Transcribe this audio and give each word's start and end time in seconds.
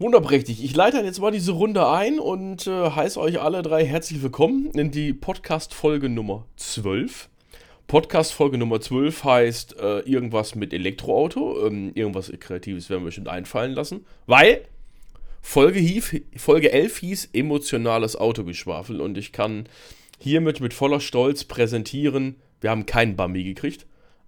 Wunderprächtig. 0.00 0.62
Ich 0.62 0.76
leite 0.76 0.98
jetzt 0.98 1.18
mal 1.18 1.32
diese 1.32 1.50
Runde 1.50 1.88
ein 1.88 2.20
und 2.20 2.68
äh, 2.68 2.90
heiße 2.90 3.18
euch 3.18 3.40
alle 3.40 3.62
drei 3.62 3.84
herzlich 3.84 4.22
willkommen 4.22 4.70
in 4.70 4.92
die 4.92 5.12
Podcast-Folge 5.12 6.08
Nummer 6.08 6.46
12. 6.54 7.28
Podcast-Folge 7.88 8.58
Nummer 8.58 8.80
12 8.80 9.24
heißt 9.24 9.80
äh, 9.80 9.98
irgendwas 10.02 10.54
mit 10.54 10.72
Elektroauto. 10.72 11.66
Ähm, 11.66 11.90
irgendwas 11.96 12.30
Kreatives 12.38 12.88
werden 12.88 13.00
wir 13.00 13.06
bestimmt 13.06 13.26
einfallen 13.26 13.72
lassen. 13.72 14.06
Weil 14.26 14.60
Folge, 15.42 15.80
hief, 15.80 16.14
Folge 16.36 16.70
11 16.70 16.98
hieß 16.98 17.30
emotionales 17.32 18.14
Autogeschwafel 18.14 19.00
und 19.00 19.18
ich 19.18 19.32
kann 19.32 19.68
hiermit 20.20 20.60
mit 20.60 20.74
voller 20.74 21.00
Stolz 21.00 21.42
präsentieren, 21.42 22.36
wir 22.60 22.70
haben 22.70 22.86
keinen 22.86 23.16
Bambi 23.16 23.42
gekriegt, 23.42 23.84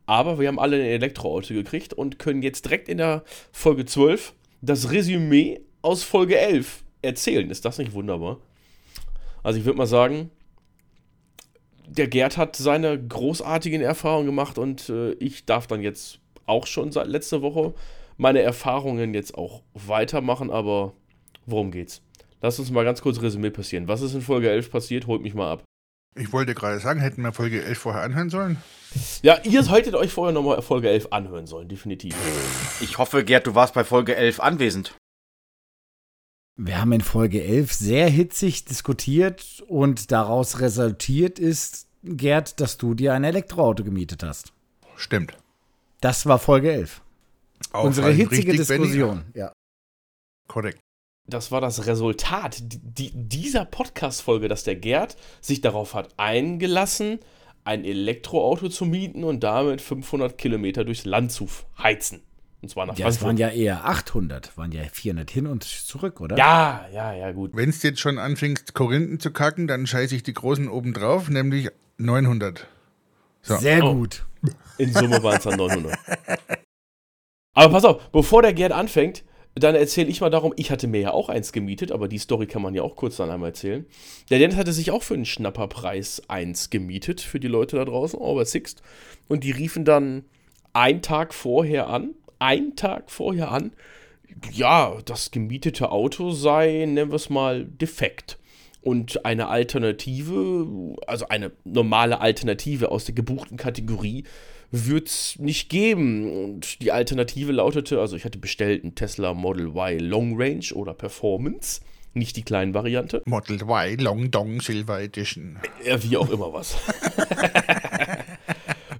aber 0.06 0.40
wir 0.40 0.48
haben 0.48 0.58
alle 0.58 0.78
ein 0.78 0.82
Elektroauto 0.82 1.54
gekriegt 1.54 1.94
und 1.94 2.18
können 2.18 2.42
jetzt 2.42 2.64
direkt 2.64 2.88
in 2.88 2.98
der 2.98 3.22
Folge 3.52 3.84
12 3.84 4.32
das 4.60 4.90
Resümee 4.90 5.60
aus 5.82 6.02
Folge 6.02 6.38
11 6.38 6.84
erzählen. 7.02 7.50
Ist 7.50 7.64
das 7.64 7.78
nicht 7.78 7.92
wunderbar? 7.92 8.38
Also 9.42 9.58
ich 9.58 9.64
würde 9.64 9.78
mal 9.78 9.86
sagen, 9.86 10.30
der 11.86 12.08
Gerd 12.08 12.36
hat 12.36 12.56
seine 12.56 13.02
großartigen 13.02 13.80
Erfahrungen 13.80 14.26
gemacht 14.26 14.58
und 14.58 14.88
äh, 14.90 15.12
ich 15.14 15.44
darf 15.44 15.66
dann 15.66 15.80
jetzt 15.82 16.20
auch 16.46 16.66
schon 16.66 16.92
seit 16.92 17.08
letzter 17.08 17.42
Woche 17.42 17.74
meine 18.16 18.42
Erfahrungen 18.42 19.14
jetzt 19.14 19.34
auch 19.34 19.62
weitermachen, 19.72 20.50
aber 20.50 20.92
worum 21.46 21.70
geht's? 21.70 22.02
Lass 22.42 22.58
uns 22.58 22.70
mal 22.70 22.84
ganz 22.84 23.02
kurz 23.02 23.20
Resümee 23.20 23.50
passieren. 23.50 23.88
Was 23.88 24.02
ist 24.02 24.14
in 24.14 24.20
Folge 24.20 24.50
11 24.50 24.70
passiert? 24.70 25.06
Holt 25.06 25.22
mich 25.22 25.34
mal 25.34 25.50
ab. 25.50 25.64
Ich 26.14 26.32
wollte 26.32 26.54
gerade 26.54 26.80
sagen, 26.80 27.00
hätten 27.00 27.22
wir 27.22 27.32
Folge 27.32 27.62
11 27.62 27.78
vorher 27.78 28.02
anhören 28.02 28.30
sollen? 28.30 28.56
Ja, 29.22 29.38
ihr 29.44 29.62
solltet 29.62 29.94
euch 29.94 30.12
vorher 30.12 30.32
nochmal 30.32 30.60
Folge 30.62 30.90
11 30.90 31.08
anhören 31.12 31.46
sollen, 31.46 31.68
definitiv. 31.68 32.16
Ich 32.80 32.98
hoffe, 32.98 33.24
Gerd, 33.24 33.46
du 33.46 33.54
warst 33.54 33.74
bei 33.74 33.84
Folge 33.84 34.16
11 34.16 34.40
anwesend. 34.40 34.96
Wir 36.56 36.80
haben 36.80 36.92
in 36.92 37.00
Folge 37.00 37.42
11 37.42 37.72
sehr 37.72 38.08
hitzig 38.08 38.64
diskutiert 38.64 39.62
und 39.68 40.10
daraus 40.10 40.60
resultiert 40.60 41.38
ist, 41.38 41.86
Gerd, 42.02 42.60
dass 42.60 42.76
du 42.76 42.94
dir 42.94 43.14
ein 43.14 43.24
Elektroauto 43.24 43.84
gemietet 43.84 44.22
hast. 44.22 44.52
Stimmt. 44.96 45.36
Das 46.00 46.26
war 46.26 46.38
Folge 46.38 46.72
11. 46.72 47.02
Unsere 47.72 48.08
Auffallend 48.08 48.32
hitzige 48.32 48.52
Benny. 48.64 48.86
Diskussion. 48.86 49.24
Ja. 49.34 49.52
Korrekt. 50.48 50.80
Das 51.28 51.52
war 51.52 51.60
das 51.60 51.86
Resultat 51.86 52.58
die, 52.60 53.12
dieser 53.14 53.64
Podcast-Folge, 53.64 54.48
dass 54.48 54.64
der 54.64 54.76
Gerd 54.76 55.16
sich 55.40 55.60
darauf 55.60 55.94
hat 55.94 56.08
eingelassen, 56.16 57.20
ein 57.64 57.84
Elektroauto 57.84 58.68
zu 58.68 58.84
mieten 58.84 59.22
und 59.22 59.40
damit 59.44 59.80
500 59.80 60.36
Kilometer 60.38 60.84
durchs 60.84 61.04
Land 61.04 61.30
zu 61.30 61.46
heizen. 61.78 62.22
Und 62.62 62.68
zwar 62.68 62.86
nach 62.86 62.98
Ja, 62.98 63.06
es 63.08 63.22
waren 63.22 63.36
Frankfurt. 63.38 63.56
ja 63.56 63.62
eher 63.62 63.84
800, 63.86 64.56
waren 64.58 64.72
ja 64.72 64.82
400 64.90 65.30
hin 65.30 65.46
und 65.46 65.62
zurück, 65.64 66.20
oder? 66.20 66.36
Ja, 66.36 66.86
ja, 66.92 67.14
ja, 67.14 67.32
gut. 67.32 67.52
Wenn 67.54 67.70
es 67.70 67.82
jetzt 67.82 68.00
schon 68.00 68.18
anfängst, 68.18 68.74
Korinthen 68.74 69.20
zu 69.20 69.30
kacken, 69.30 69.66
dann 69.66 69.86
scheiße 69.86 70.14
ich 70.16 70.22
die 70.22 70.34
Großen 70.34 70.68
oben 70.68 70.92
drauf, 70.92 71.28
nämlich 71.30 71.68
900. 71.98 72.66
So. 73.42 73.56
Sehr 73.56 73.84
Oh. 73.84 73.94
gut. 73.94 74.26
In 74.78 74.92
Summe 74.92 75.22
waren 75.22 75.36
es 75.36 75.44
dann 75.44 75.56
900. 75.56 75.96
Aber 77.54 77.72
pass 77.72 77.84
auf, 77.84 78.10
bevor 78.10 78.42
der 78.42 78.52
Gerd 78.52 78.72
anfängt, 78.72 79.24
dann 79.54 79.74
erzähle 79.74 80.08
ich 80.08 80.20
mal 80.20 80.30
darum, 80.30 80.52
ich 80.56 80.70
hatte 80.70 80.86
mir 80.86 81.00
ja 81.00 81.10
auch 81.12 81.28
eins 81.28 81.52
gemietet, 81.52 81.90
aber 81.92 82.08
die 82.08 82.18
Story 82.18 82.46
kann 82.46 82.62
man 82.62 82.74
ja 82.74 82.82
auch 82.82 82.96
kurz 82.96 83.16
dann 83.16 83.30
einmal 83.30 83.50
erzählen. 83.50 83.84
Der 84.30 84.38
Dennis 84.38 84.56
hatte 84.56 84.72
sich 84.72 84.90
auch 84.90 85.02
für 85.02 85.14
einen 85.14 85.24
Schnapperpreis 85.24 86.22
eins 86.28 86.70
gemietet, 86.70 87.20
für 87.20 87.40
die 87.40 87.48
Leute 87.48 87.76
da 87.76 87.84
draußen, 87.84 88.18
over 88.18 88.44
Sixt. 88.44 88.82
Und 89.28 89.44
die 89.44 89.50
riefen 89.50 89.84
dann 89.84 90.24
einen 90.72 91.02
Tag 91.02 91.34
vorher 91.34 91.88
an, 91.88 92.14
einen 92.38 92.76
Tag 92.76 93.10
vorher 93.10 93.50
an, 93.50 93.72
ja, 94.52 94.96
das 95.04 95.30
gemietete 95.30 95.90
Auto 95.90 96.30
sei, 96.30 96.84
nennen 96.86 97.10
wir 97.10 97.16
es 97.16 97.30
mal, 97.30 97.64
defekt. 97.64 98.38
Und 98.82 99.24
eine 99.26 99.48
Alternative, 99.48 100.96
also 101.06 101.28
eine 101.28 101.52
normale 101.64 102.20
Alternative 102.20 102.90
aus 102.90 103.04
der 103.04 103.14
gebuchten 103.14 103.56
Kategorie, 103.58 104.24
wird 104.70 105.08
es 105.08 105.38
nicht 105.38 105.68
geben. 105.68 106.44
Und 106.44 106.80
die 106.80 106.92
Alternative 106.92 107.52
lautete, 107.52 108.00
also 108.00 108.16
ich 108.16 108.24
hatte 108.24 108.38
bestellt 108.38 108.82
einen 108.82 108.94
Tesla 108.94 109.34
Model 109.34 109.66
Y 109.76 109.98
Long 110.00 110.40
Range 110.40 110.64
oder 110.74 110.94
Performance, 110.94 111.80
nicht 112.14 112.36
die 112.36 112.42
kleinen 112.42 112.72
Variante. 112.74 113.22
Model 113.26 113.60
Y, 113.62 113.98
Long 114.00 114.30
Dong 114.30 114.60
Silver 114.60 115.00
Edition. 115.00 115.58
Ja, 115.84 116.02
wie 116.02 116.16
auch 116.16 116.30
immer 116.30 116.52
was. 116.52 116.76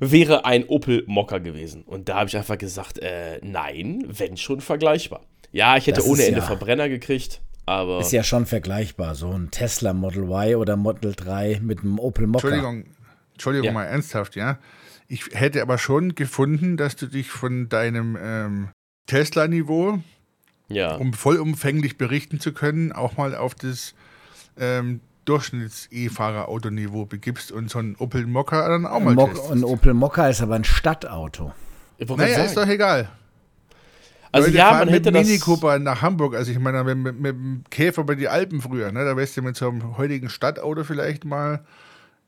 Wäre 0.01 0.45
ein 0.47 0.65
Opel 0.67 1.05
Mokka 1.07 1.39
gewesen. 1.39 1.83
Und 1.83 2.09
da 2.09 2.17
habe 2.17 2.29
ich 2.29 2.37
einfach 2.37 2.57
gesagt, 2.59 2.99
äh, 3.01 3.39
nein, 3.43 4.05
wenn 4.09 4.37
schon 4.37 4.61
vergleichbar. 4.61 5.21
Ja, 5.53 5.77
ich 5.77 5.87
hätte 5.87 6.01
Das 6.01 6.07
ohne 6.09 6.25
Ende 6.25 6.41
ja- 6.41 6.47
Verbrenner 6.47 6.89
gekriegt, 6.89 7.41
aber 7.71 8.01
Ist 8.01 8.13
ja 8.13 8.23
schon 8.23 8.47
vergleichbar. 8.47 9.15
So 9.15 9.31
ein 9.31 9.51
Tesla 9.51 9.93
Model 9.93 10.25
Y 10.25 10.57
oder 10.57 10.77
Model 10.77 11.15
3 11.15 11.61
mit 11.63 11.81
einem 11.81 11.99
Opel 11.99 12.27
Mokka. 12.27 12.49
Entschuldigung, 12.49 12.85
Entschuldigung 13.33 13.67
Ja. 13.67 13.73
mal 13.73 13.85
ernsthaft, 13.85 14.37
ja. 14.37 14.59
Ich 15.09 15.27
hätte 15.33 15.63
aber 15.63 15.79
schon 15.79 16.15
gefunden, 16.15 16.77
dass 16.77 16.97
du 16.97 17.07
dich 17.07 17.31
von 17.31 17.69
deinem 17.69 18.17
ähm, 18.21 18.69
Tesla-Niveau, 19.07 19.99
ja. 20.69 20.95
um 20.95 21.13
vollumfänglich 21.13 21.99
berichten 21.99 22.39
zu 22.41 22.53
können, 22.53 22.93
auch 22.93 23.17
mal 23.17 23.35
auf 23.35 23.55
das 23.55 23.95
ähm, 24.59 25.01
Durchschnitts-E-Fahrer-Autoniveau 25.25 27.07
begibst 27.07 27.53
und 27.53 27.71
so 27.71 27.79
ein 27.79 27.97
Opel 27.99 28.27
Mokka 28.27 28.69
dann 28.69 28.87
auch 28.87 29.01
mal 29.01 29.15
Mok 29.15 29.31
testest. 29.35 29.53
ein 29.53 29.65
Opel 29.65 29.95
Mokka 29.95 30.29
ist 30.29 30.41
aber 30.43 30.55
ein 30.55 30.65
Stadtauto. 30.65 31.53
Naja, 31.99 32.07
gerade 32.17 32.43
ist 32.45 32.57
doch 32.57 32.63
sagen. 32.63 32.71
egal. 32.71 33.09
Also 34.33 34.47
Leute 34.49 34.59
ja, 34.59 34.73
man 34.73 34.87
mit 34.87 34.95
hätte 34.95 35.13
das. 35.13 35.27
Mini 35.27 35.39
Cooper 35.39 35.79
nach 35.79 36.03
Hamburg. 36.03 36.35
Also 36.35 36.53
ich 36.53 36.59
meine, 36.59 36.85
mit, 36.85 36.99
mit, 36.99 37.21
mit 37.21 37.35
dem 37.35 37.65
Käfer 37.71 38.05
bei 38.05 38.15
die 38.15 38.29
Alpen 38.29 38.61
früher, 38.61 38.93
ne? 38.93 39.05
Da 39.05 39.17
wärst 39.17 39.37
du 39.37 39.43
mit 39.43 39.57
so 39.57 39.69
einem 39.69 39.97
heutigen 39.97 40.29
Stadtauto 40.29 40.85
vielleicht 40.85 41.25
mal 41.25 41.65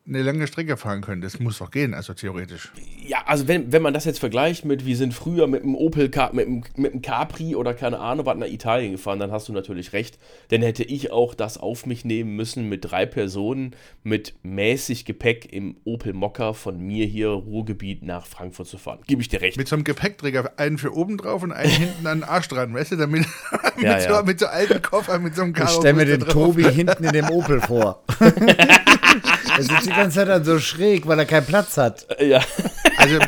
eine 0.06 0.22
lange 0.22 0.46
Strecke 0.48 0.76
fahren 0.76 1.00
können. 1.00 1.22
Das 1.22 1.38
muss 1.38 1.58
doch 1.58 1.70
gehen, 1.70 1.94
also 1.94 2.12
theoretisch. 2.12 2.72
Ja, 3.06 3.22
also 3.26 3.46
wenn, 3.46 3.70
wenn 3.72 3.82
man 3.82 3.94
das 3.94 4.04
jetzt 4.04 4.18
vergleicht 4.18 4.64
mit, 4.64 4.84
wir 4.84 4.96
sind 4.96 5.14
früher 5.14 5.46
mit 5.46 5.62
dem 5.62 5.76
Opel, 5.76 6.10
mit 6.32 6.46
dem, 6.46 6.64
mit 6.76 6.92
dem 6.92 7.02
Capri 7.02 7.54
oder 7.54 7.72
keine 7.72 8.00
Ahnung, 8.00 8.26
was 8.26 8.36
nach 8.36 8.48
Italien 8.48 8.92
gefahren, 8.92 9.20
dann 9.20 9.30
hast 9.30 9.48
du 9.48 9.52
natürlich 9.52 9.92
recht. 9.92 10.18
Dann 10.48 10.60
hätte 10.62 10.82
ich 10.82 11.12
auch 11.12 11.34
das 11.34 11.56
auf 11.56 11.86
mich 11.86 12.04
nehmen 12.04 12.34
müssen, 12.34 12.68
mit 12.68 12.90
drei 12.90 13.06
Personen 13.06 13.76
mit 14.02 14.34
mäßig 14.42 15.04
Gepäck 15.04 15.52
im 15.52 15.76
Opel 15.84 16.12
Mokka 16.14 16.52
von 16.52 16.78
mir 16.80 17.06
hier 17.06 17.28
Ruhrgebiet 17.28 18.02
nach 18.02 18.26
Frankfurt 18.26 18.66
zu 18.66 18.78
fahren. 18.78 18.98
Gebe 19.06 19.22
ich 19.22 19.28
dir 19.28 19.40
recht. 19.40 19.56
Mit 19.56 19.68
so 19.68 19.76
einem 19.76 19.84
Gepäckträger, 19.84 20.52
einen 20.56 20.78
für 20.78 20.94
oben 20.96 21.16
drauf 21.16 21.44
und 21.44 21.52
einen 21.52 21.70
hinten 21.70 22.06
an 22.08 22.20
den 22.20 22.28
Arsch 22.28 22.48
dran, 22.48 22.74
weißt 22.74 22.92
du, 22.92 22.96
damit 22.96 23.24
mit, 23.76 23.84
Ja, 23.84 24.00
so, 24.00 24.08
ja. 24.10 24.22
mit 24.22 24.40
so 24.40 24.46
alten 24.46 24.82
Koffern, 24.82 25.22
mit 25.22 25.36
so 25.36 25.42
einem 25.42 25.52
Ich 25.52 25.58
Karo. 25.58 25.78
stelle 25.78 25.94
mir 25.94 26.06
den 26.06 26.20
Tobi 26.20 26.64
hinten 26.64 27.04
in 27.04 27.12
dem 27.12 27.26
Opel 27.30 27.60
vor. 27.60 28.02
er 28.18 29.62
sitzt 29.62 29.86
die 29.92 30.00
ganze 30.00 30.16
Zeit 30.16 30.28
dann 30.28 30.44
so 30.44 30.58
schräg, 30.58 31.06
weil 31.06 31.18
er 31.18 31.26
keinen 31.26 31.46
Platz 31.46 31.76
hat. 31.76 32.06
Äh, 32.18 32.28
Ja. 32.28 32.40
Also 32.98 33.18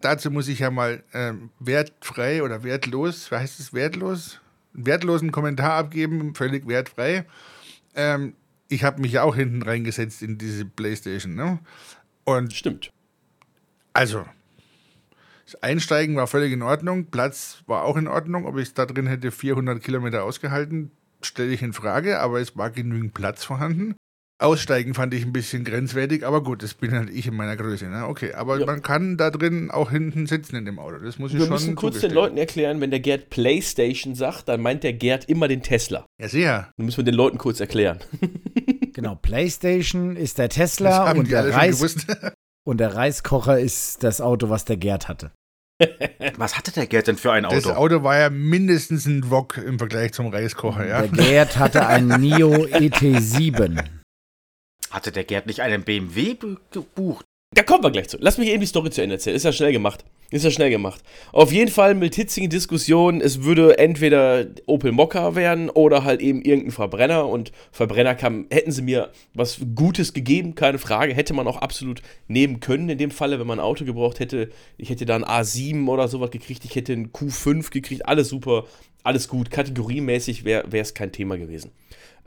dazu 0.00 0.30
muss 0.30 0.46
ich 0.46 0.60
ja 0.60 0.70
mal 0.70 1.02
ähm, 1.12 1.50
wertfrei 1.58 2.42
oder 2.44 2.62
wertlos, 2.62 3.32
wie 3.32 3.36
heißt 3.36 3.58
es, 3.58 3.72
wertlos? 3.72 4.40
Einen 4.74 4.86
wertlosen 4.86 5.32
Kommentar 5.32 5.72
abgeben, 5.72 6.36
völlig 6.36 6.68
wertfrei. 6.68 7.24
Ähm, 7.96 8.34
ich 8.68 8.84
habe 8.84 9.00
mich 9.00 9.12
ja 9.12 9.24
auch 9.24 9.34
hinten 9.34 9.62
reingesetzt 9.62 10.22
in 10.22 10.38
diese 10.38 10.66
Playstation, 10.66 11.34
ne? 11.34 11.58
Und 12.24 12.52
Stimmt. 12.52 12.92
also, 13.92 14.24
das 15.46 15.60
Einsteigen 15.62 16.14
war 16.14 16.26
völlig 16.26 16.52
in 16.52 16.62
Ordnung, 16.62 17.06
Platz 17.06 17.62
war 17.66 17.84
auch 17.84 17.96
in 17.96 18.06
Ordnung. 18.06 18.46
Ob 18.46 18.58
ich 18.58 18.74
da 18.74 18.86
drin 18.86 19.06
hätte 19.06 19.30
400 19.32 19.82
Kilometer 19.82 20.22
ausgehalten, 20.22 20.90
stelle 21.22 21.50
ich 21.50 21.62
in 21.62 21.72
Frage, 21.72 22.20
aber 22.20 22.38
es 22.38 22.56
war 22.56 22.70
genügend 22.70 23.14
Platz 23.14 23.42
vorhanden. 23.42 23.96
Aussteigen 24.40 24.94
fand 24.94 25.12
ich 25.14 25.24
ein 25.24 25.32
bisschen 25.32 25.64
grenzwertig, 25.64 26.24
aber 26.24 26.44
gut, 26.44 26.62
das 26.62 26.74
bin 26.74 26.92
halt 26.92 27.10
ich 27.10 27.26
in 27.26 27.34
meiner 27.34 27.56
Größe. 27.56 27.86
Ne? 27.86 28.06
Okay, 28.06 28.34
aber 28.34 28.60
Ja. 28.60 28.66
man 28.66 28.82
kann 28.82 29.16
da 29.16 29.30
drin 29.30 29.70
auch 29.72 29.90
hinten 29.90 30.26
sitzen 30.28 30.54
in 30.54 30.64
dem 30.64 30.78
Auto. 30.78 30.98
Das 30.98 31.18
muss 31.18 31.32
ich 31.32 31.38
Wir 31.38 31.46
schon 31.46 31.54
müssen 31.54 31.74
kurz 31.74 31.98
den. 32.00 32.12
Leuten 32.12 32.36
erklären, 32.38 32.80
wenn 32.80 32.90
der 32.90 33.00
Gerd 33.00 33.30
Playstation 33.30 34.14
sagt, 34.14 34.48
dann 34.48 34.60
meint 34.60 34.84
der 34.84 34.92
Gerd 34.92 35.28
immer 35.28 35.48
den 35.48 35.62
Tesla. 35.62 36.06
Ja, 36.20 36.28
sehr. 36.28 36.70
Dann 36.76 36.86
müssen 36.86 36.98
wir 36.98 37.04
den 37.04 37.14
Leuten 37.14 37.38
kurz 37.38 37.60
erklären. 37.60 37.98
Genau, 38.94 39.14
PlayStation 39.14 40.16
ist 40.16 40.38
der 40.38 40.48
Das 40.48 40.56
Tesla 40.56 41.06
haben 41.06 41.20
und 41.20 41.26
die 41.26 41.30
der, 41.30 41.54
Reis 41.54 41.80
und 42.66 42.80
der 42.80 42.96
Reiskocher 42.96 43.60
ist 43.60 44.02
das 44.02 44.20
Auto, 44.20 44.48
was 44.50 44.64
der 44.64 44.76
Gerd 44.76 45.06
hatte. 45.06 45.30
Was 46.36 46.56
hatte 46.58 46.72
der 46.72 46.88
Gerd 46.88 47.06
denn 47.06 47.16
für 47.16 47.30
ein 47.30 47.44
Das 47.44 47.64
Auto? 47.66 47.76
Auto 47.76 48.02
war 48.02 48.18
ja 48.18 48.28
mindestens 48.30 49.06
ein 49.06 49.30
Wok 49.30 49.56
im 49.58 49.78
Vergleich 49.78 50.12
zum 50.14 50.26
Reiskocher, 50.26 50.88
ja. 50.88 51.02
Der 51.02 51.10
Gerd 51.10 51.58
hatte 51.58 51.86
einen 51.86 52.20
Nio 52.20 52.66
E 52.66 52.88
ET7. 52.88 53.84
Hatte 54.90 55.12
der 55.12 55.24
Gerd 55.24 55.46
nicht 55.46 55.60
einen 55.60 55.82
BMW 55.82 56.34
bu- 56.34 56.56
gebucht? 56.70 57.24
Da 57.54 57.62
kommen 57.62 57.82
wir 57.82 57.90
gleich 57.90 58.08
zu. 58.10 58.18
Lass 58.20 58.36
mich 58.36 58.48
eben 58.50 58.60
die 58.60 58.66
Story 58.66 58.90
zu 58.90 59.00
Ende 59.00 59.14
erzählen. 59.14 59.34
Ist 59.34 59.44
ja 59.44 59.52
schnell 59.52 59.72
gemacht. 59.72 60.04
Ist 60.30 60.44
ja 60.44 60.50
schnell 60.50 60.68
gemacht. 60.68 61.00
Auf 61.32 61.50
jeden 61.50 61.70
Fall 61.70 61.94
mit 61.94 62.14
hitzigen 62.14 62.50
Diskussionen. 62.50 63.22
Es 63.22 63.42
würde 63.42 63.78
entweder 63.78 64.44
Opel 64.66 64.92
Mokka 64.92 65.34
werden 65.34 65.70
oder 65.70 66.04
halt 66.04 66.20
eben 66.20 66.42
irgendein 66.42 66.72
Verbrenner. 66.72 67.26
Und 67.26 67.50
Verbrenner 67.72 68.14
kam, 68.14 68.46
hätten 68.50 68.70
sie 68.70 68.82
mir 68.82 69.10
was 69.32 69.60
Gutes 69.74 70.12
gegeben, 70.12 70.56
keine 70.56 70.78
Frage. 70.78 71.14
Hätte 71.14 71.32
man 71.32 71.46
auch 71.48 71.56
absolut 71.56 72.02
nehmen 72.26 72.60
können. 72.60 72.90
In 72.90 72.98
dem 72.98 73.10
Falle, 73.10 73.40
wenn 73.40 73.46
man 73.46 73.60
ein 73.60 73.64
Auto 73.64 73.86
gebraucht 73.86 74.20
hätte. 74.20 74.50
Ich 74.76 74.90
hätte 74.90 75.06
da 75.06 75.16
ein 75.16 75.24
A7 75.24 75.86
oder 75.88 76.06
sowas 76.08 76.30
gekriegt. 76.30 76.66
Ich 76.66 76.74
hätte 76.76 76.92
ein 76.92 77.12
Q5 77.12 77.70
gekriegt. 77.70 78.04
Alles 78.06 78.28
super. 78.28 78.66
alles 79.04 79.26
gut. 79.26 79.50
Kategoriemäßig 79.50 80.44
wäre 80.44 80.66
es 80.70 80.92
kein 80.92 81.12
Thema 81.12 81.38
gewesen. 81.38 81.70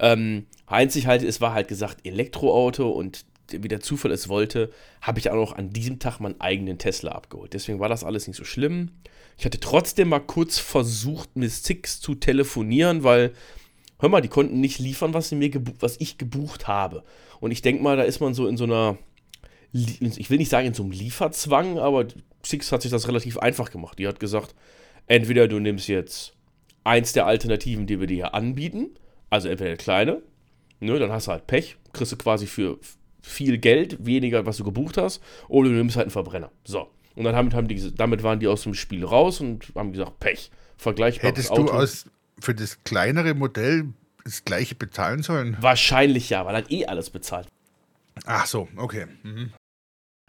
Ähm, 0.01 0.48
einzig 0.65 1.06
halt, 1.06 1.24
es 1.24 1.39
war 1.39 1.53
halt 1.53 1.68
gesagt 1.68 2.06
Elektroauto 2.06 2.89
und 2.89 3.24
wie 3.51 3.68
der 3.68 3.81
Zufall 3.81 4.12
es 4.12 4.30
wollte, 4.30 4.71
habe 5.01 5.19
ich 5.19 5.30
auch 5.30 5.36
noch 5.36 5.53
an 5.53 5.69
diesem 5.69 6.00
Tag 6.00 6.19
meinen 6.19 6.42
eigenen 6.42 6.77
Tesla 6.77 7.12
abgeholt. 7.12 7.53
Deswegen 7.53 7.80
war 7.80 7.89
das 7.89 8.03
alles 8.03 8.27
nicht 8.27 8.38
so 8.38 8.44
schlimm. 8.44 8.92
Ich 9.38 9.45
hatte 9.45 9.59
trotzdem 9.59 10.09
mal 10.09 10.19
kurz 10.19 10.57
versucht, 10.57 11.36
mit 11.36 11.51
Six 11.51 12.00
zu 12.00 12.15
telefonieren, 12.15 13.03
weil, 13.03 13.33
hör 14.00 14.09
mal, 14.09 14.21
die 14.21 14.27
konnten 14.27 14.59
nicht 14.59 14.80
liefern, 14.80 15.13
was, 15.13 15.30
sie 15.30 15.36
mir 15.36 15.51
was 15.80 15.98
ich 16.00 16.18
gebucht 16.18 16.68
habe. 16.68 17.04
Und 17.39 17.51
ich 17.51 17.62
denke 17.62 17.83
mal, 17.83 17.97
da 17.97 18.04
ist 18.04 18.21
man 18.21 18.33
so 18.33 18.47
in 18.47 18.57
so 18.57 18.63
einer, 18.63 18.97
ich 19.74 20.30
will 20.30 20.38
nicht 20.38 20.50
sagen 20.50 20.68
in 20.68 20.74
so 20.74 20.83
einem 20.83 20.92
Lieferzwang, 20.92 21.77
aber 21.77 22.07
Six 22.44 22.71
hat 22.71 22.81
sich 22.81 22.92
das 22.92 23.07
relativ 23.07 23.38
einfach 23.38 23.69
gemacht. 23.69 24.00
Die 24.00 24.07
hat 24.07 24.19
gesagt, 24.19 24.56
entweder 25.07 25.47
du 25.47 25.59
nimmst 25.59 25.88
jetzt 25.88 26.33
eins 26.83 27.13
der 27.13 27.25
Alternativen, 27.25 27.86
die 27.86 28.00
wir 28.00 28.07
dir 28.07 28.15
hier 28.15 28.33
anbieten, 28.33 28.92
also 29.31 29.50
entweder 29.50 29.72
der 29.72 29.78
kleine, 29.78 30.22
ne, 30.80 31.00
dann 31.00 31.12
hast 31.12 31.25
du 31.25 31.31
halt 31.31 31.48
Pech, 31.48 31.78
kriegst 31.94 32.12
du 32.12 32.18
quasi 32.18 32.45
für 32.45 32.78
viel 33.24 33.57
Geld, 33.57 34.06
weniger, 34.06 34.45
was 34.45 34.57
du 34.57 34.63
gebucht 34.63 34.98
hast, 34.98 35.24
oder 35.48 35.69
du 35.69 35.75
nimmst 35.75 35.95
halt 35.95 36.06
einen 36.06 36.12
Verbrenner. 36.12 36.51
So. 36.63 36.92
Und 37.16 37.24
dann 37.24 37.36
haben, 37.36 37.54
haben 37.54 37.68
die, 37.68 37.95
damit 37.95 38.24
waren 38.24 38.39
die 38.39 38.48
aus 38.48 38.63
dem 38.63 38.74
Spiel 38.74 39.04
raus 39.04 39.42
und 39.42 39.72
haben 39.75 39.92
gesagt, 39.92 40.19
Pech. 40.19 40.51
Vergleichbar. 40.78 41.30
Hättest 41.30 41.51
Auto. 41.51 41.63
du 41.63 41.72
aus, 41.72 42.06
für 42.39 42.56
das 42.56 42.83
kleinere 42.83 43.36
Modell 43.36 43.94
das 44.24 44.45
gleiche 44.45 44.75
bezahlen 44.75 45.22
sollen? 45.22 45.57
Wahrscheinlich 45.60 46.30
ja, 46.30 46.45
weil 46.45 46.54
dann 46.54 46.72
eh 46.72 46.86
alles 46.86 47.10
bezahlt. 47.10 47.48
Ach 48.25 48.45
so, 48.45 48.68
okay. 48.78 49.06
Mhm. 49.24 49.51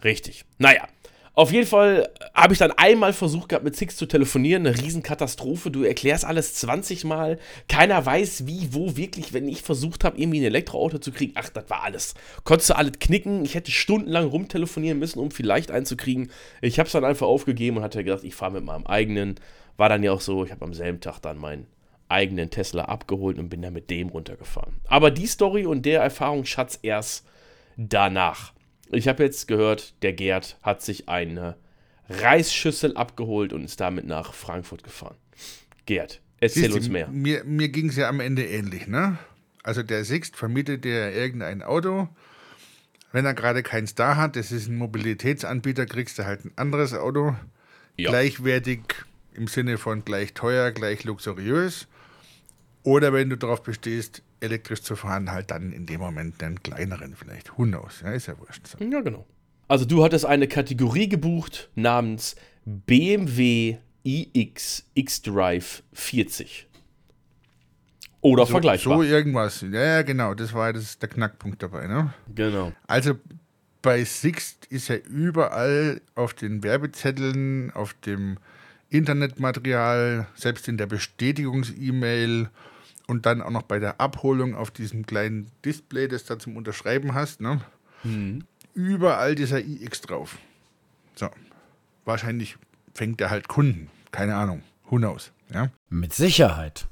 Richtig. 0.05 0.45
Naja, 0.59 0.87
auf 1.35 1.51
jeden 1.51 1.67
Fall 1.67 2.11
habe 2.35 2.53
ich 2.53 2.59
dann 2.59 2.73
einmal 2.73 3.15
versucht 3.15 3.49
gehabt, 3.49 3.65
mit 3.65 3.75
Six 3.75 3.97
zu 3.97 4.05
telefonieren. 4.05 4.67
Eine 4.67 4.77
Riesenkatastrophe. 4.77 5.71
Du 5.71 5.83
erklärst 5.83 6.27
alles 6.27 6.55
20 6.57 7.05
Mal. 7.05 7.39
Keiner 7.69 8.05
weiß, 8.05 8.47
wie, 8.47 8.69
wo 8.73 8.97
wirklich, 8.97 9.33
wenn 9.33 9.49
ich 9.49 9.63
versucht 9.63 10.05
habe, 10.05 10.19
irgendwie 10.19 10.41
ein 10.41 10.45
Elektroauto 10.45 10.99
zu 10.99 11.11
kriegen. 11.11 11.33
Ach, 11.37 11.49
das 11.49 11.71
war 11.71 11.85
alles. 11.85 12.15
Konntest 12.45 12.71
du 12.71 12.77
alles 12.77 12.99
knicken. 13.01 13.47
Ich 13.47 13.55
hätte 13.55 13.71
stundenlang 13.71 14.27
rumtelefonieren 14.27 14.99
müssen, 14.99 15.21
um 15.21 15.31
vielleicht 15.31 15.71
einzukriegen. 15.71 16.31
Ich 16.61 16.79
habe 16.79 16.89
es 16.89 16.93
dann 16.93 17.05
einfach 17.05 17.27
aufgegeben 17.27 17.79
und 17.79 17.83
hatte 17.83 18.05
gedacht, 18.05 18.25
ich 18.25 18.35
fahre 18.35 18.53
mit 18.53 18.65
meinem 18.65 18.87
eigenen. 18.87 19.37
War 19.79 19.89
dann 19.89 20.03
ja 20.03 20.13
auch 20.13 20.21
so, 20.21 20.45
ich 20.45 20.51
habe 20.51 20.65
am 20.67 20.75
selben 20.75 21.01
Tag 21.01 21.21
dann 21.21 21.39
meinen 21.39 21.67
eigenen 22.09 22.51
Tesla 22.51 22.85
abgeholt 22.85 23.39
und 23.39 23.49
bin 23.49 23.63
dann 23.63 23.73
mit 23.73 23.89
dem 23.89 24.11
runtergefahren. 24.11 24.75
Aber 24.87 25.11
die 25.11 25.27
Story 25.27 25.65
und 25.65 25.87
der 25.87 26.03
Erfahrungsschatz 26.03 26.79
erst 26.83 27.25
danach. 27.79 28.53
Ich 28.93 29.09
habe 29.09 29.23
jetzt 29.23 29.49
gehört, 29.49 29.95
der 30.03 30.13
Gerd 30.13 30.59
hat 30.63 30.83
sich 30.83 31.09
eine 31.09 31.57
Reisschüssel 32.09 32.97
abgeholt 32.97 33.53
und 33.55 33.65
ist 33.65 33.81
damit 33.81 34.07
nach 34.07 34.35
Frankfurt 34.35 34.85
gefahren. 34.85 35.17
Gerd, 35.87 36.21
erzähl 36.41 36.65
Siehst 36.65 36.77
uns 36.77 36.89
mehr. 36.91 37.09
Mir, 37.09 37.43
mir 37.45 37.71
ging 37.71 37.89
es 37.89 37.97
ja 37.97 38.09
am 38.09 38.21
Ende 38.21 38.45
ähnlich, 38.45 38.87
ne? 38.87 39.19
Also 39.63 39.83
der 39.83 40.05
Sixt 40.05 40.37
vermietet 40.37 40.85
dir 40.85 41.11
irgendein 41.13 41.63
Auto. 41.63 42.09
Wenn 43.13 43.25
er 43.25 43.35
gerade 43.35 43.63
keins 43.63 43.95
da 43.95 44.17
hat, 44.17 44.37
das 44.37 44.53
ist 44.53 44.69
ein 44.69 44.77
Mobilitätsanbieter, 44.77 45.87
kriegst 45.87 46.19
du 46.19 46.27
halt 46.27 46.45
ein 46.45 46.53
anderes 46.57 46.93
Auto. 46.93 47.35
Ja. 47.97 48.11
Gleichwertig 48.11 48.81
im 49.35 49.47
Sinne 49.47 49.79
von 49.79 50.05
gleich 50.05 50.35
teuer, 50.35 50.71
gleich 50.71 51.05
luxuriös. 51.05 51.89
Oder 52.85 53.13
wenn 53.13 53.31
du 53.31 53.37
darauf 53.37 53.63
bestehst, 53.63 54.23
elektrisch 54.41 54.83
zu 54.83 54.97
fahren, 54.97 55.31
halt 55.31 55.51
dann 55.51 55.73
in 55.73 55.87
dem 55.87 56.01
Moment 56.01 56.43
einen 56.43 56.63
kleineren 56.63 57.15
vielleicht. 57.15 57.57
Who 57.57 57.65
knows? 57.65 58.01
Ja, 58.03 58.13
ist 58.13 58.27
ja 58.27 58.39
wurscht. 58.39 58.67
So. 58.67 58.85
Ja, 58.85 59.01
genau. 59.01 59.25
Also 59.69 59.85
du 59.85 60.03
hattest 60.03 60.27
eine 60.27 60.49
Kategorie 60.49 61.09
gebucht 61.09 61.71
namens 61.75 62.35
BMW 62.65 63.79
iX 64.05 64.85
X-Drive 64.95 65.83
40. 65.93 66.67
Oder 68.21 68.47
so, 68.47 68.53
vergleichbar. 68.53 68.99
So 68.99 69.03
irgendwas. 69.03 69.65
Ja, 69.71 70.03
genau. 70.03 70.35
Das 70.35 70.53
war 70.53 70.73
das, 70.73 70.99
der 70.99 71.09
Knackpunkt 71.09 71.63
dabei. 71.63 71.87
Ne? 71.87 72.13
Genau. 72.35 72.73
Also 72.87 73.15
bei 73.83 74.05
Sixt 74.05 74.67
ist 74.67 74.89
ja 74.89 74.97
überall 74.97 76.01
auf 76.15 76.35
den 76.35 76.63
Werbezetteln, 76.63 77.73
auf 77.73 77.95
dem 77.95 78.39
Internetmaterial, 78.91 80.29
selbst 80.35 80.69
in 80.69 80.77
der 80.77 80.87
Bestätigungs-E-Mail 80.87 82.49
und 83.07 83.27
dann 83.27 83.43
auch 83.43 83.51
noch 83.51 83.63
bei 83.63 83.79
der 83.79 84.01
Abholung 84.01 84.55
auf 84.55 84.71
diesem 84.71 85.07
kleinen 85.07 85.51
Display, 85.65 86.09
das 86.09 86.25
da 86.25 86.39
zum 86.39 86.57
Unterschreiben 86.57 87.15
hast, 87.15 87.41
ne? 87.41 87.61
Mhm. 88.05 88.45
überall 88.75 89.35
dieser 89.35 89.61
iX 89.61 90.01
drauf. 90.01 90.39
So, 91.15 91.31
wahrscheinlich 92.05 92.57
fängt 92.95 93.21
er 93.21 93.31
halt 93.31 93.49
Kunden, 93.49 93.91
keine 94.11 94.35
Ahnung, 94.35 94.63
who 94.89 94.97
knows, 94.97 95.33
ja? 95.53 95.71
Mit 95.89 96.13
Sicherheit. 96.13 96.89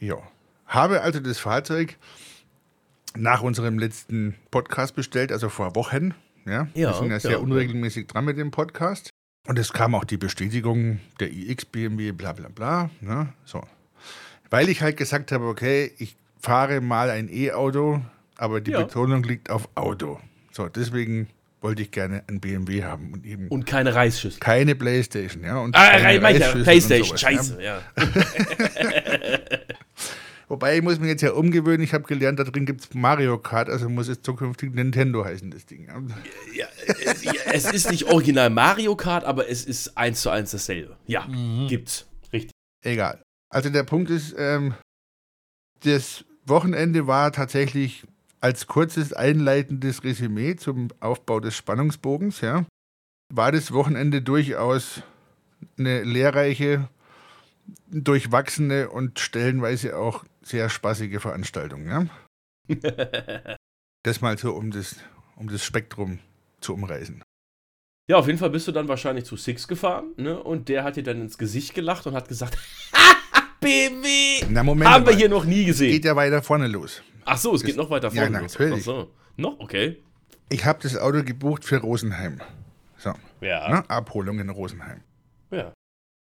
Ja, 0.00 0.16
habe 0.66 1.02
also 1.02 1.20
das 1.20 1.38
Fahrzeug 1.38 1.98
nach 3.16 3.42
unserem 3.42 3.78
letzten 3.78 4.34
Podcast 4.50 4.94
bestellt, 4.94 5.32
also 5.32 5.48
vor 5.48 5.74
Wochen, 5.74 6.14
ja? 6.46 6.68
ja 6.74 6.90
Wir 6.90 6.94
sind 6.94 7.10
ja 7.10 7.20
sehr 7.20 7.32
ja, 7.32 7.38
unregelmäßig 7.38 8.06
dran 8.06 8.24
mit 8.24 8.38
dem 8.38 8.50
Podcast. 8.50 9.10
Und 9.48 9.58
es 9.58 9.72
kam 9.72 9.94
auch 9.94 10.04
die 10.04 10.18
Bestätigung 10.18 11.00
der 11.18 11.32
iX 11.32 11.64
BMW, 11.64 12.12
bla 12.12 12.32
bla 12.32 12.48
bla. 12.48 12.90
Ne? 13.00 13.32
So, 13.44 13.62
weil 14.50 14.68
ich 14.68 14.82
halt 14.82 14.96
gesagt 14.96 15.32
habe, 15.32 15.46
okay, 15.46 15.92
ich 15.98 16.16
fahre 16.38 16.80
mal 16.80 17.10
ein 17.10 17.28
E-Auto, 17.32 18.00
aber 18.36 18.60
die 18.60 18.72
ja. 18.72 18.82
Betonung 18.82 19.22
liegt 19.22 19.50
auf 19.50 19.68
Auto. 19.74 20.20
So, 20.52 20.68
deswegen 20.68 21.28
wollte 21.60 21.82
ich 21.82 21.90
gerne 21.90 22.24
ein 22.26 22.40
BMW 22.40 22.82
haben 22.84 23.12
und 23.12 23.24
eben 23.26 23.48
und 23.48 23.66
keine 23.66 23.94
Reisschüssel. 23.94 24.40
Keine 24.40 24.74
Playstation, 24.74 25.44
ja. 25.44 25.58
Und 25.58 25.76
ah, 25.76 25.98
keine 25.98 26.22
Reisschüssel 26.22 26.62
Playstation, 26.64 27.06
sowas, 27.06 27.20
scheiße, 27.20 27.62
ja. 27.62 27.80
ja. 27.96 28.04
Wobei 30.48 30.78
ich 30.78 30.82
muss 30.82 30.98
mich 30.98 31.08
jetzt 31.08 31.22
ja 31.22 31.30
umgewöhnen, 31.30 31.82
ich 31.82 31.94
habe 31.94 32.02
gelernt, 32.04 32.40
da 32.40 32.44
drin 32.44 32.66
gibt 32.66 32.80
es 32.80 32.92
Mario 32.92 33.38
Kart, 33.38 33.68
also 33.68 33.88
muss 33.88 34.08
es 34.08 34.20
zukünftig 34.20 34.74
Nintendo 34.74 35.24
heißen, 35.24 35.48
das 35.52 35.64
Ding. 35.64 35.86
Ja, 36.56 36.66
es, 36.88 37.24
es 37.52 37.72
ist 37.72 37.90
nicht 37.90 38.06
original 38.06 38.50
Mario 38.50 38.96
Kart, 38.96 39.22
aber 39.24 39.48
es 39.48 39.64
ist 39.64 39.96
eins 39.96 40.22
zu 40.22 40.30
eins 40.30 40.50
dasselbe. 40.50 40.96
Ja, 41.06 41.24
mhm. 41.28 41.68
gibt's. 41.68 42.06
Richtig. 42.32 42.50
Egal. 42.82 43.22
Also 43.50 43.68
der 43.68 43.82
Punkt 43.82 44.10
ist, 44.10 44.34
ähm, 44.38 44.74
das 45.80 46.24
Wochenende 46.44 47.06
war 47.06 47.32
tatsächlich 47.32 48.06
als 48.40 48.66
kurzes 48.66 49.12
einleitendes 49.12 50.04
Resümee 50.04 50.56
zum 50.56 50.88
Aufbau 51.00 51.40
des 51.40 51.56
Spannungsbogens, 51.56 52.40
ja, 52.40 52.64
war 53.32 53.52
das 53.52 53.72
Wochenende 53.72 54.22
durchaus 54.22 55.02
eine 55.78 56.02
lehrreiche, 56.02 56.88
durchwachsene 57.90 58.88
und 58.88 59.18
stellenweise 59.18 59.96
auch 59.96 60.24
sehr 60.42 60.70
spaßige 60.70 61.20
Veranstaltung, 61.20 61.86
ja. 61.86 62.06
das 64.02 64.20
mal 64.20 64.38
so, 64.38 64.54
um 64.54 64.70
das, 64.70 64.96
um 65.36 65.48
das 65.48 65.64
Spektrum 65.64 66.18
zu 66.60 66.74
umreißen. 66.74 67.22
Ja, 68.08 68.16
auf 68.16 68.26
jeden 68.26 68.38
Fall 68.38 68.50
bist 68.50 68.66
du 68.66 68.72
dann 68.72 68.88
wahrscheinlich 68.88 69.24
zu 69.24 69.36
Six 69.36 69.68
gefahren, 69.68 70.14
ne? 70.16 70.42
Und 70.42 70.68
der 70.68 70.82
hat 70.82 70.96
dir 70.96 71.02
dann 71.02 71.20
ins 71.20 71.38
Gesicht 71.38 71.74
gelacht 71.74 72.06
und 72.06 72.14
hat 72.14 72.28
gesagt, 72.28 72.58
BMW. 73.60 74.44
Na, 74.48 74.62
Moment. 74.62 74.90
Haben 74.90 75.06
wir 75.06 75.14
hier 75.14 75.28
noch 75.28 75.44
nie 75.44 75.64
gesehen. 75.64 75.92
Geht 75.92 76.04
ja 76.04 76.16
weiter 76.16 76.42
vorne 76.42 76.66
los. 76.66 77.02
Ach 77.24 77.38
so, 77.38 77.54
es 77.54 77.60
das, 77.60 77.66
geht 77.66 77.76
noch 77.76 77.90
weiter 77.90 78.10
vorne 78.10 78.32
ja, 78.32 78.40
los. 78.40 78.56
Ach 78.58 78.78
so. 78.78 79.10
Noch? 79.36 79.58
Okay. 79.60 80.02
Ich 80.48 80.64
habe 80.64 80.80
das 80.82 80.96
Auto 80.96 81.22
gebucht 81.22 81.64
für 81.64 81.76
Rosenheim. 81.76 82.40
So. 82.98 83.12
Ja. 83.40 83.68
Na, 83.70 83.84
Abholung 83.88 84.40
in 84.40 84.50
Rosenheim. 84.50 85.00
Ja. 85.50 85.72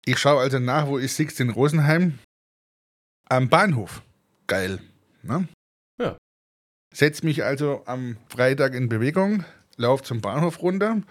Ich 0.05 0.19
schaue 0.19 0.41
also 0.41 0.59
nach, 0.59 0.87
wo 0.87 0.99
ist 0.99 1.17
Six 1.17 1.41
in 1.41 1.51
Rosenheim? 1.51 2.19
Am 3.29 3.49
Bahnhof. 3.49 4.03
Geil. 4.47 4.81
Ne? 5.23 5.49
Ja. 5.99 6.17
Setz 6.93 7.23
mich 7.23 7.45
also 7.45 7.83
am 7.87 8.17
Freitag 8.29 8.75
in 8.75 8.89
Bewegung, 8.89 9.45
lauf 9.77 10.03
zum 10.03 10.21
Bahnhof 10.21 10.63
runter, 10.63 11.03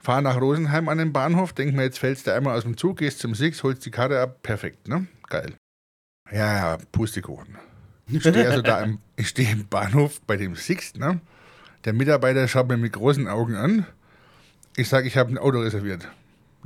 fahr 0.00 0.22
nach 0.22 0.40
Rosenheim 0.40 0.88
an 0.88 0.98
den 0.98 1.12
Bahnhof, 1.12 1.52
denk 1.52 1.74
mir, 1.74 1.82
jetzt 1.82 1.98
fällst 1.98 2.26
du 2.26 2.34
einmal 2.34 2.56
aus 2.56 2.62
dem 2.62 2.76
Zug, 2.76 2.98
gehst 2.98 3.18
zum 3.18 3.34
Six, 3.34 3.62
holst 3.62 3.84
die 3.84 3.90
Karte 3.90 4.20
ab, 4.20 4.42
perfekt, 4.42 4.88
ne? 4.88 5.06
Geil. 5.28 5.54
Ja, 6.30 6.54
ja, 6.54 6.78
Pustekuchen. 6.92 7.58
Ich 8.06 8.20
stehe 8.26 8.48
also 8.48 8.62
da 8.62 8.80
im, 8.82 8.98
ich 9.16 9.28
stehe 9.28 9.50
im 9.50 9.66
Bahnhof 9.68 10.20
bei 10.22 10.36
dem 10.36 10.56
Six, 10.56 10.94
ne? 10.94 11.20
Der 11.84 11.92
Mitarbeiter 11.92 12.48
schaut 12.48 12.68
mir 12.68 12.76
mit 12.76 12.92
großen 12.92 13.28
Augen 13.28 13.54
an. 13.54 13.86
Ich 14.76 14.88
sage, 14.88 15.06
ich 15.06 15.16
habe 15.16 15.30
ein 15.30 15.38
Auto 15.38 15.60
reserviert. 15.60 16.08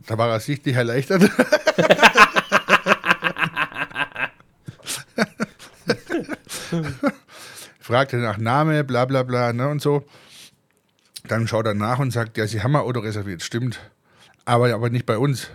Da 0.06 0.16
war 0.18 0.30
er 0.30 0.40
sichtlich 0.40 0.74
erleichtert. 0.74 1.22
Fragte 7.80 8.16
nach 8.16 8.38
Name, 8.38 8.84
bla 8.84 9.04
bla 9.04 9.22
bla, 9.22 9.52
ne, 9.52 9.68
und 9.68 9.82
so. 9.82 10.06
Dann 11.24 11.46
schaut 11.46 11.66
er 11.66 11.74
nach 11.74 11.98
und 11.98 12.10
sagt, 12.10 12.38
ja, 12.38 12.46
Sie 12.46 12.62
haben 12.62 12.74
ein 12.74 12.82
Auto 12.82 13.00
reserviert, 13.00 13.42
stimmt. 13.42 13.80
Aber, 14.44 14.72
aber 14.72 14.88
nicht 14.90 15.06
bei 15.06 15.18
uns. 15.18 15.50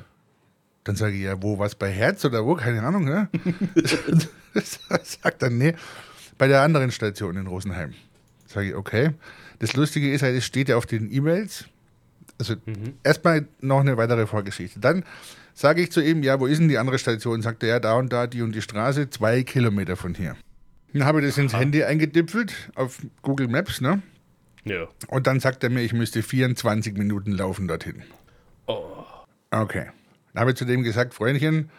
Dann 0.88 0.96
sage 0.96 1.16
ich, 1.16 1.24
ja, 1.24 1.42
wo, 1.42 1.60
was, 1.60 1.76
bei 1.76 1.92
Herz 1.92 2.24
oder 2.24 2.46
wo? 2.46 2.56
Keine 2.56 2.82
Ahnung, 2.82 3.04
ne? 3.04 3.28
sagt 5.04 5.44
er, 5.44 5.50
nee, 5.50 5.74
bei 6.38 6.48
der 6.48 6.62
anderen 6.62 6.92
Station 6.92 7.36
in 7.36 7.46
Rosenheim. 7.46 7.94
Sage 8.46 8.70
ich, 8.70 8.76
okay. 8.76 9.12
Das 9.60 9.76
Lustige 9.76 10.14
ist 10.14 10.22
halt, 10.22 10.38
es 10.38 10.46
steht 10.46 10.70
ja 10.70 10.78
auf 10.78 10.86
den 10.86 11.12
E-Mails, 11.12 11.66
Also 12.38 12.56
erstmal 13.04 13.48
noch 13.60 13.82
eine 13.82 13.98
weitere 13.98 14.28
Vorgeschichte. 14.28 14.80
Dann 14.80 15.04
sage 15.54 15.82
ich 15.82 15.92
zu 15.92 16.02
ihm, 16.02 16.24
ja, 16.24 16.40
wo 16.40 16.46
ist 16.46 16.60
denn 16.60 16.70
die 16.70 16.78
andere 16.78 17.00
Station? 17.00 17.42
Sagt 17.42 17.64
er, 17.64 17.70
ja, 17.70 17.80
da 17.82 17.96
und 17.96 18.14
da, 18.14 18.26
die 18.26 18.42
und 18.42 18.56
die 18.56 18.62
Straße, 18.62 19.10
zwei 19.10 19.44
Kilometer 19.44 19.98
von 19.98 20.16
hier. 20.16 20.38
Dann 20.94 21.04
habe 21.04 21.20
ich 21.20 21.28
das 21.28 21.38
ins 21.38 21.54
Handy 21.54 21.84
eingedipfelt 21.84 22.54
auf 22.76 23.00
Google 23.24 23.50
Maps, 23.50 23.82
ne? 23.82 24.02
Ja. 24.64 24.88
Und 25.08 25.28
dann 25.28 25.42
sagt 25.42 25.66
er 25.66 25.70
mir, 25.70 25.82
ich 25.82 25.92
müsste 25.92 26.24
24 26.24 26.98
Minuten 26.98 27.34
laufen 27.34 27.68
dorthin. 27.68 28.04
Oh. 28.68 29.04
Okay. 29.52 29.88
Dann 30.38 30.42
habe 30.42 30.52
ich 30.52 30.58
zu 30.58 30.66
dem 30.66 30.84
gesagt, 30.84 31.16
Freundchen, 31.16 31.72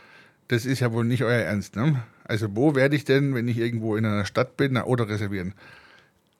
das 0.48 0.66
ist 0.66 0.80
ja 0.80 0.92
wohl 0.92 1.04
nicht 1.04 1.22
euer 1.22 1.42
Ernst, 1.42 1.76
ne? 1.76 2.02
Also 2.24 2.56
wo 2.56 2.74
werde 2.74 2.96
ich 2.96 3.04
denn, 3.04 3.32
wenn 3.32 3.46
ich 3.46 3.56
irgendwo 3.56 3.94
in 3.94 4.04
einer 4.04 4.24
Stadt 4.24 4.56
bin, 4.56 4.76
ein 4.76 4.82
Auto 4.82 5.04
reservieren? 5.04 5.54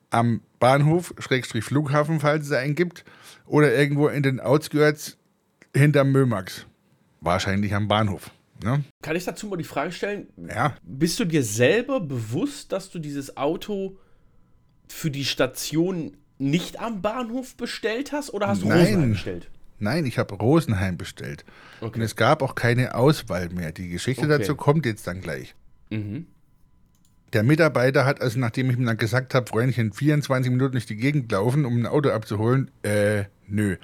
Am 0.09 0.41
Bahnhof, 0.59 1.13
Schrägstrich 1.17 1.63
Flughafen, 1.63 2.19
falls 2.19 2.47
es 2.47 2.51
einen 2.51 2.75
gibt, 2.75 3.05
oder 3.45 3.73
irgendwo 3.73 4.09
in 4.09 4.21
den 4.21 4.41
Outskirts 4.41 5.15
hinterm 5.73 6.11
Mömax. 6.11 6.65
Wahrscheinlich 7.21 7.73
am 7.73 7.87
Bahnhof. 7.87 8.31
Ne? 8.61 8.83
Kann 9.01 9.15
ich 9.15 9.23
dazu 9.23 9.47
mal 9.47 9.55
die 9.55 9.63
Frage 9.63 9.93
stellen? 9.93 10.27
Ja, 10.35 10.75
Bist 10.83 11.21
du 11.21 11.23
dir 11.23 11.43
selber 11.45 12.01
bewusst, 12.01 12.73
dass 12.73 12.89
du 12.89 12.99
dieses 12.99 13.37
Auto 13.37 13.97
für 14.89 15.09
die 15.09 15.23
Station 15.23 16.17
nicht 16.37 16.81
am 16.81 17.01
Bahnhof 17.01 17.55
bestellt 17.55 18.11
hast 18.11 18.33
oder 18.33 18.49
hast 18.49 18.61
du. 18.61 18.65
Rosenheim 18.65 19.11
bestellt? 19.11 19.49
Nein, 19.79 20.05
ich 20.05 20.17
habe 20.17 20.35
Rosenheim 20.35 20.97
bestellt. 20.97 21.45
Und 21.81 21.89
Okay. 21.89 22.01
es 22.01 22.15
gab 22.15 22.41
auch 22.41 22.55
keine 22.55 22.95
Auswahl 22.95 23.49
mehr. 23.49 23.71
Die 23.71 23.89
Geschichte 23.89 24.25
Okay. 24.25 24.37
dazu 24.39 24.55
kommt 24.55 24.85
jetzt 24.85 25.07
dann 25.07 25.21
gleich. 25.21 25.55
Mhm. 25.89 26.27
Der 27.33 27.43
Mitarbeiter 27.43 28.05
hat, 28.05 28.21
also 28.21 28.39
nachdem 28.39 28.69
ich 28.71 28.77
ihm 28.77 28.85
dann 28.85 28.97
gesagt 28.97 29.35
habe, 29.35 29.47
Freundchen, 29.47 29.93
24 29.93 30.51
Minuten 30.51 30.71
durch 30.73 30.87
die 30.87 30.95
Gegend 30.95 31.31
laufen, 31.31 31.63
um 31.65 31.77
ein 31.77 31.85
Auto 31.85 32.09
abzuholen, 32.09 32.71
äh, 32.83 33.25
nö. 33.47 33.75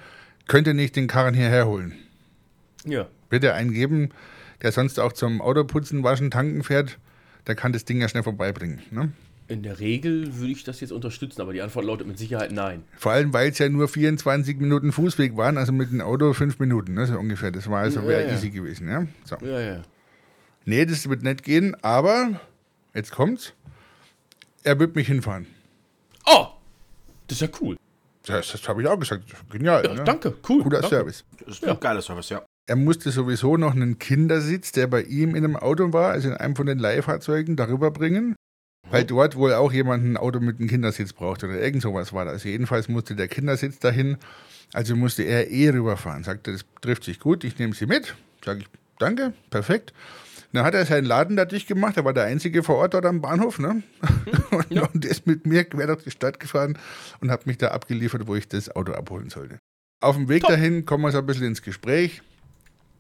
Könnt 0.48 0.68
ihr 0.68 0.74
nicht 0.74 0.96
den 0.96 1.08
Karren 1.08 1.34
hierher 1.36 1.68
holen? 1.68 1.94
Ja. 2.86 3.08
Wird 3.30 3.44
er 3.44 3.54
einen 3.56 3.72
geben, 3.72 4.10
der 4.62 4.72
sonst 4.72 5.00
auch 5.00 5.14
zum 5.14 5.42
Autoputzen, 5.42 6.04
Waschen, 6.04 6.32
Tanken 6.32 6.64
fährt, 6.64 6.98
der 7.46 7.56
kann 7.56 7.72
das 7.74 7.86
Ding 7.86 8.02
ja 8.02 8.08
schnell 8.10 8.24
vorbeibringen. 8.24 8.82
Ne? 8.90 9.12
In 9.48 9.62
der 9.62 9.80
Regel 9.80 10.38
würde 10.38 10.52
ich 10.52 10.64
das 10.64 10.80
jetzt 10.82 10.92
unterstützen, 10.92 11.42
aber 11.42 11.54
die 11.54 11.62
Antwort 11.62 11.86
lautet 11.86 12.08
mit 12.08 12.18
Sicherheit 12.18 12.52
nein. 12.52 12.84
Vor 12.98 13.12
allem, 13.12 13.32
weil 13.32 13.52
es 13.52 13.60
ja 13.60 13.70
nur 13.70 13.88
24 13.88 14.58
Minuten 14.58 14.92
Fußweg 14.92 15.38
waren, 15.38 15.58
also 15.58 15.72
mit 15.72 15.92
dem 15.92 16.02
Auto 16.02 16.34
fünf 16.34 16.58
Minuten, 16.58 16.96
ne, 16.96 17.06
so 17.06 17.18
ungefähr. 17.20 17.52
Das 17.52 17.70
war 17.70 17.82
also 17.82 18.00
Ja, 18.02 18.08
wäre 18.08 18.28
ja. 18.28 18.34
easy 18.34 18.50
gewesen. 18.50 18.90
Ja? 18.90 19.06
So. 19.24 19.38
Ja, 19.46 19.60
ja. 19.60 19.82
Nee, 20.66 20.86
das 20.86 21.08
wird 21.08 21.22
nicht 21.22 21.44
gehen, 21.44 21.76
aber 21.84 22.40
jetzt 22.96 23.12
kommt's. 23.12 23.54
Er 24.64 24.80
wird 24.80 24.96
mich 24.96 25.06
hinfahren. 25.08 25.46
Oh! 26.26 26.48
Das 27.28 27.40
ist 27.40 27.42
ja 27.42 27.58
cool. 27.62 27.78
Das, 28.26 28.52
das 28.52 28.68
habe 28.68 28.82
ich 28.82 28.88
auch 28.88 29.00
gesagt. 29.00 29.24
Genial. 29.52 29.86
Ja, 29.86 29.94
ne? 29.94 30.04
danke, 30.04 30.34
cool. 30.50 30.64
Guter 30.64 30.82
danke. 30.82 30.96
Service. 30.96 31.24
Das 31.46 31.60
ist 31.60 31.68
ein 31.68 31.80
geiler 31.80 32.02
Service, 32.02 32.30
ja. 32.30 32.44
Er 32.68 32.76
musste 32.76 33.12
sowieso 33.12 33.58
noch 33.58 33.74
einen 33.76 34.00
Kindersitz, 34.00 34.72
der 34.72 34.88
bei 34.88 35.04
ihm 35.04 35.36
in 35.36 35.44
einem 35.44 35.56
Auto 35.56 35.94
war, 35.94 36.12
also 36.12 36.30
in 36.30 36.34
einem 36.34 36.56
von 36.56 36.66
den 36.66 36.80
Leihfahrzeugen, 36.80 37.56
darüber 37.56 37.92
bringen. 37.92 38.36
Weil 38.92 39.04
dort 39.04 39.36
wohl 39.36 39.54
auch 39.54 39.74
jemand 39.74 40.06
ein 40.06 40.18
Auto 40.18 40.40
mit 40.40 40.60
einem 40.60 40.70
Kindersitz 40.70 41.14
braucht 41.14 41.44
oder 41.44 41.60
irgend 41.60 41.82
sowas 41.82 42.14
war 42.14 42.26
das. 42.26 42.44
Jedenfalls 42.44 42.88
musste 42.88 43.16
der 43.16 43.28
Kindersitz 43.28 43.80
dahin, 43.80 44.18
also 44.74 44.96
musste 44.96 45.24
er 45.24 45.50
eh 45.50 45.70
rüberfahren. 45.70 46.24
Sagte, 46.24 46.52
das 46.52 46.66
trifft 46.82 47.04
sich 47.04 47.20
gut, 47.20 47.44
ich 47.44 47.58
nehme 47.58 47.74
sie 47.74 47.88
mit. 47.88 48.16
Sag 48.44 48.60
ich, 48.60 48.68
danke, 49.00 49.34
perfekt. 49.50 49.94
Dann 50.54 50.64
hat 50.64 50.74
er 50.74 50.86
seinen 50.86 51.06
Laden 51.06 51.36
da 51.36 51.44
dicht 51.44 51.68
gemacht, 51.68 51.98
er 51.98 52.06
war 52.06 52.14
der 52.14 52.26
Einzige 52.26 52.64
vor 52.64 52.78
Ort 52.78 52.94
dort 52.94 53.06
am 53.06 53.20
Bahnhof, 53.20 53.60
ne? 53.60 53.84
und, 54.52 54.72
und 54.72 55.04
der 55.04 55.12
ist 55.12 55.28
mit 55.28 55.46
mir 55.46 55.66
quer 55.66 55.88
durch 55.88 56.04
die 56.04 56.12
Stadt 56.12 56.40
gefahren 56.40 56.78
und 57.20 57.30
hat 57.30 57.46
mich 57.46 57.58
da 57.58 57.70
abgeliefert, 57.70 58.28
wo 58.28 58.36
ich 58.36 58.48
das 58.48 58.74
Auto 58.74 58.94
abholen 58.94 59.30
sollte. 59.30 59.60
Auf 60.00 60.16
dem 60.16 60.30
Weg 60.30 60.44
Top. 60.44 60.52
dahin 60.52 60.86
kommen 60.86 61.04
wir 61.04 61.12
so 61.12 61.18
ein 61.18 61.26
bisschen 61.26 61.48
ins 61.48 61.62
Gespräch. 61.62 62.22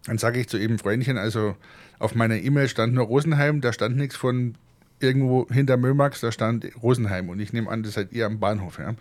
Dann 0.05 0.17
sage 0.17 0.39
ich 0.39 0.49
zu 0.49 0.57
ihm, 0.57 0.77
Freundchen, 0.77 1.17
also 1.17 1.55
auf 1.97 2.13
meiner 2.13 2.35
E-Mail 2.35 2.67
stand 2.67 2.93
nur 2.93 3.05
Rosenheim, 3.05 3.61
da 3.61 3.71
stand 3.71 3.95
nichts 3.95 4.15
von 4.15 4.55
irgendwo 4.99 5.47
hinter 5.49 5.77
Mömax, 5.77 6.21
da 6.21 6.31
stand 6.31 6.67
Rosenheim 6.81 7.29
und 7.29 7.39
ich 7.39 7.53
nehme 7.53 7.69
an, 7.69 7.83
das 7.83 7.93
seid 7.93 8.13
ihr 8.13 8.25
am 8.25 8.39
Bahnhof, 8.39 8.79
ja. 8.79 8.95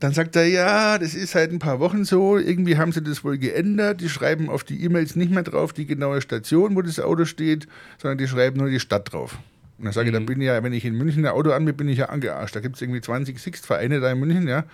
Dann 0.00 0.14
sagt 0.14 0.34
er, 0.34 0.46
ja, 0.46 0.96
das 0.98 1.14
ist 1.14 1.32
seit 1.32 1.52
ein 1.52 1.58
paar 1.58 1.78
Wochen 1.78 2.06
so, 2.06 2.38
irgendwie 2.38 2.78
haben 2.78 2.90
sie 2.90 3.02
das 3.02 3.22
wohl 3.22 3.36
geändert, 3.36 4.00
die 4.00 4.08
schreiben 4.08 4.48
auf 4.48 4.64
die 4.64 4.82
E-Mails 4.82 5.14
nicht 5.14 5.30
mehr 5.30 5.42
drauf 5.42 5.74
die 5.74 5.84
genaue 5.84 6.22
Station, 6.22 6.74
wo 6.74 6.80
das 6.80 6.98
Auto 6.98 7.26
steht, 7.26 7.68
sondern 7.98 8.16
die 8.16 8.26
schreiben 8.26 8.58
nur 8.58 8.70
die 8.70 8.80
Stadt 8.80 9.12
drauf. 9.12 9.38
Und 9.76 9.84
dann 9.84 9.92
sage 9.92 10.08
ich, 10.08 10.14
da 10.14 10.20
bin 10.20 10.40
ich 10.40 10.46
ja, 10.46 10.62
wenn 10.62 10.72
ich 10.72 10.86
in 10.86 10.94
München 10.94 11.24
ein 11.24 11.32
Auto 11.32 11.50
anbiete, 11.52 11.76
bin 11.76 11.88
ich 11.88 11.98
ja 11.98 12.06
angearscht. 12.06 12.56
Da 12.56 12.60
gibt 12.60 12.76
es 12.76 12.82
irgendwie 12.82 13.00
20 13.00 13.38
Sixt-Vereine 13.38 14.00
da 14.00 14.10
in 14.10 14.18
München, 14.20 14.48
ja. 14.48 14.64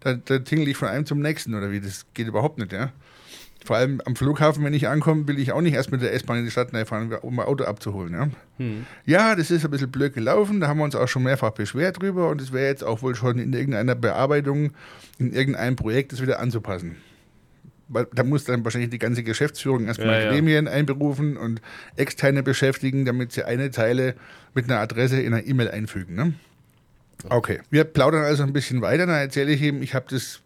Da, 0.00 0.14
da 0.14 0.38
tingle 0.38 0.70
ich 0.70 0.76
von 0.76 0.88
einem 0.88 1.06
zum 1.06 1.20
nächsten 1.20 1.54
oder 1.54 1.72
wie, 1.72 1.80
das 1.80 2.06
geht 2.14 2.28
überhaupt 2.28 2.58
nicht, 2.58 2.72
ja. 2.72 2.92
Vor 3.66 3.76
allem 3.76 4.00
am 4.04 4.14
Flughafen, 4.14 4.64
wenn 4.64 4.74
ich 4.74 4.86
ankomme, 4.86 5.26
will 5.26 5.40
ich 5.40 5.50
auch 5.50 5.60
nicht 5.60 5.74
erst 5.74 5.90
mit 5.90 6.00
der 6.00 6.14
S-Bahn 6.14 6.38
in 6.38 6.44
die 6.44 6.52
Stadt 6.52 6.70
fahren, 6.86 7.12
um 7.22 7.40
ein 7.40 7.46
Auto 7.46 7.64
abzuholen. 7.64 8.12
Ja? 8.12 8.28
ja, 9.04 9.34
das 9.34 9.50
ist 9.50 9.64
ein 9.64 9.70
bisschen 9.72 9.90
blöd 9.90 10.14
gelaufen. 10.14 10.60
Da 10.60 10.68
haben 10.68 10.78
wir 10.78 10.84
uns 10.84 10.94
auch 10.94 11.08
schon 11.08 11.24
mehrfach 11.24 11.50
beschwert 11.50 12.00
drüber 12.00 12.28
und 12.28 12.40
es 12.40 12.52
wäre 12.52 12.66
jetzt 12.66 12.84
auch 12.84 13.02
wohl 13.02 13.16
schon 13.16 13.38
in 13.38 13.52
irgendeiner 13.52 13.96
Bearbeitung, 13.96 14.70
in 15.18 15.32
irgendeinem 15.32 15.74
Projekt, 15.74 16.12
das 16.12 16.22
wieder 16.22 16.38
anzupassen. 16.38 16.96
Weil 17.88 18.06
da 18.14 18.22
muss 18.22 18.44
dann 18.44 18.64
wahrscheinlich 18.64 18.90
die 18.90 18.98
ganze 18.98 19.24
Geschäftsführung 19.24 19.86
erstmal 19.86 20.08
Ja, 20.08 20.20
ja. 20.20 20.30
Gremien 20.30 20.68
einberufen 20.68 21.36
und 21.36 21.60
externe 21.96 22.44
beschäftigen, 22.44 23.04
damit 23.04 23.32
sie 23.32 23.44
eine 23.44 23.72
Zeile 23.72 24.14
mit 24.54 24.70
einer 24.70 24.78
Adresse 24.80 25.20
in 25.20 25.34
einer 25.34 25.44
E-Mail 25.44 25.70
einfügen. 25.70 26.14
Ne? 26.14 26.34
Okay, 27.28 27.60
wir 27.70 27.84
plaudern 27.84 28.22
also 28.22 28.42
ein 28.42 28.52
bisschen 28.52 28.80
weiter. 28.80 29.06
Dann 29.06 29.16
erzähle 29.16 29.52
ich 29.52 29.62
ihm, 29.62 29.82
ich 29.82 29.94
habe 29.94 30.06
das 30.08 30.40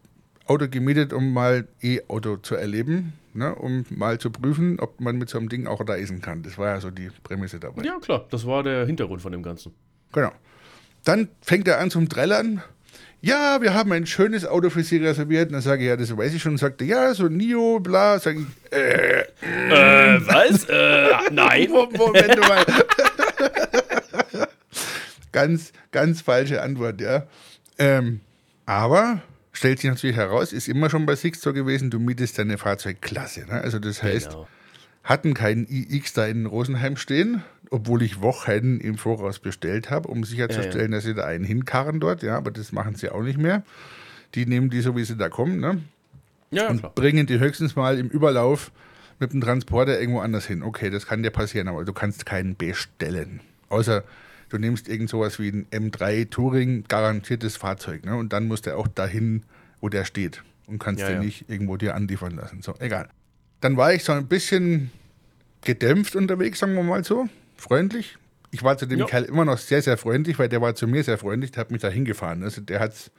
Auto 0.45 0.67
gemietet, 0.67 1.13
um 1.13 1.33
mal 1.33 1.67
E-Auto 1.81 2.37
zu 2.37 2.55
erleben, 2.55 3.13
ne? 3.33 3.53
um 3.55 3.85
mal 3.89 4.17
zu 4.19 4.31
prüfen, 4.31 4.79
ob 4.79 4.99
man 4.99 5.17
mit 5.17 5.29
so 5.29 5.37
einem 5.37 5.49
Ding 5.49 5.67
auch 5.67 5.87
reisen 5.87 6.21
kann. 6.21 6.43
Das 6.43 6.57
war 6.57 6.69
ja 6.69 6.81
so 6.81 6.89
die 6.91 7.09
Prämisse 7.23 7.59
dabei. 7.59 7.83
Ja, 7.83 7.97
klar, 7.99 8.25
das 8.29 8.45
war 8.45 8.63
der 8.63 8.85
Hintergrund 8.85 9.21
von 9.21 9.31
dem 9.31 9.43
Ganzen. 9.43 9.73
Genau. 10.11 10.31
Dann 11.03 11.29
fängt 11.41 11.67
er 11.67 11.79
an 11.79 11.89
zum 11.89 12.09
Trällern. 12.09 12.61
Ja, 13.23 13.61
wir 13.61 13.73
haben 13.75 13.91
ein 13.91 14.07
schönes 14.07 14.45
Auto 14.47 14.69
für 14.71 14.83
Sie 14.83 14.97
reserviert. 14.97 15.47
Und 15.47 15.53
dann 15.53 15.61
sage 15.61 15.83
ich, 15.83 15.89
ja, 15.89 15.95
das 15.95 16.15
weiß 16.15 16.33
ich 16.33 16.41
schon. 16.41 16.53
Und 16.53 16.57
sagte, 16.57 16.85
ja, 16.85 17.13
so 17.13 17.27
Nio, 17.27 17.79
bla. 17.79 18.17
Sag 18.19 18.35
ich, 18.35 18.45
äh, 18.75 19.21
Äh, 19.21 20.19
was? 20.25 20.65
äh, 20.67 21.31
nein. 21.31 21.69
Moment 21.71 22.39
mal. 22.39 22.65
ganz, 25.31 25.71
ganz 25.91 26.21
falsche 26.21 26.61
Antwort, 26.61 26.99
ja. 26.99 27.27
Ähm, 27.77 28.21
aber 28.65 29.21
stellt 29.53 29.79
sich 29.79 29.89
natürlich 29.89 30.15
heraus, 30.15 30.53
ist 30.53 30.67
immer 30.67 30.89
schon 30.89 31.05
bei 31.05 31.15
Six 31.15 31.41
so 31.41 31.53
gewesen, 31.53 31.89
du 31.89 31.99
mietest 31.99 32.37
deine 32.39 32.57
Fahrzeugklasse. 32.57 33.45
Ne? 33.47 33.61
Also 33.61 33.79
das 33.79 34.01
heißt, 34.03 34.29
Genau. 34.31 34.47
hatten 35.03 35.33
keinen 35.33 35.65
iX 35.69 36.13
da 36.13 36.25
in 36.25 36.45
Rosenheim 36.45 36.95
stehen, 36.97 37.43
obwohl 37.69 38.01
ich 38.01 38.21
Wochen 38.21 38.79
im 38.79 38.97
Voraus 38.97 39.39
bestellt 39.39 39.89
habe, 39.89 40.07
um 40.07 40.23
sicherzustellen, 40.23 40.91
dass 40.91 41.03
sie 41.03 41.13
da 41.13 41.25
einen 41.25 41.43
hinkarren 41.43 41.99
dort. 41.99 42.23
Ja, 42.23 42.37
aber 42.37 42.51
das 42.51 42.71
machen 42.71 42.95
sie 42.95 43.09
auch 43.09 43.21
nicht 43.23 43.37
mehr. 43.37 43.63
Die 44.35 44.45
nehmen 44.45 44.69
die 44.69 44.81
so, 44.81 44.95
wie 44.95 45.03
sie 45.03 45.17
da 45.17 45.29
kommen, 45.29 45.59
ne? 45.59 45.81
Ja, 46.51 46.63
ja, 46.63 46.69
und 46.69 46.79
klar. 46.79 46.91
bringen 46.93 47.27
die 47.27 47.39
höchstens 47.39 47.75
mal 47.75 47.97
im 47.97 48.07
Überlauf 48.09 48.71
mit 49.19 49.31
dem 49.33 49.39
Transporter 49.41 49.99
irgendwo 49.99 50.19
anders 50.19 50.45
hin. 50.45 50.63
Okay, 50.63 50.89
das 50.89 51.05
kann 51.05 51.23
dir 51.23 51.29
passieren, 51.31 51.67
aber 51.67 51.85
du 51.85 51.93
kannst 51.93 52.25
keinen 52.25 52.55
bestellen. 52.55 53.39
Außer 53.69 54.03
du 54.51 54.57
nimmst 54.57 54.87
irgend 54.87 55.09
sowas 55.09 55.39
wie 55.39 55.49
ein 55.49 55.65
M3 55.71 56.29
Touring, 56.29 56.83
garantiertes 56.87 57.57
Fahrzeug, 57.57 58.05
ne? 58.05 58.15
Und 58.15 58.33
dann 58.33 58.47
muss 58.47 58.61
der 58.61 58.77
auch 58.77 58.87
dahin, 58.87 59.43
wo 59.79 59.89
der 59.89 60.05
steht. 60.05 60.43
Und 60.67 60.79
kannst 60.79 61.01
Ja, 61.01 61.07
den 61.07 61.15
ja. 61.17 61.23
nicht 61.23 61.49
irgendwo 61.49 61.77
dir 61.77 61.95
anliefern 61.95 62.35
lassen. 62.35 62.61
So, 62.61 62.75
egal. 62.79 63.09
Dann 63.61 63.77
war 63.77 63.93
ich 63.93 64.03
so 64.03 64.11
ein 64.11 64.27
bisschen 64.27 64.91
gedämpft 65.61 66.15
unterwegs, 66.15 66.59
sagen 66.59 66.75
wir 66.75 66.83
mal 66.83 67.03
so. 67.03 67.27
Freundlich. 67.57 68.17
Ich 68.51 68.63
war 68.63 68.77
zu 68.77 68.85
dem 68.85 68.99
Ja. 68.99 69.05
Kerl 69.05 69.23
immer 69.23 69.45
noch 69.45 69.57
sehr, 69.57 69.81
sehr 69.81 69.97
freundlich, 69.97 70.37
weil 70.39 70.49
der 70.49 70.61
war 70.61 70.75
zu 70.75 70.87
mir 70.87 71.03
sehr 71.03 71.17
freundlich, 71.17 71.51
der 71.51 71.61
hat 71.61 71.71
mich 71.71 71.81
da 71.81 71.89
hingefahren. 71.89 72.43
Also 72.43 72.61
der 72.61 72.79
hat 72.79 72.93
es 72.93 73.11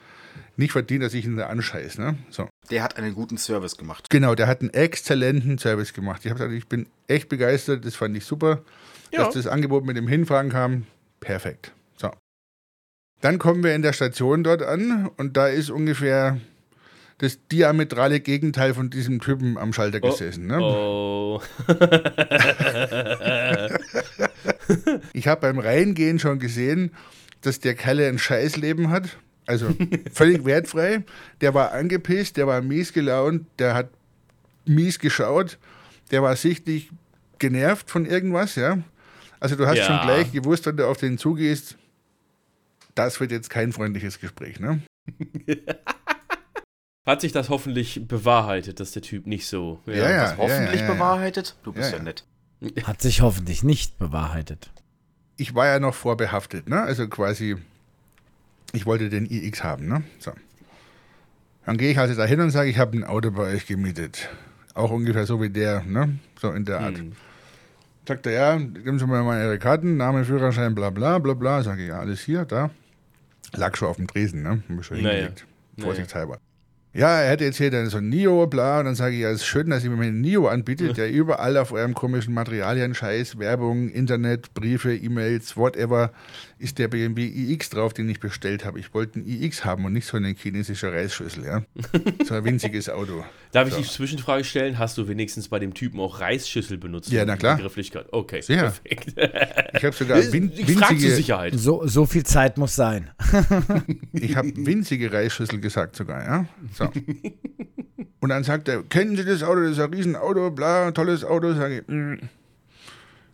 nicht 0.57 0.73
verdient, 0.73 1.03
dass 1.03 1.15
ich 1.15 1.25
ihn 1.25 1.37
da 1.37 1.47
anscheiß. 1.47 1.99
Ne? 1.99 2.17
So. 2.31 2.49
Der 2.71 2.83
hat 2.83 2.97
einen 2.97 3.15
guten 3.15 3.39
Service 3.39 3.77
gemacht. 3.77 4.11
Genau, 4.11 4.35
der 4.35 4.47
hat 4.47 4.61
einen 4.61 4.71
exzellenten 4.71 5.59
Service 5.59 5.93
gemacht. 5.95 6.23
Ich 6.25 6.31
habe 6.31 6.39
gesagt, 6.39 6.55
ich 6.57 6.69
bin 6.69 6.87
echt 7.09 7.29
begeistert, 7.29 7.85
das 7.85 7.95
fand 7.95 8.17
ich 8.17 8.25
super. 8.25 8.63
Ja. 9.11 9.25
Dass 9.25 9.35
das 9.35 9.47
Angebot 9.47 9.85
mit 9.85 9.97
dem 9.97 10.09
Hinfahren 10.09 10.49
kam, 10.51 10.87
perfekt. 11.23 11.73
So. 11.97 12.11
Dann 13.21 13.39
kommen 13.39 13.65
wir 13.65 13.75
in 13.75 13.83
der 13.83 13.95
Station 13.95 14.45
dort 14.45 14.63
an 14.63 15.11
und 15.17 15.37
da 15.37 15.49
ist 15.49 15.71
ungefähr 15.71 16.39
das 17.19 17.39
diametrale 17.51 18.21
Gegenteil 18.21 18.75
von 18.75 18.91
diesem 18.91 19.21
Typen 19.21 19.57
am 19.57 19.73
Schalter 19.73 20.01
gesessen. 20.01 20.47
Ne? 20.47 20.61
Oh. 20.61 21.41
Ich 25.13 25.29
habe 25.29 25.43
beim 25.43 25.59
Reingehen 25.59 26.19
schon 26.19 26.39
gesehen, 26.39 26.93
dass 27.43 27.61
der 27.61 27.75
Kerle 27.75 28.09
ein 28.09 28.19
Scheißleben 28.19 28.91
hat. 28.91 29.17
Also 29.47 29.75
völlig 30.13 30.45
wertfrei. 30.45 31.05
Der 31.41 31.55
war 31.55 31.73
angepisst, 31.73 32.37
der 32.37 32.47
war 32.47 32.63
mies 32.63 32.93
gelaunt, 32.93 33.47
der 33.59 33.75
hat 33.75 33.91
mies 34.65 34.99
geschaut, 34.99 35.59
der 36.11 36.23
war 36.23 36.37
sichtlich 36.37 36.91
genervt 37.39 37.91
von 37.91 38.07
irgendwas, 38.07 38.55
ja. 38.55 38.79
Also 39.43 39.57
du 39.57 39.67
hast 39.67 39.79
Ja. 39.79 39.87
schon 39.87 40.01
gleich 40.03 40.31
gewusst, 40.31 40.67
wenn 40.67 40.77
du 40.77 40.87
auf 40.87 40.99
den 40.99 41.19
zugehst, 41.19 41.77
das 42.95 43.19
wird 43.19 43.33
jetzt 43.33 43.51
kein 43.51 43.73
freundliches 43.73 44.21
Gespräch, 44.21 44.61
ne? 44.61 44.81
Hat 47.05 47.21
sich 47.21 47.33
das 47.33 47.49
hoffentlich 47.49 48.07
bewahrheitet, 48.07 48.79
dass 48.79 48.93
der 48.93 49.03
Typ 49.03 49.27
nicht 49.27 49.49
so. 49.49 49.81
Ja, 49.87 49.95
ja. 49.95 50.23
Das 50.23 50.37
hoffentlich 50.37 50.81
ja, 50.83 50.87
ja. 50.87 50.95
bewahrheitet. 50.95 51.57
Du 51.65 51.73
bist 51.73 51.91
Ja, 51.91 51.99
ja, 51.99 52.05
ja. 52.05 52.05
nett. 52.05 52.25
Hat 52.85 53.03
sich 53.03 53.21
hoffentlich 53.21 53.65
nicht 53.65 53.99
bewahrheitet. 53.99 54.71
Ich 55.37 55.57
war 55.57 55.67
ja 55.67 55.81
noch 55.81 55.97
vorbehaftet, 55.97 56.69
ne? 56.69 56.81
Also 56.81 57.09
quasi, 57.09 57.57
ich 58.73 58.87
wollte 58.87 59.09
den 59.09 59.27
iX 59.29 59.65
haben, 59.65 59.89
ne? 59.89 60.05
So. 60.21 60.31
Dann 61.67 61.79
gehe 61.79 61.91
ich 61.91 61.99
also 61.99 62.15
dahin 62.15 62.39
und 62.41 62.51
sage, 62.51 62.71
ich 62.71 62.79
habe 62.79 62.97
ein 62.97 63.03
Auto 63.03 63.33
bei 63.33 63.53
euch 63.55 63.67
gemietet. 63.67 64.29
Auch 64.75 64.93
ungefähr 64.93 65.27
so 65.27 65.43
wie 65.43 65.51
der, 65.51 65.83
ne? 65.83 66.21
So 66.41 66.53
in 66.53 66.65
der 66.65 66.79
Art. 66.79 66.99
Hm. 66.99 67.17
Sagt 68.07 68.27
er, 68.27 68.33
ja, 68.33 68.57
geben 68.57 68.99
Sie 68.99 69.07
mir 69.07 69.23
mal 69.23 69.43
Ihre 69.45 69.59
Karten, 69.59 69.97
Name, 69.97 70.25
Führerschein, 70.25 70.75
bla 70.75 70.91
bla 70.91 71.19
bla 71.19 71.35
bla. 71.35 71.63
Sage 71.63 71.83
ich, 71.83 71.89
ja, 71.89 72.01
alles 72.01 72.21
hier, 72.21 72.45
da. 72.45 72.71
Lag 73.55 73.77
schon 73.77 73.89
auf 73.89 73.97
dem 73.97 74.07
Tresen, 74.09 74.43
ne? 74.43 74.63
Hab 74.69 74.81
ich 74.81 74.87
schon 74.87 74.97
Naja. 75.03 75.11
hingelegt. 75.11 75.47
Vorsichtshalber. 75.79 76.39
Ja, 76.95 77.21
er 77.21 77.31
hätte 77.31 77.45
jetzt 77.45 77.57
hier 77.57 77.71
dann 77.71 77.87
so 77.89 77.99
ein 77.99 78.11
Nio, 78.11 78.47
bla, 78.47 78.81
und 78.81 78.85
dann 78.85 78.95
sage 78.95 79.15
ich, 79.15 79.23
ja, 79.23 79.31
es 79.31 79.41
ist 79.41 79.47
schön, 79.47 79.71
dass 79.71 79.83
ihr 79.83 79.89
mir 79.89 80.03
einen 80.05 80.21
Nio 80.21 80.47
anbietet, 80.49 80.99
der 80.99 81.11
überall 81.11 81.57
auf 81.57 81.73
eurem 81.73 81.95
komischen 81.95 82.35
Materialien, 82.35 82.95
Scheiß, 82.95 83.39
Werbung, 83.39 83.89
Internet, 83.89 84.53
Briefe, 84.53 84.95
E-Mails, 84.95 85.57
whatever, 85.57 86.13
ist 86.63 86.79
der 86.79 86.89
BMW 86.89 87.27
iX 87.27 87.69
drauf, 87.71 87.93
den 87.93 88.09
ich 88.09 88.21
bestellt 88.21 88.65
habe. 88.65 88.79
Ich 88.79 88.95
wollte 88.95 89.17
einen 89.21 89.27
iX 89.27 89.65
haben 89.65 89.85
und 89.85 89.93
nicht 89.93 90.07
so 90.07 90.17
eine 90.17 90.29
chinesische 90.35 90.93
Reisschüssel, 90.93 91.45
ja. 91.45 91.63
So 92.25 92.35
ein 92.35 92.45
winziges 92.45 92.89
Auto. 92.89 93.25
Darf 93.51 93.69
ich 93.69 93.75
So. 93.75 93.81
die 93.81 93.89
Zwischenfrage 93.89 94.45
stellen? 94.45 94.79
Hast 94.79 94.97
du 94.97 95.09
wenigstens 95.09 95.49
bei 95.49 95.59
dem 95.59 95.75
Typen 95.75 95.99
auch 96.01 96.21
Reisschüssel 96.21 96.79
benutzt? 96.79 97.11
Ja, 97.11 97.25
na 97.25 97.35
die 97.35 97.41
klar. 97.41 97.57
Begrifflichkeit? 97.57 98.07
Okay, 98.13 98.41
Sicher. 98.41 98.63
perfekt. 98.63 99.15
Ich 99.75 99.85
habe 99.85 99.97
sogar 99.97 100.33
win 100.33 100.53
ich 100.55 100.69
winzige, 100.69 101.11
Sicherheit. 101.11 101.55
So, 101.57 101.87
so 101.87 102.07
viel 102.07 102.25
Zeit 102.25 102.57
muss 102.59 102.77
sein. 102.77 103.11
ich 104.13 104.37
habe 104.37 104.53
winzige 104.55 105.13
Reisschüssel 105.13 105.61
gesagt 105.61 105.97
sogar, 105.97 106.23
ja. 106.25 106.47
So. 106.75 106.89
Und 108.21 108.29
dann 108.29 108.45
sagt 108.45 108.69
er, 108.69 108.83
kennen 108.85 109.17
Sie 109.17 109.25
das 109.25 109.43
Auto, 109.43 109.61
das 109.63 109.73
ist 109.73 109.81
ein 109.81 109.93
Riesenauto, 109.93 110.51
bla, 110.53 110.93
tolles 110.93 111.25
Auto. 111.25 111.55
Sage 111.55 111.79
ich, 111.81 111.89
"Mm, 111.89 112.15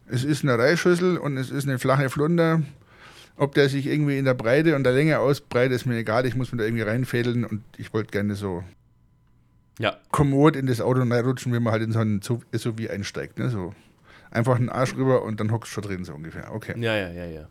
es 0.06 0.24
ist 0.24 0.42
eine 0.44 0.56
Reisschüssel 0.58 1.18
und 1.18 1.36
es 1.36 1.50
ist 1.50 1.66
eine 1.68 1.78
flache 1.78 2.08
Flunder. 2.08 2.62
Ob 3.38 3.54
der 3.54 3.68
sich 3.68 3.86
irgendwie 3.86 4.18
in 4.18 4.24
der 4.24 4.34
Breite 4.34 4.74
und 4.74 4.84
der 4.84 4.92
Länge 4.92 5.18
ausbreitet, 5.20 5.72
ist 5.76 5.86
mir 5.86 5.96
egal. 5.96 6.26
Ich 6.26 6.34
muss 6.34 6.52
mir 6.52 6.58
da 6.58 6.64
irgendwie 6.64 6.82
reinfädeln 6.82 7.44
und 7.44 7.62
ich 7.78 7.94
wollte 7.94 8.10
gerne 8.10 8.34
so 8.34 8.64
Ja, 9.78 9.96
kommod 10.10 10.56
in 10.56 10.66
das 10.66 10.80
Auto 10.80 11.00
reinrutschen, 11.00 11.52
wenn 11.52 11.62
man 11.62 11.72
halt 11.72 11.82
in 11.84 11.92
so 11.92 12.00
ein 12.00 12.20
SUV 12.20 12.90
einsteigt. 12.90 13.38
Ne? 13.38 13.48
So 13.48 13.74
einfach 14.30 14.56
einen 14.56 14.68
Arsch 14.68 14.94
rüber 14.96 15.22
und 15.22 15.38
dann 15.38 15.52
hockst 15.52 15.70
du 15.70 15.74
schon 15.74 15.84
drin, 15.84 16.04
so 16.04 16.14
ungefähr. 16.14 16.52
Okay. 16.52 16.74
ja, 16.78 16.96
ja, 16.96 17.10
ja, 17.10 17.24
ja. 17.26 17.48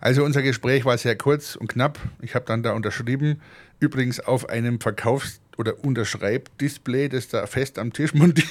Also 0.00 0.24
unser 0.24 0.42
Gespräch 0.42 0.84
war 0.84 0.96
sehr 0.98 1.16
kurz 1.16 1.54
und 1.54 1.68
knapp. 1.68 1.98
Ich 2.20 2.34
habe 2.34 2.44
dann 2.44 2.62
da 2.62 2.72
unterschrieben, 2.72 3.40
übrigens 3.78 4.18
auf 4.18 4.48
einem 4.48 4.78
Verkaufs- 4.78 5.40
oder 5.58 5.84
Unterschreibdisplay, 5.84 7.08
das 7.08 7.28
da 7.28 7.46
fest 7.46 7.78
am 7.78 7.92
Tisch 7.92 8.14
montiert. 8.14 8.48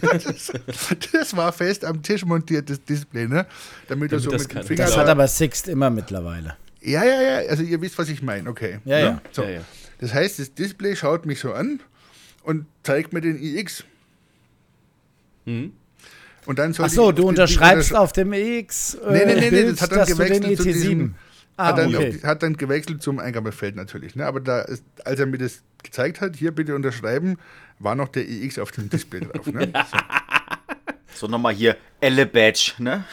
das, 0.26 0.52
das 1.12 1.36
war 1.36 1.52
fest 1.52 1.84
am 1.84 2.02
Tisch 2.02 2.24
montiert, 2.24 2.70
das 2.70 2.82
Display, 2.84 3.26
ne? 3.28 3.46
Damit, 3.88 4.12
er 4.12 4.18
Damit 4.18 4.22
so 4.24 4.30
das 4.30 4.42
mit 4.42 4.50
dem 4.50 4.54
kann- 4.56 4.66
Finger. 4.66 4.84
Das 4.84 4.94
Ja. 4.94 5.00
hat 5.02 5.08
aber 5.08 5.28
Sixt 5.28 5.68
immer 5.68 5.90
mittlerweile. 5.90 6.56
ja, 6.80 7.04
ja, 7.04 7.20
ja. 7.22 7.48
Also 7.50 7.62
ihr 7.62 7.80
wisst, 7.80 7.98
was 7.98 8.08
ich 8.08 8.22
meine. 8.22 8.48
Okay. 8.48 8.78
Ja, 8.84 8.96
Ne? 8.96 9.02
ja. 9.04 9.22
So. 9.32 9.42
ja, 9.42 9.50
ja. 9.50 9.60
Das 9.98 10.14
heißt, 10.14 10.38
das 10.38 10.54
Display 10.54 10.96
schaut 10.96 11.26
mich 11.26 11.40
so 11.40 11.52
an 11.52 11.80
und 12.42 12.64
zeigt 12.82 13.12
mir 13.12 13.20
den 13.20 13.38
iX. 13.42 13.84
Mhm. 15.44 15.72
Und 16.46 16.58
dann 16.58 16.72
soll 16.72 16.86
Ach 16.86 16.90
so, 16.90 17.10
ich 17.10 17.16
du 17.16 17.22
auf 17.24 17.28
unterschreibst 17.28 17.92
Untersch- 17.92 17.96
auf 17.98 18.12
dem 18.12 18.32
EX. 18.32 18.94
Äh, 18.94 18.98
Nee, 19.12 19.24
nee, 19.26 19.34
nee, 19.40 19.50
nee, 19.50 19.70
das 19.70 19.82
hat 19.82 19.92
dann 19.92 20.06
gewechselt 20.06 20.56
zu 20.56 20.62
ET7. 20.62 20.72
diesem- 20.72 21.14
Ah, 21.58 21.66
hat, 21.66 21.78
dann, 21.78 21.94
okay. 21.94 22.18
hat 22.22 22.42
dann 22.42 22.56
gewechselt 22.56 23.02
zum 23.02 23.18
Eingabefeld 23.18 23.76
natürlich. 23.76 24.16
Ne? 24.16 24.24
Aber 24.24 24.40
da 24.40 24.62
ist, 24.62 24.82
als 25.04 25.20
er 25.20 25.26
mir 25.26 25.36
das 25.36 25.60
gezeigt 25.82 26.20
hat, 26.20 26.36
hier 26.36 26.52
bitte 26.52 26.74
unterschreiben, 26.74 27.38
war 27.78 27.94
noch 27.94 28.08
der 28.08 28.28
iX 28.28 28.58
auf 28.58 28.70
dem 28.70 28.90
Display 28.90 29.20
drauf. 29.20 29.46
Ne? 29.46 29.72
So. 31.12 31.26
So, 31.26 31.26
nochmal 31.26 31.52
hier, 31.52 31.76
Elle 32.00 32.24
Badge, 32.24 32.72
ne? 32.78 33.04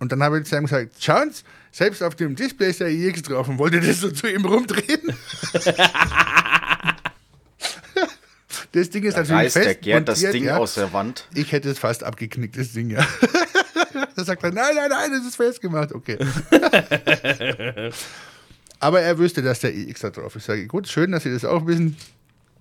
Und 0.00 0.10
dann 0.10 0.22
habe 0.22 0.40
ich 0.40 0.46
zu 0.46 0.56
ihm 0.56 0.64
gesagt, 0.64 0.94
schauen 0.98 1.30
Sie, 1.30 1.44
selbst 1.70 2.02
auf 2.02 2.16
dem 2.16 2.34
Display 2.34 2.70
ist 2.70 2.80
der 2.80 2.88
iX 2.88 3.22
drauf 3.22 3.48
und 3.48 3.58
wollte 3.58 3.80
das 3.80 4.00
so 4.00 4.10
zu 4.10 4.26
ihm 4.26 4.44
rumdrehen. 4.44 5.00
das 8.72 8.90
Ding 8.90 9.04
ist 9.04 9.14
Da 9.14 9.20
natürlich 9.20 9.42
reißt 9.44 9.56
der 9.56 9.62
fest 9.62 9.82
Gerd 9.82 10.08
das 10.08 10.18
Ding 10.18 10.44
ja. 10.44 10.56
aus 10.56 10.74
der 10.74 10.92
Wand. 10.92 11.28
Ich 11.34 11.52
hätte 11.52 11.70
es 11.70 11.78
fast 11.78 12.02
abgeknickt, 12.02 12.58
das 12.58 12.72
Ding, 12.72 12.90
ja. 12.90 13.06
da 14.16 14.24
sagt 14.24 14.42
er, 14.42 14.50
nein, 14.50 14.74
nein, 14.74 14.90
nein, 14.90 15.12
das 15.12 15.24
ist 15.24 15.36
festgemacht. 15.36 15.92
Okay. 15.92 16.18
Aber 18.82 19.00
er 19.00 19.16
wüsste, 19.16 19.42
dass 19.42 19.60
der 19.60 19.72
iX 19.74 20.00
da 20.00 20.10
drauf 20.10 20.34
ist. 20.34 20.46
Sage 20.46 20.62
ich, 20.62 20.68
gut, 20.68 20.88
schön, 20.88 21.12
dass 21.12 21.22
Sie 21.22 21.32
das 21.32 21.44
auch 21.44 21.66
wissen. 21.66 21.96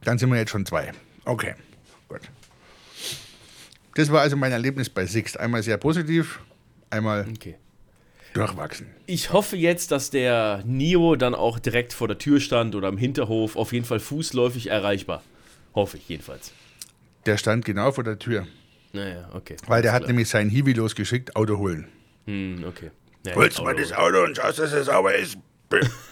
Dann 0.03 0.19
sind 0.19 0.29
wir 0.29 0.37
jetzt 0.37 0.51
schon 0.51 0.67
zwei. 0.67 0.91
Okay, 1.25 1.55
gut. 2.07 2.21
Das 3.95 4.11
war 4.11 4.21
also 4.21 4.37
mein 4.37 4.51
Erlebnis 4.51 4.87
bei 4.89 5.05
Sixt. 5.07 5.39
Einmal 5.39 5.63
sehr 5.63 5.77
positiv, 5.77 6.39
einmal 6.91 7.25
Okay. 7.31 7.55
durchwachsen. 8.33 8.87
Ich 9.07 9.33
hoffe 9.33 9.57
jetzt, 9.57 9.89
dass 9.91 10.11
der 10.11 10.61
Nio 10.63 11.15
dann 11.15 11.33
auch 11.33 11.57
direkt 11.57 11.91
vor 11.91 12.07
der 12.07 12.19
Tür 12.19 12.39
stand 12.39 12.75
oder 12.75 12.87
im 12.89 12.97
Hinterhof, 12.97 13.55
auf 13.55 13.73
jeden 13.73 13.85
Fall 13.85 13.99
fußläufig 13.99 14.67
erreichbar. 14.67 15.23
Hoffe 15.73 15.97
ich 15.97 16.07
jedenfalls. 16.07 16.51
Der 17.25 17.37
stand 17.37 17.65
genau 17.65 17.91
vor 17.91 18.03
der 18.03 18.19
Tür, 18.19 18.45
Naja, 18.93 19.27
okay. 19.33 19.57
weil 19.67 19.81
der 19.81 19.91
hat 19.91 20.01
klar. 20.01 20.09
nämlich 20.09 20.29
seinen 20.29 20.49
Hiwi 20.51 20.73
losgeschickt, 20.73 21.35
Auto 21.35 21.57
holen. 21.57 21.87
Hm, 22.25 22.63
okay. 22.67 22.91
Ja, 23.25 23.35
Holst 23.35 23.57
du 23.59 23.63
mal 23.63 23.75
das 23.75 23.91
Auto 23.91 24.23
und 24.23 24.37
schaust, 24.37 24.59
dass 24.59 24.71
es 24.71 24.85
sauber 24.85 25.13
ist. 25.15 25.37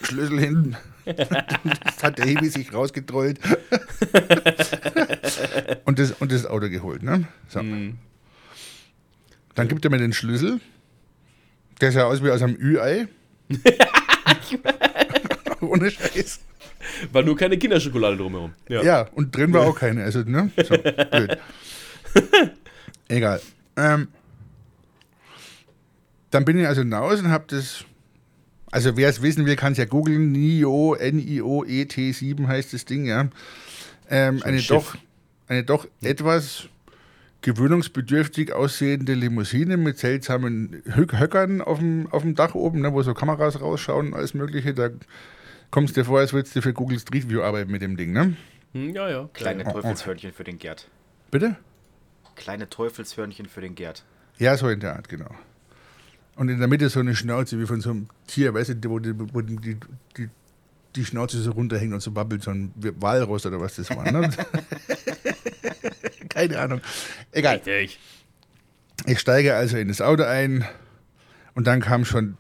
Schlüssel 0.03 0.39
hinten. 0.39 0.77
das 1.05 2.03
hat 2.03 2.17
der 2.17 2.25
Hebi 2.25 2.49
sich 2.49 2.73
rausgetrollt. 2.73 3.39
und, 5.85 5.99
das, 5.99 6.11
und 6.13 6.31
das 6.31 6.45
Auto 6.45 6.69
geholt. 6.69 7.03
Ne? 7.03 7.27
So. 7.47 7.59
Dann 9.55 9.67
gibt 9.67 9.85
er 9.85 9.91
mir 9.91 9.97
den 9.97 10.13
Schlüssel. 10.13 10.59
Der 11.81 11.91
sah 11.91 12.03
aus 12.03 12.23
wie 12.23 12.29
aus 12.29 12.41
einem 12.41 12.55
Ü-Ei. 12.59 13.07
Ohne 15.61 15.91
Scheiß. 15.91 16.39
War 17.11 17.23
nur 17.23 17.35
keine 17.35 17.57
Kinderschokolade 17.57 18.17
drumherum. 18.17 18.53
Ja. 18.67 18.83
Ja, 18.83 19.01
und 19.13 19.35
drin 19.35 19.53
war 19.53 19.61
auch 19.67 19.77
keine. 19.77 20.03
Also, 20.03 20.21
ne? 20.21 20.51
So, 20.57 20.75
blöd. 20.77 21.37
Egal. 23.07 23.41
Ähm, 23.75 24.07
dann 26.31 26.45
bin 26.45 26.59
ich 26.59 26.67
also 26.67 26.81
hinaus 26.81 27.19
und 27.19 27.29
habe 27.29 27.45
das. 27.47 27.85
Also, 28.71 28.95
wer 28.97 29.09
es 29.09 29.21
wissen 29.21 29.45
will, 29.45 29.55
kann 29.55 29.71
es 29.73 29.77
ja 29.79 29.85
googeln. 29.85 30.31
NIO, 30.31 30.95
N-I-O-E-T7 30.95 32.47
heißt 32.47 32.73
das 32.73 32.85
Ding, 32.85 33.05
ja. 33.05 33.27
Ähm, 34.09 34.41
eine, 34.43 34.59
Schiff. 34.59 34.93
doch, 34.93 34.97
eine 35.47 35.63
doch 35.63 35.87
etwas 36.01 36.67
gewöhnungsbedürftig 37.41 38.53
aussehende 38.53 39.13
Limousine 39.13 39.77
mit 39.77 39.97
seltsamen 39.97 40.81
Hö- 40.85 41.17
Höckern 41.19 41.61
auf 41.61 41.79
dem, 41.79 42.07
auf 42.11 42.21
dem 42.23 42.35
Dach 42.35 42.53
oben, 42.53 42.81
ne, 42.81 42.93
wo 42.93 43.01
so 43.01 43.13
Kameras 43.13 43.61
rausschauen, 43.61 44.13
alles 44.13 44.33
Mögliche. 44.33 44.73
Da 44.73 44.89
kommst 45.71 45.95
du 45.95 46.01
dir 46.01 46.05
vor, 46.05 46.19
als 46.19 46.33
würdest 46.33 46.55
du 46.55 46.61
für 46.61 46.73
Google 46.73 46.99
Street 46.99 47.29
View 47.29 47.41
arbeiten 47.41 47.71
mit 47.71 47.81
dem 47.81 47.97
Ding, 47.97 48.11
ne? 48.11 48.35
Hm, 48.73 48.89
ja, 48.93 49.09
ja. 49.09 49.29
Kleine 49.33 49.63
Oh, 49.65 49.69
oh. 49.69 49.81
Teufelshörnchen 49.81 50.31
für 50.33 50.43
den 50.43 50.59
Gerd. 50.59 50.87
Bitte? 51.31 51.55
Kleine 52.35 52.69
Teufelshörnchen 52.69 53.47
für 53.47 53.61
den 53.61 53.73
Gerd. 53.75 54.03
Ja, 54.37 54.55
so 54.57 54.69
in 54.69 54.79
der 54.79 54.95
Art, 54.95 55.09
genau. 55.09 55.29
Und 56.39 56.47
in 56.47 56.57
der 56.57 56.69
Mitte 56.69 56.87
so 56.87 57.01
eine 57.01 57.17
Schnauze 57.17 57.59
wie 57.59 57.65
von 57.65 57.81
so 57.81 57.89
einem 57.89 58.07
Tier, 58.25 58.53
weißt 58.53 58.73
du, 58.79 58.89
wo 58.89 58.99
die, 58.99 59.13
wo 59.33 59.41
die, 59.41 59.57
die, 60.15 60.29
die, 60.95 61.03
Schnauze 61.03 61.41
so 61.41 61.51
runterhängt 61.51 61.93
und 61.93 61.99
so 61.99 62.11
babbelt, 62.11 62.43
so 62.43 62.51
ein 62.51 62.71
Walross 62.77 63.45
oder 63.45 63.59
was 63.59 63.75
das 63.75 63.89
war. 63.89 64.09
Ne? 64.09 64.31
Keine 66.29 66.57
Ahnung. 66.59 66.79
Egal. 67.33 67.57
Richtig. 67.57 67.99
Ich 69.05 69.19
steige 69.19 69.53
also 69.53 69.75
in 69.75 69.89
das 69.89 69.99
Auto 69.99 70.23
ein 70.23 70.65
und 71.55 71.67
dann 71.67 71.81
kam 71.81 72.05
schon 72.05 72.37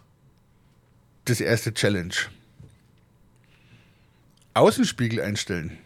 das 1.25 1.41
erste 1.41 1.73
Challenge. 1.73 2.15
Außenspiegel 4.53 5.19
einstellen. 5.19 5.77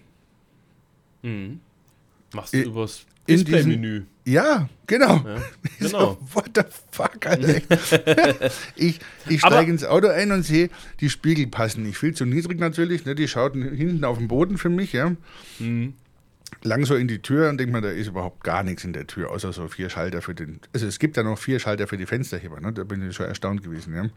Mhm. 1.24 1.62
Machst 2.32 2.54
du 2.54 2.62
übers 2.62 3.08
in 3.26 3.38
Display-Menü. 3.38 4.04
Ja, 4.26 4.70
genau. 4.88 5.18
Ja, 5.18 5.38
Ich 5.64 5.78
genau. 5.80 6.00
So, 6.00 6.18
what 6.34 6.50
the 6.56 6.62
fuck, 6.92 7.26
Alter. 7.26 7.62
ich 8.76 9.00
ich 9.28 9.40
steige 9.42 9.70
ins 9.72 9.84
Auto 9.84 10.08
ein 10.08 10.32
und 10.32 10.44
sehe, 10.44 10.70
die 11.02 11.10
Spiegel 11.10 11.48
passen 11.48 11.84
nicht. 11.84 11.98
Viel 11.98 12.14
zu 12.14 12.26
niedrig 12.26 12.60
natürlich. 12.60 13.06
Ne? 13.06 13.16
Die 13.16 13.28
schauten 13.28 13.62
hinten 13.76 14.06
auf 14.06 14.18
den 14.18 14.28
Boden 14.30 14.58
für 14.58 14.70
mich. 14.70 14.94
Ja? 14.94 15.14
Mhm. 15.60 15.94
Lang 16.62 16.86
so 16.86 16.96
in 16.96 17.08
die 17.08 17.20
Tür 17.22 17.50
und 17.50 17.58
denke 17.58 17.74
mir, 17.74 17.82
da 17.82 17.90
ist 17.90 18.08
überhaupt 18.08 18.44
gar 18.44 18.64
nichts 18.64 18.84
in 18.86 18.94
der 18.94 19.08
Tür, 19.08 19.32
außer 19.32 19.52
so 19.52 19.68
vier 19.68 19.90
Schalter 19.90 20.22
für 20.22 20.36
den. 20.36 20.60
Also 20.72 20.86
es 20.88 21.00
gibt 21.00 21.18
ja 21.18 21.24
noch 21.24 21.38
vier 21.38 21.60
Schalter 21.60 21.88
für 21.88 21.98
die 21.98 22.06
Fensterheber. 22.06 22.62
Ne? 22.62 22.72
Da 22.72 22.84
bin 22.86 23.08
ich 23.10 23.16
schon 23.16 23.26
erstaunt 23.26 23.64
gewesen. 23.64 23.94
Ja? 23.94 24.10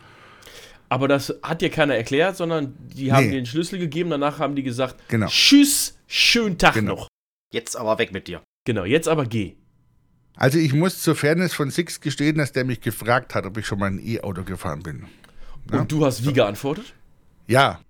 Aber 0.88 1.08
das 1.08 1.34
hat 1.42 1.62
dir 1.62 1.70
keiner 1.70 1.96
erklärt, 1.96 2.36
sondern 2.36 2.74
die 2.94 3.12
haben 3.12 3.24
Nee. 3.24 3.30
dir 3.30 3.36
den 3.38 3.46
Schlüssel 3.46 3.78
gegeben, 3.80 4.10
danach 4.10 4.38
haben 4.38 4.54
die 4.54 4.62
gesagt, 4.62 4.96
Genau. 5.08 5.26
tschüss, 5.26 5.98
schönen 6.06 6.58
Tag 6.58 6.74
Genau. 6.74 6.94
noch. 6.94 7.08
Jetzt 7.52 7.76
aber 7.76 7.98
weg 7.98 8.12
mit 8.12 8.28
dir. 8.28 8.42
Genau, 8.64 8.84
jetzt 8.84 9.08
aber 9.08 9.24
geh. 9.24 9.56
Also 10.36 10.58
ich 10.58 10.72
muss 10.72 11.02
zur 11.02 11.16
Fairness 11.16 11.54
von 11.54 11.70
Six 11.70 12.00
gestehen, 12.00 12.38
dass 12.38 12.52
der 12.52 12.64
mich 12.64 12.80
gefragt 12.80 13.34
hat, 13.34 13.46
ob 13.46 13.56
ich 13.56 13.66
schon 13.66 13.78
mal 13.78 13.86
ein 13.86 14.00
E-Auto 14.04 14.44
gefahren 14.44 14.82
bin. 14.82 15.06
Ja. 15.72 15.80
Und 15.80 15.90
du 15.90 16.04
hast 16.04 16.24
wie 16.24 16.32
geantwortet? 16.32 16.94
Ja, 17.48 17.80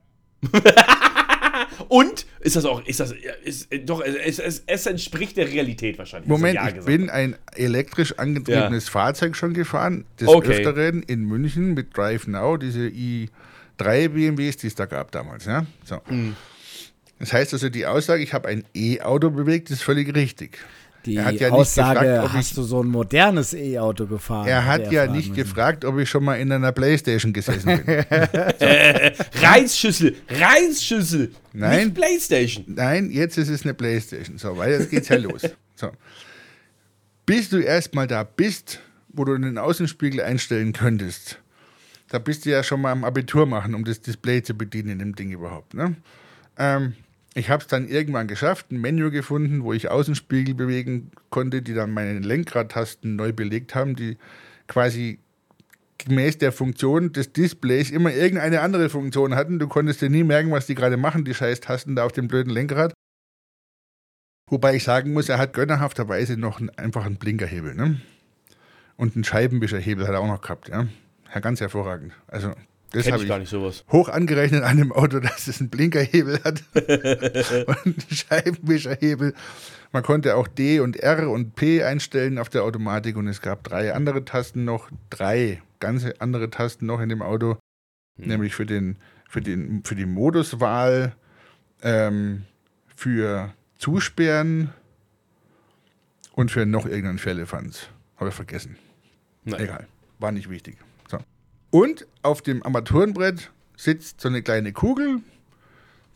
Und 1.89 2.27
Ist 2.41 2.57
das 2.57 2.65
auch, 2.65 2.85
ist 2.87 3.01
das, 3.01 3.15
ist, 3.45 3.69
doch, 3.85 4.01
es, 4.01 4.39
es, 4.39 4.63
es 4.67 4.87
entspricht 4.87 5.37
der 5.37 5.49
Realität 5.49 5.99
wahrscheinlich. 5.99 6.29
Moment, 6.29 6.59
ich 6.69 6.85
bin 6.85 7.11
ein 7.11 7.37
elektrisch 7.55 8.19
angetriebenes 8.19 8.89
Fahrzeug 8.89 9.37
schon 9.37 9.53
gefahren, 9.53 10.05
des 10.21 10.29
Okay. 10.29 10.59
Öfteren 10.59 11.03
in 11.03 11.25
München 11.25 11.75
mit 11.75 11.97
Drive 11.97 12.27
Now, 12.27 12.57
diese 12.57 12.87
i3 12.87 13.29
BMWs, 14.09 14.59
die 14.59 14.69
es 14.69 14.75
da 14.75 14.87
gab 14.87 15.11
damals. 15.13 15.45
Ja? 15.45 15.67
So. 15.85 16.01
Mhm. 16.09 16.37
Das 17.19 17.33
heißt 17.33 17.53
also, 17.55 17.69
die 17.69 17.87
Aussage, 17.87 18.23
ich 18.23 18.33
habe 18.33 18.49
ein 18.49 18.65
E-Auto 18.75 19.31
bewegt, 19.31 19.71
ist 19.71 19.83
völlig 19.83 20.15
richtig. 20.15 20.59
Die 21.07 21.17
Er 21.17 21.25
hat 21.27 21.35
ja 21.35 21.49
nicht 21.51 21.53
Aussage, 21.53 22.01
gefragt, 22.01 22.19
ob 22.25 22.31
ich- 22.31 22.37
hast 22.37 22.57
du 22.57 22.63
so 22.63 22.83
ein 22.83 22.89
modernes 22.89 23.55
E-Auto 23.55 24.07
gefahren? 24.07 24.47
Er 24.49 24.67
hat 24.67 24.91
ja 24.93 25.07
nicht 25.07 25.29
müssen. 25.31 25.43
gefragt, 25.43 25.85
ob 25.85 25.99
ich 25.99 26.11
schon 26.11 26.25
mal 26.25 26.35
in 26.35 26.51
einer 26.53 26.73
Playstation 26.73 27.33
gesessen 27.33 27.83
bin. 27.85 28.05
Reisschüssel, 29.41 30.17
Reisschüssel, 30.29 31.33
Nein. 31.53 31.85
nicht 31.87 31.95
Playstation. 31.95 32.65
Nein, 32.69 33.11
jetzt 33.11 33.39
ist 33.39 33.49
es 33.49 33.63
eine 33.63 33.75
Playstation. 33.75 34.39
So, 34.39 34.57
weil 34.57 34.73
jetzt 34.73 34.91
geht's 34.91 35.09
ja 35.09 35.17
los. 35.17 35.43
So. 35.79 35.91
Bis 37.27 37.51
du 37.51 37.59
erstmal 37.59 38.07
da 38.07 38.23
bist, 38.23 38.81
wo 39.09 39.25
du 39.25 39.37
den 39.37 39.59
Außenspiegel 39.59 40.23
einstellen 40.23 40.73
könntest, 40.73 41.39
da 42.09 42.19
bist 42.19 42.47
du 42.47 42.51
ja 42.51 42.63
schon 42.63 42.81
mal 42.81 42.93
am 42.93 43.05
Abitur 43.05 43.45
machen, 43.45 43.75
um 43.75 43.85
das 43.85 44.01
Display 44.01 44.43
zu 44.43 44.55
bedienen 44.55 44.89
in 44.89 44.99
dem 45.01 45.15
Ding 45.15 45.31
überhaupt. 45.31 45.75
Ne? 45.75 45.97
Ähm, 46.59 46.95
ich 47.37 47.51
habe 47.51 47.61
es 47.61 47.67
dann 47.67 47.87
irgendwann 47.87 48.29
geschafft, 48.29 48.73
ein 48.73 48.81
Menü 48.81 49.11
gefunden, 49.11 49.63
wo 49.63 49.75
ich 49.75 49.91
Außenspiegel 49.91 50.55
bewegen 50.55 51.11
konnte, 51.29 51.61
die 51.61 51.75
dann 51.75 51.91
meine 51.91 52.19
Lenkradtasten 52.19 53.15
neu 53.15 53.35
belegt 53.35 53.75
haben, 53.75 53.95
die 53.95 54.17
quasi 54.69 55.19
gemäß 55.99 56.39
der 56.39 56.51
Funktion 56.51 57.13
des 57.13 57.35
Displays 57.35 57.91
immer 57.91 58.11
irgendeine 58.11 58.63
andere 58.63 58.89
Funktion 58.89 59.35
hatten. 59.35 59.59
Du 59.59 59.69
konntest 59.69 60.01
dir 60.01 60.09
nie 60.09 60.25
merken, 60.25 60.51
was 60.51 60.65
die 60.65 60.75
gerade 60.75 60.97
machen, 60.97 61.27
die 61.27 61.35
scheiß 61.35 61.61
Tasten 61.61 61.95
da 61.95 62.07
auf 62.07 62.13
dem 62.13 62.27
blöden 62.27 62.51
Lenkrad. 62.51 62.95
Wobei 64.49 64.75
ich 64.75 64.85
sagen 64.85 65.13
muss, 65.13 65.29
er 65.29 65.37
hat 65.37 65.53
gönnerhafterweise 65.53 66.39
noch 66.39 66.59
einen, 66.59 66.71
einfach 66.71 67.05
einen 67.05 67.17
Blinkerhebel. 67.17 67.75
Ne? 67.75 68.01
Und 68.97 69.15
einen 69.15 69.25
Scheibenwischerhebel 69.25 70.09
hat 70.09 70.15
er 70.15 70.21
auch 70.21 70.27
noch 70.27 70.41
gehabt. 70.41 70.71
Ja? 70.71 70.87
Ganz 71.41 71.61
hervorragend. 71.61 72.15
Also, 72.29 72.55
das 72.93 73.05
Kenn 73.05 73.13
habe 73.13 73.23
ich 73.23 73.27
ich 73.27 73.29
gar 73.29 73.39
nicht 73.39 73.49
sowas. 73.49 73.85
hoch 73.91 74.09
angerechnet 74.09 74.63
an 74.63 74.77
dem 74.77 74.93
Auto, 74.93 75.21
dass 75.21 75.49
es 75.49 75.61
einen 75.61 75.71
Blinkerhebel 75.71 76.43
hat 76.45 76.63
und 76.75 77.87
einen 77.87 78.05
Scheibenwischerhebel. 78.11 79.35
Man 79.93 80.03
konnte 80.03 80.37
auch 80.37 80.49
D 80.49 80.81
und 80.81 80.97
R 80.97 81.31
und 81.31 81.57
P 81.57 81.83
einstellen 81.83 82.39
auf 82.39 82.49
der 82.49 82.65
Automatik 82.65 83.17
und 83.17 83.29
es 83.29 83.41
gab 83.41 83.65
drei 83.65 83.95
andere 83.95 84.25
Tasten 84.25 84.65
noch, 84.65 84.91
drei 85.11 85.63
ganze 85.81 86.21
andere 86.21 86.51
Tasten 86.51 86.87
noch 86.87 87.01
in 87.01 87.09
dem 87.09 87.23
Auto, 87.23 87.57
nämlich 88.17 88.55
für, 88.55 88.67
den, 88.67 88.97
für, 89.29 89.41
den, 89.41 89.83
für 89.85 89.95
die 89.95 90.07
Moduswahl, 90.07 91.15
ähm, 91.83 92.45
für 92.95 93.53
Zusperren 93.79 94.73
und 96.33 96.51
für 96.51 96.67
noch 96.67 96.87
irgendeinen 96.87 97.19
Firlefanz. 97.19 97.89
Habe 98.17 98.31
ich 98.31 98.35
vergessen. 98.35 98.77
Nein. 99.45 99.61
Egal, 99.61 99.87
war 100.19 100.33
nicht 100.33 100.49
wichtig. 100.49 100.77
Und 101.71 102.07
auf 102.23 102.43
dem 102.43 102.63
Armaturenbrett 102.63 103.51
sitzt 103.77 104.21
so 104.21 104.29
eine 104.29 104.43
kleine 104.43 104.73
Kugel, 104.73 105.21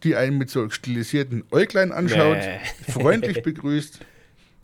die 0.02 0.16
einen 0.16 0.38
mit 0.38 0.50
so 0.50 0.70
stilisierten 0.70 1.44
Äuglein 1.50 1.92
anschaut, 1.92 2.38
Nee. 2.38 2.60
freundlich 2.92 3.42
begrüßt. 3.42 4.00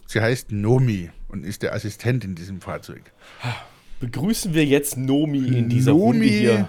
Sie 0.07 0.21
heißt 0.21 0.53
Nomi 0.53 1.11
und 1.29 1.45
ist 1.45 1.63
der 1.63 1.75
Assistent 1.75 2.25
in 2.25 2.35
diesem 2.35 2.61
Fahrzeug. 2.61 3.03
Begrüßen 4.01 4.55
wir 4.55 4.65
jetzt 4.65 4.97
Nomi 4.97 5.49
in 5.49 5.69
dieser 5.69 5.93
Runde 5.93 6.27
hier. 6.27 6.69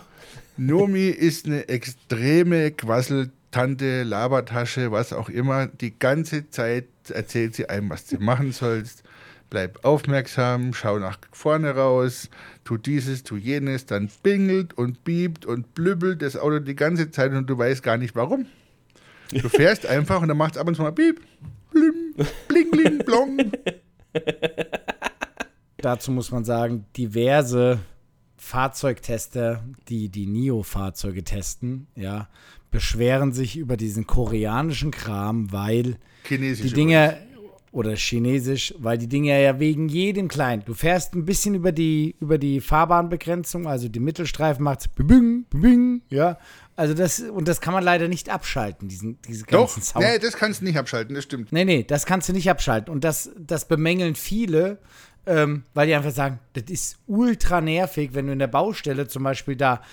Nomi 0.57 1.09
ist 1.09 1.45
eine 1.45 1.69
extreme 1.69 2.71
Quasseltante, 2.71 4.03
Labertasche, 4.03 4.91
was 4.91 5.13
auch 5.13 5.29
immer. 5.29 5.67
Die 5.67 5.97
ganze 5.97 6.49
Zeit 6.49 6.85
erzählt 7.09 7.55
sie 7.55 7.69
einem, 7.69 7.89
was 7.89 8.07
du 8.07 8.17
machen 8.17 8.51
sollst. 8.51 9.03
Bleib 9.49 9.85
aufmerksam, 9.85 10.73
schau 10.73 10.99
nach 10.99 11.19
vorne 11.31 11.71
raus, 11.71 12.29
tu 12.65 12.77
dieses, 12.77 13.23
tu 13.23 13.37
jenes, 13.37 13.85
dann 13.85 14.09
bingelt 14.21 14.73
und 14.73 15.05
biebt 15.05 15.45
und 15.45 15.73
blübbelt 15.73 16.21
das 16.21 16.35
Auto 16.35 16.59
die 16.59 16.75
ganze 16.75 17.11
Zeit 17.11 17.31
und 17.31 17.49
du 17.49 17.57
weißt 17.57 17.81
gar 17.81 17.97
nicht 17.97 18.15
warum. 18.15 18.45
Du 19.31 19.47
fährst 19.47 19.85
einfach 19.87 20.21
und 20.21 20.27
dann 20.27 20.37
macht 20.37 20.55
es 20.55 20.57
ab 20.57 20.67
und 20.67 20.75
zu 20.75 20.81
mal 20.81 20.91
piep, 20.91 21.21
blim, 21.71 22.13
bling, 22.47 22.71
bling, 22.71 22.97
blong. 22.99 23.51
Dazu 25.77 26.11
muss 26.11 26.31
man 26.31 26.43
sagen, 26.43 26.85
diverse 26.97 27.79
Fahrzeugtester, 28.35 29.63
die 29.87 30.09
die 30.09 30.27
NIO-Fahrzeuge 30.27 31.23
testen, 31.23 31.87
ja, 31.95 32.27
beschweren 32.71 33.31
sich 33.31 33.57
über 33.57 33.77
diesen 33.77 34.07
koreanischen 34.07 34.91
Kram, 34.91 35.51
weil 35.51 35.97
Chinesisch. 36.23 36.67
die 36.67 36.73
Dinge 36.73 37.17
oder 37.77 37.95
chinesisch, 37.95 38.73
weil 38.79 38.97
die 38.97 39.07
Dinge 39.07 39.39
ja 39.39 39.59
wegen 39.59 39.87
jedem 39.87 40.27
kleinen. 40.27 40.65
Du 40.65 40.73
fährst 40.73 41.13
ein 41.13 41.25
bisschen 41.25 41.53
über 41.53 41.71
die 41.71 42.15
über 42.19 42.39
die 42.39 42.59
Fahrbahnbegrenzung, 42.59 43.67
also 43.67 43.87
die 43.87 43.99
Mittelstreifen 43.99 44.67
bing 44.95 45.45
bing, 45.51 46.01
ja. 46.09 46.39
Also 46.75 46.95
das 46.95 47.19
und 47.19 47.47
das 47.47 47.61
kann 47.61 47.75
man 47.75 47.83
leider 47.83 48.07
nicht 48.07 48.29
abschalten, 48.29 48.87
diesen 48.87 49.21
diese 49.21 49.45
Doch, 49.45 49.75
ganzen 49.75 49.83
Sound. 49.83 50.03
nee, 50.03 50.17
das 50.17 50.35
kannst 50.35 50.61
du 50.61 50.65
nicht 50.65 50.77
abschalten, 50.79 51.13
das 51.13 51.25
stimmt. 51.25 51.51
Nee, 51.51 51.65
nee, 51.65 51.83
das 51.83 52.07
kannst 52.07 52.27
du 52.27 52.33
nicht 52.33 52.49
abschalten. 52.49 52.91
Und 52.91 53.03
das, 53.03 53.29
das 53.37 53.67
bemängeln 53.67 54.15
viele, 54.15 54.79
ähm, 55.27 55.61
weil 55.75 55.85
die 55.85 55.93
einfach 55.93 56.11
sagen, 56.11 56.39
das 56.53 56.63
ist 56.69 56.97
ultra 57.05 57.61
nervig, 57.61 58.11
wenn 58.13 58.25
du 58.25 58.33
in 58.33 58.39
der 58.39 58.47
Baustelle 58.47 59.07
zum 59.07 59.21
Beispiel 59.21 59.55
da 59.55 59.83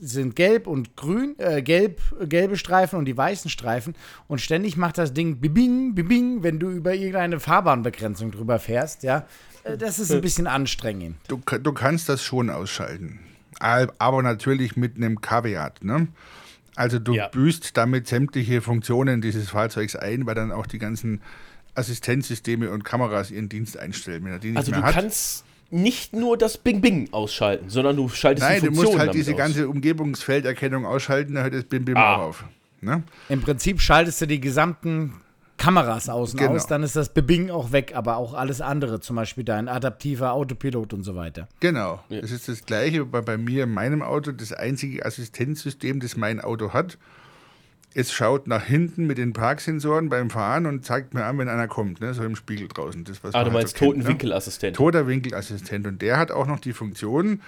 sind 0.00 0.34
gelb 0.36 0.66
und 0.66 0.96
grün, 0.96 1.34
äh, 1.38 1.62
gelb, 1.62 2.00
gelbe 2.28 2.56
Streifen 2.56 2.98
und 2.98 3.04
die 3.04 3.16
weißen 3.16 3.50
Streifen 3.50 3.94
und 4.28 4.40
ständig 4.40 4.76
macht 4.76 4.98
das 4.98 5.12
Ding 5.14 5.36
bibing, 5.38 5.94
bibing, 5.94 6.42
wenn 6.42 6.58
du 6.58 6.70
über 6.70 6.94
irgendeine 6.94 7.38
Fahrbahnbegrenzung 7.40 8.30
drüber 8.32 8.58
fährst, 8.58 9.02
ja. 9.04 9.26
Äh, 9.64 9.76
Das 9.78 9.98
ist 10.00 10.10
ein 10.10 10.20
bisschen 10.20 10.46
anstrengend. 10.48 11.16
Du, 11.28 11.36
du 11.58 11.72
kannst 11.72 12.08
das 12.08 12.24
schon 12.24 12.50
ausschalten. 12.50 13.20
Al- 13.60 13.92
Aber 13.98 14.22
natürlich 14.22 14.76
mit 14.76 14.96
einem 14.96 15.20
Kaviat. 15.20 15.84
Ne? 15.84 16.08
Also 16.74 16.98
du 16.98 17.14
Ja. 17.14 17.28
büßt 17.28 17.76
damit 17.76 18.08
sämtliche 18.08 18.60
Funktionen 18.60 19.20
dieses 19.20 19.50
Fahrzeugs 19.50 19.94
ein, 19.94 20.26
weil 20.26 20.34
dann 20.34 20.50
auch 20.50 20.66
die 20.66 20.78
ganzen 20.78 21.20
Assistenzsysteme 21.76 22.70
und 22.70 22.84
Kameras 22.84 23.30
ihren 23.30 23.48
Dienst 23.48 23.76
einstellen. 23.78 24.24
Wenn 24.24 24.32
er 24.32 24.38
die 24.38 24.48
nicht 24.48 24.56
Also 24.58 24.70
mehr 24.72 24.80
du 24.80 24.86
hat. 24.86 24.94
kannst 24.94 25.44
nicht 25.72 26.14
nur 26.14 26.36
das 26.36 26.58
Bing 26.58 26.80
Bing 26.80 27.08
ausschalten, 27.12 27.68
sondern 27.70 27.96
du 27.96 28.08
schaltest 28.08 28.46
Nein, 28.46 28.60
die 28.60 28.66
du 28.68 28.74
Funktion 28.74 28.84
musst 28.86 28.98
halt 28.98 29.08
damit 29.08 29.20
diese 29.20 29.32
aus. 29.32 29.38
ganze 29.38 29.68
Umgebungsfelderkennung 29.68 30.86
ausschalten, 30.86 31.34
dann 31.34 31.44
hört 31.44 31.54
das 31.54 31.64
Bim 31.64 31.84
Bim 31.84 31.96
Ah. 31.96 32.16
auch 32.16 32.22
auf. 32.22 32.44
Ne? 32.80 33.02
Im 33.28 33.40
Prinzip 33.40 33.80
schaltest 33.80 34.20
du 34.20 34.26
die 34.26 34.40
gesamten 34.40 35.14
Kameras 35.56 36.08
außen 36.08 36.38
Genau. 36.38 36.52
aus, 36.54 36.66
dann 36.66 36.82
ist 36.82 36.96
das 36.96 37.10
Bebing 37.10 37.50
auch 37.50 37.70
weg, 37.70 37.92
aber 37.94 38.16
auch 38.16 38.34
alles 38.34 38.60
andere, 38.60 38.98
zum 39.00 39.14
Beispiel 39.16 39.44
dein 39.44 39.68
adaptiver 39.68 40.32
Autopilot 40.32 40.92
und 40.92 41.04
so 41.04 41.14
weiter. 41.14 41.46
Genau. 41.60 42.02
Das 42.08 42.32
ist 42.32 42.48
das 42.48 42.66
Gleiche 42.66 43.04
bei, 43.04 43.20
bei 43.20 43.38
mir 43.38 43.64
in 43.64 43.70
meinem 43.72 44.02
Auto. 44.02 44.32
Das 44.32 44.52
einzige 44.52 45.06
Assistenzsystem, 45.06 46.00
das 46.00 46.16
mein 46.16 46.40
Auto 46.40 46.72
hat. 46.72 46.98
Es 47.94 48.12
schaut 48.12 48.46
nach 48.46 48.64
hinten 48.64 49.06
mit 49.06 49.18
den 49.18 49.32
Parksensoren 49.32 50.08
beim 50.08 50.30
Fahren 50.30 50.66
und 50.66 50.84
zeigt 50.84 51.12
mir 51.14 51.24
an, 51.24 51.36
wenn 51.38 51.48
einer 51.48 51.68
kommt, 51.68 52.00
ne? 52.00 52.14
so 52.14 52.22
im 52.24 52.36
Spiegel 52.36 52.68
draußen. 52.68 53.04
Das, 53.04 53.22
was 53.22 53.34
Ah, 53.34 53.38
man 53.38 53.46
du 53.46 53.52
halt 53.52 53.62
meinst 53.64 53.74
so 53.74 53.78
kennt, 53.80 53.90
toten 53.90 54.02
ne? 54.02 54.08
Winkelassistent. 54.08 54.76
Toter 54.76 55.06
Winkelassistent. 55.06 55.86
Und 55.86 56.00
der 56.02 56.16
hat 56.18 56.30
auch 56.30 56.46
noch 56.46 56.60
die 56.60 56.72
Funktion, 56.72 57.42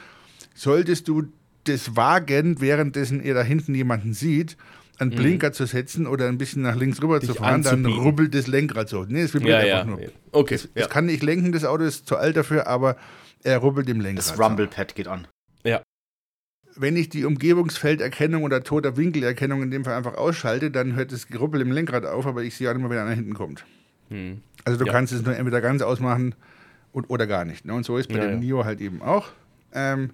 solltest 0.54 1.08
du 1.08 1.24
das 1.64 1.96
wagen, 1.96 2.60
währenddessen 2.60 3.22
ihr 3.22 3.32
da 3.34 3.42
hinten 3.42 3.74
jemanden 3.74 4.12
sieht, 4.12 4.56
einen 4.98 5.10
Blinker 5.10 5.52
zu 5.52 5.66
setzen 5.66 6.06
oder 6.06 6.28
ein 6.28 6.38
bisschen 6.38 6.62
nach 6.62 6.76
links 6.76 7.02
rüber 7.02 7.20
zu 7.20 7.26
Mhm. 7.28 7.32
Dich 7.32 7.38
fahren, 7.40 7.62
dann 7.62 7.74
anzubiegen. 7.76 8.02
rubbelt 8.04 8.34
das 8.34 8.46
Lenkrad 8.46 8.88
so. 8.88 9.04
Nee, 9.08 9.22
es 9.22 9.34
vibriert 9.34 9.62
ja, 9.62 9.66
ja. 9.66 9.80
einfach 9.80 9.96
nur. 9.96 10.00
Okay. 10.30 10.54
Es, 10.54 10.68
ja. 10.74 10.82
es 10.82 10.88
kann 10.90 11.06
nicht 11.06 11.22
lenken, 11.22 11.52
das 11.52 11.64
Auto 11.64 11.84
ist 11.84 12.06
zu 12.06 12.16
alt 12.16 12.36
dafür, 12.36 12.66
aber 12.66 12.96
er 13.42 13.58
rubbelt 13.58 13.88
im 13.88 14.00
Lenkrad. 14.00 14.18
Das 14.30 14.36
so. 14.36 14.42
Rumble-Pad 14.42 14.94
geht 14.94 15.08
an. 15.08 15.26
Wenn 16.76 16.96
ich 16.96 17.08
die 17.08 17.24
Umgebungsfelderkennung 17.24 18.42
oder 18.42 18.62
toter 18.62 18.96
Winkelerkennung 18.96 19.62
in 19.62 19.70
dem 19.70 19.84
Fall 19.84 19.94
einfach 19.94 20.14
ausschalte, 20.16 20.70
dann 20.70 20.94
hört 20.96 21.12
das 21.12 21.28
Geruppel 21.28 21.60
im 21.60 21.70
Lenkrad 21.70 22.04
auf, 22.04 22.26
aber 22.26 22.42
ich 22.42 22.56
sehe 22.56 22.70
auch 22.70 22.74
mehr, 22.76 22.90
wenn 22.90 22.98
einer 22.98 23.12
hinten 23.12 23.34
kommt. 23.34 23.64
Hm. 24.10 24.40
Also 24.64 24.78
du 24.78 24.86
Ja. 24.86 24.92
kannst 24.92 25.12
es 25.12 25.22
nur 25.22 25.36
entweder 25.36 25.60
ganz 25.60 25.82
ausmachen 25.82 26.34
und, 26.92 27.08
oder 27.10 27.26
gar 27.26 27.44
nicht. 27.44 27.64
Ne? 27.64 27.74
Und 27.74 27.84
so 27.84 27.96
ist 27.96 28.08
bei 28.08 28.16
Ja, 28.16 28.22
dem 28.24 28.34
ja. 28.34 28.38
Nio 28.38 28.64
halt 28.64 28.80
eben 28.80 29.02
auch. 29.02 29.28
Ähm, 29.72 30.10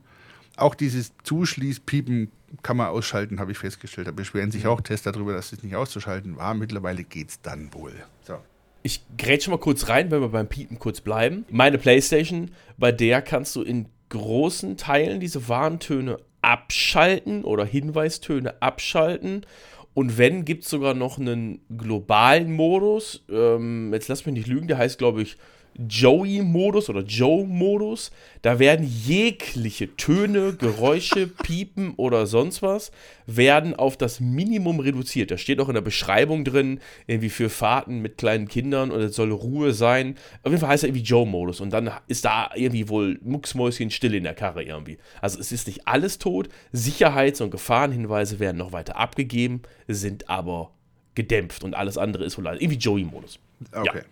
auch 0.57 0.75
dieses 0.75 1.13
Zuschließpiepen 1.23 2.31
kann 2.63 2.77
man 2.77 2.89
ausschalten, 2.89 3.41
habe 3.41 3.53
ich 3.53 3.59
festgestellt. 3.59 4.09
Da 4.09 4.13
beschweren 4.13 4.51
sich 4.51 4.67
auch 4.67 4.81
Tester 4.81 5.13
darüber, 5.13 5.33
dass 5.33 5.53
es 5.53 5.63
nicht 5.63 5.77
auszuschalten 5.77 6.37
war. 6.37 6.55
Mittlerweile 6.55 7.05
geht's 7.05 7.41
dann 7.41 7.73
wohl. 7.73 7.93
So. 8.23 8.35
Ich 8.83 9.03
grätsche 9.17 9.51
mal 9.51 9.59
kurz 9.59 9.89
rein, 9.89 10.11
wenn 10.11 10.21
wir 10.21 10.29
beim 10.29 10.49
Piepen 10.49 10.79
kurz 10.79 11.01
bleiben. 11.01 11.45
Meine 11.51 11.79
Playstation, 11.79 12.51
bei 12.77 12.93
der 12.93 13.23
kannst 13.23 13.55
du 13.57 13.63
in 13.63 13.87
großen 14.09 14.77
Teilen 14.77 15.21
diese 15.21 15.49
Warntöne 15.49 16.19
abschalten 16.43 17.45
oder 17.45 17.65
Hinweistöne 17.65 18.61
abschalten. 18.61 19.47
Und 19.95 20.19
wenn, 20.19 20.45
gibt 20.45 20.65
es 20.65 20.71
sogar 20.71 20.95
noch 20.95 21.19
einen 21.19 21.61
globalen 21.77 22.53
Modus. 22.53 23.25
Ähm, 23.29 23.93
jetzt 23.93 24.09
lass 24.09 24.25
mich 24.25 24.35
nicht 24.35 24.47
lügen, 24.47 24.69
der 24.69 24.79
heißt, 24.79 24.99
glaube 24.99 25.23
ich, 25.23 25.37
Joey-Modus 25.77 26.89
oder 26.89 27.03
Joe-Modus. 27.03 28.11
Da 28.43 28.59
werden 28.59 28.87
jegliche 28.87 29.97
Töne, 29.97 30.55
Geräusche, 30.55 31.27
Piepen 31.43 31.95
oder 31.97 32.27
sonst 32.27 32.63
was, 32.63 32.91
werden 33.27 33.75
auf 33.75 33.97
das 33.97 34.21
Minimum 34.21 34.81
reduziert. 34.81 35.31
Da 35.31 35.39
steht 35.39 35.61
auch 35.61 35.69
in 35.69 35.75
der 35.75 35.81
Beschreibung 35.81 36.45
drin, 36.45 36.81
irgendwie 37.07 37.29
für 37.29 37.51
Fahrten 37.51 38.01
mit 38.01 38.19
kleinen 38.19 38.49
Kindern 38.49 38.91
und 38.91 39.01
es 39.01 39.17
soll 39.17 39.33
Ruhe 39.33 39.73
sein. 39.73 40.17
Auf 40.43 40.51
jeden 40.51 40.61
Fall 40.61 40.71
heißt 40.71 40.85
er 40.85 40.89
irgendwie 40.89 41.05
Joe-Modus 41.05 41.61
und 41.61 41.71
dann 41.71 41.91
ist 42.09 42.25
da 42.25 42.51
irgendwie 42.55 42.89
wohl 42.89 43.19
mucksmäuschen 43.23 43.91
still 43.91 44.15
in 44.15 44.25
der 44.25 44.35
Karre 44.35 44.63
irgendwie. 44.63 44.99
Also 45.21 45.39
es 45.39 45.53
ist 45.53 45.67
nicht 45.67 45.87
alles 45.87 46.19
tot. 46.19 46.49
Sicherheits- 46.73 47.41
und 47.41 47.51
Gefahrenhinweise 47.51 48.39
werden 48.39 48.59
noch 48.59 48.73
weiter 48.73 48.97
abgegeben, 48.97 49.63
sind 49.89 50.29
aber 50.29 50.73
gedämpft 51.15 51.65
und 51.65 51.75
alles 51.75 51.99
andere 51.99 52.25
ist 52.25 52.39
wohl 52.39 52.47
irgendwie 52.47 52.79
Joey-Modus. 52.79 53.39
Okay. 53.73 54.03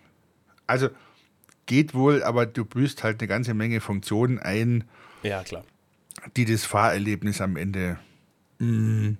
Also 0.66 0.90
geht 1.68 1.94
wohl, 1.94 2.24
aber 2.24 2.44
du 2.46 2.64
büßt 2.64 3.04
halt 3.04 3.20
eine 3.20 3.28
ganze 3.28 3.54
Menge 3.54 3.80
Funktionen 3.80 4.40
ein, 4.40 4.82
Ja, 5.22 5.44
klar. 5.44 5.62
die 6.36 6.44
das 6.44 6.64
Fahrerlebnis 6.64 7.40
am 7.40 7.56
Ende, 7.56 7.98
mh, 8.58 9.14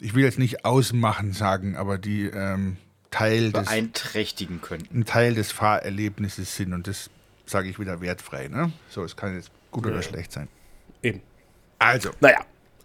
ich 0.00 0.14
will 0.14 0.24
jetzt 0.24 0.38
nicht 0.38 0.66
ausmachen 0.66 1.32
sagen, 1.32 1.76
aber 1.76 1.96
die 1.96 2.24
ähm, 2.26 2.76
Teil, 3.10 3.52
des, 3.52 3.64
beeinträchtigen 3.64 4.60
könnten. 4.60 4.98
ein 5.00 5.04
Teil 5.06 5.34
des 5.34 5.52
Fahrerlebnisses 5.52 6.54
sind 6.56 6.74
und 6.74 6.86
das 6.86 7.08
sage 7.46 7.68
ich 7.70 7.78
wieder 7.78 8.00
wertfrei. 8.00 8.48
Ne? 8.48 8.72
So, 8.90 9.02
es 9.04 9.16
kann 9.16 9.34
jetzt 9.34 9.50
gut 9.70 9.86
oder 9.86 9.96
Ja. 9.96 10.02
schlecht 10.02 10.32
sein. 10.32 10.48
Eben. 11.02 11.22
Also, 11.78 12.10
Naja, 12.20 12.38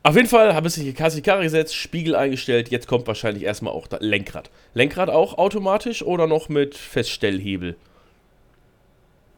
auf 0.04 0.16
jeden 0.16 0.28
Fall 0.28 0.54
habe 0.54 0.68
ich 0.68 0.74
sich 0.76 0.94
Karre 0.96 1.42
gesetzt, 1.44 1.76
Spiegel 1.76 2.16
eingestellt. 2.16 2.70
Jetzt 2.70 2.88
kommt 2.88 3.08
wahrscheinlich 3.08 3.44
erstmal 3.44 3.74
auch 3.74 3.88
das 3.88 4.02
Lenkrad. 4.02 4.50
Lenkrad 4.74 5.10
auch 5.10 5.38
automatisch 5.38 6.04
oder 6.04 6.28
noch 6.28 6.48
mit 6.48 6.76
Feststellhebel? 6.76 7.76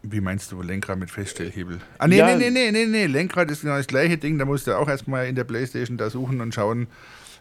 Wie 0.03 0.21
meinst 0.21 0.51
du 0.51 0.61
Lenkrad 0.61 0.97
mit 0.97 1.11
Feststellhebel? 1.11 1.79
Ah, 1.97 2.07
nee, 2.07 2.17
Ja. 2.17 2.35
nee, 2.35 2.49
nee, 2.49 2.71
nee, 2.71 2.85
nee, 2.85 3.05
Lenkrad 3.05 3.51
ist 3.51 3.61
genau 3.61 3.77
das 3.77 3.87
gleiche 3.87 4.17
Ding. 4.17 4.37
Da 4.39 4.45
musst 4.45 4.67
du 4.67 4.77
auch 4.77 4.89
erstmal 4.89 5.27
in 5.27 5.35
der 5.35 5.43
Playstation 5.43 5.97
da 5.97 6.09
suchen 6.09 6.41
und 6.41 6.53
schauen, 6.53 6.87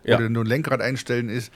Ja. 0.05 0.16
oder 0.16 0.29
nur 0.29 0.44
ein 0.44 0.46
Lenkrad 0.46 0.81
einstellen 0.81 1.29
ist. 1.29 1.53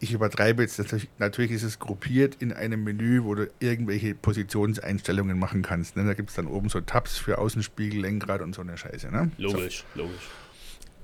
Ich 0.00 0.12
übertreibe 0.12 0.62
jetzt, 0.62 0.82
natürlich, 1.18 1.52
ist 1.52 1.62
es 1.62 1.78
gruppiert 1.78 2.36
in 2.40 2.52
einem 2.52 2.82
Menü, 2.82 3.22
wo 3.22 3.36
du 3.36 3.48
irgendwelche 3.60 4.14
Positionseinstellungen 4.16 5.38
machen 5.38 5.62
kannst. 5.62 5.96
Ne? 5.96 6.04
Da 6.04 6.14
gibt 6.14 6.30
es 6.30 6.34
dann 6.36 6.46
oben 6.48 6.68
so 6.68 6.80
Tabs 6.80 7.18
für 7.18 7.38
Außenspiegel, 7.38 8.00
Lenkrad 8.00 8.42
und 8.42 8.54
so 8.54 8.62
eine 8.62 8.76
Scheiße. 8.76 9.10
Ne? 9.12 9.30
So. 9.38 9.44
Logisch, 9.52 9.84
logisch. 9.94 10.28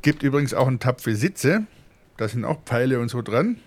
Gibt 0.03 0.23
übrigens 0.25 0.53
auch 0.53 0.67
einen 0.67 0.81
Tab 0.81 1.01
für 1.01 1.15
Sitze. 1.15 1.67
Da 2.17 2.29
sind 2.29 2.45
auch 2.45 2.61
Pfeile 2.65 2.99
und 2.99 3.09
so 3.09 3.23
dran. 3.23 3.59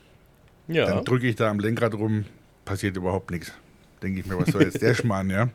Ja. 0.67 0.85
Dann 0.85 1.05
drücke 1.05 1.27
ich 1.27 1.35
da 1.37 1.49
am 1.49 1.59
Lenkrad 1.59 1.93
rum, 1.93 2.25
passiert 2.65 2.97
überhaupt 2.97 3.31
nichts. 3.31 3.53
Denke 4.01 4.19
ich 4.21 4.25
mir, 4.25 4.37
was 4.39 4.49
soll 4.49 4.63
jetzt 4.63 4.81
der 4.81 4.93
Schmarrn, 4.95 5.29
ja? 5.29 5.49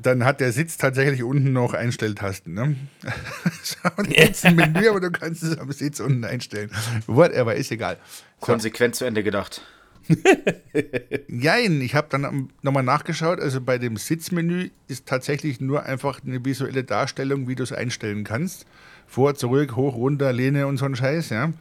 Dann 0.00 0.24
hat 0.24 0.40
der 0.40 0.52
Sitz 0.52 0.76
tatsächlich 0.76 1.24
unten 1.24 1.52
noch 1.52 1.74
Einstelltasten. 1.74 2.54
Ne? 2.54 2.76
Schau, 3.64 4.02
jetzt 4.08 4.46
ein 4.46 4.54
Menü, 4.54 4.88
aber 4.88 5.00
du 5.00 5.10
kannst 5.10 5.42
es 5.42 5.58
am 5.58 5.72
Sitz 5.72 5.98
unten 5.98 6.24
einstellen. 6.24 6.70
Whatever, 7.06 7.56
ist 7.56 7.72
egal. 7.72 7.96
So, 8.38 8.46
Konsequent 8.46 8.94
zu 8.94 9.04
Ende 9.04 9.24
gedacht. 9.24 9.62
jein, 11.28 11.80
ich 11.80 11.94
habe 11.94 12.06
dann 12.10 12.50
nochmal 12.62 12.84
nachgeschaut. 12.84 13.40
Also 13.40 13.60
bei 13.60 13.78
dem 13.78 13.96
Sitzmenü 13.96 14.70
ist 14.86 15.06
tatsächlich 15.06 15.60
nur 15.60 15.82
einfach 15.84 16.20
eine 16.24 16.44
visuelle 16.44 16.84
Darstellung, 16.84 17.48
wie 17.48 17.56
du 17.56 17.64
es 17.64 17.72
einstellen 17.72 18.22
kannst. 18.22 18.66
Vor, 19.06 19.34
zurück, 19.34 19.74
hoch, 19.74 19.96
runter, 19.96 20.32
Lehne 20.32 20.66
und 20.66 20.76
so 20.76 20.84
ein 20.84 20.94
Scheiß, 20.94 21.30
ja. 21.30 21.52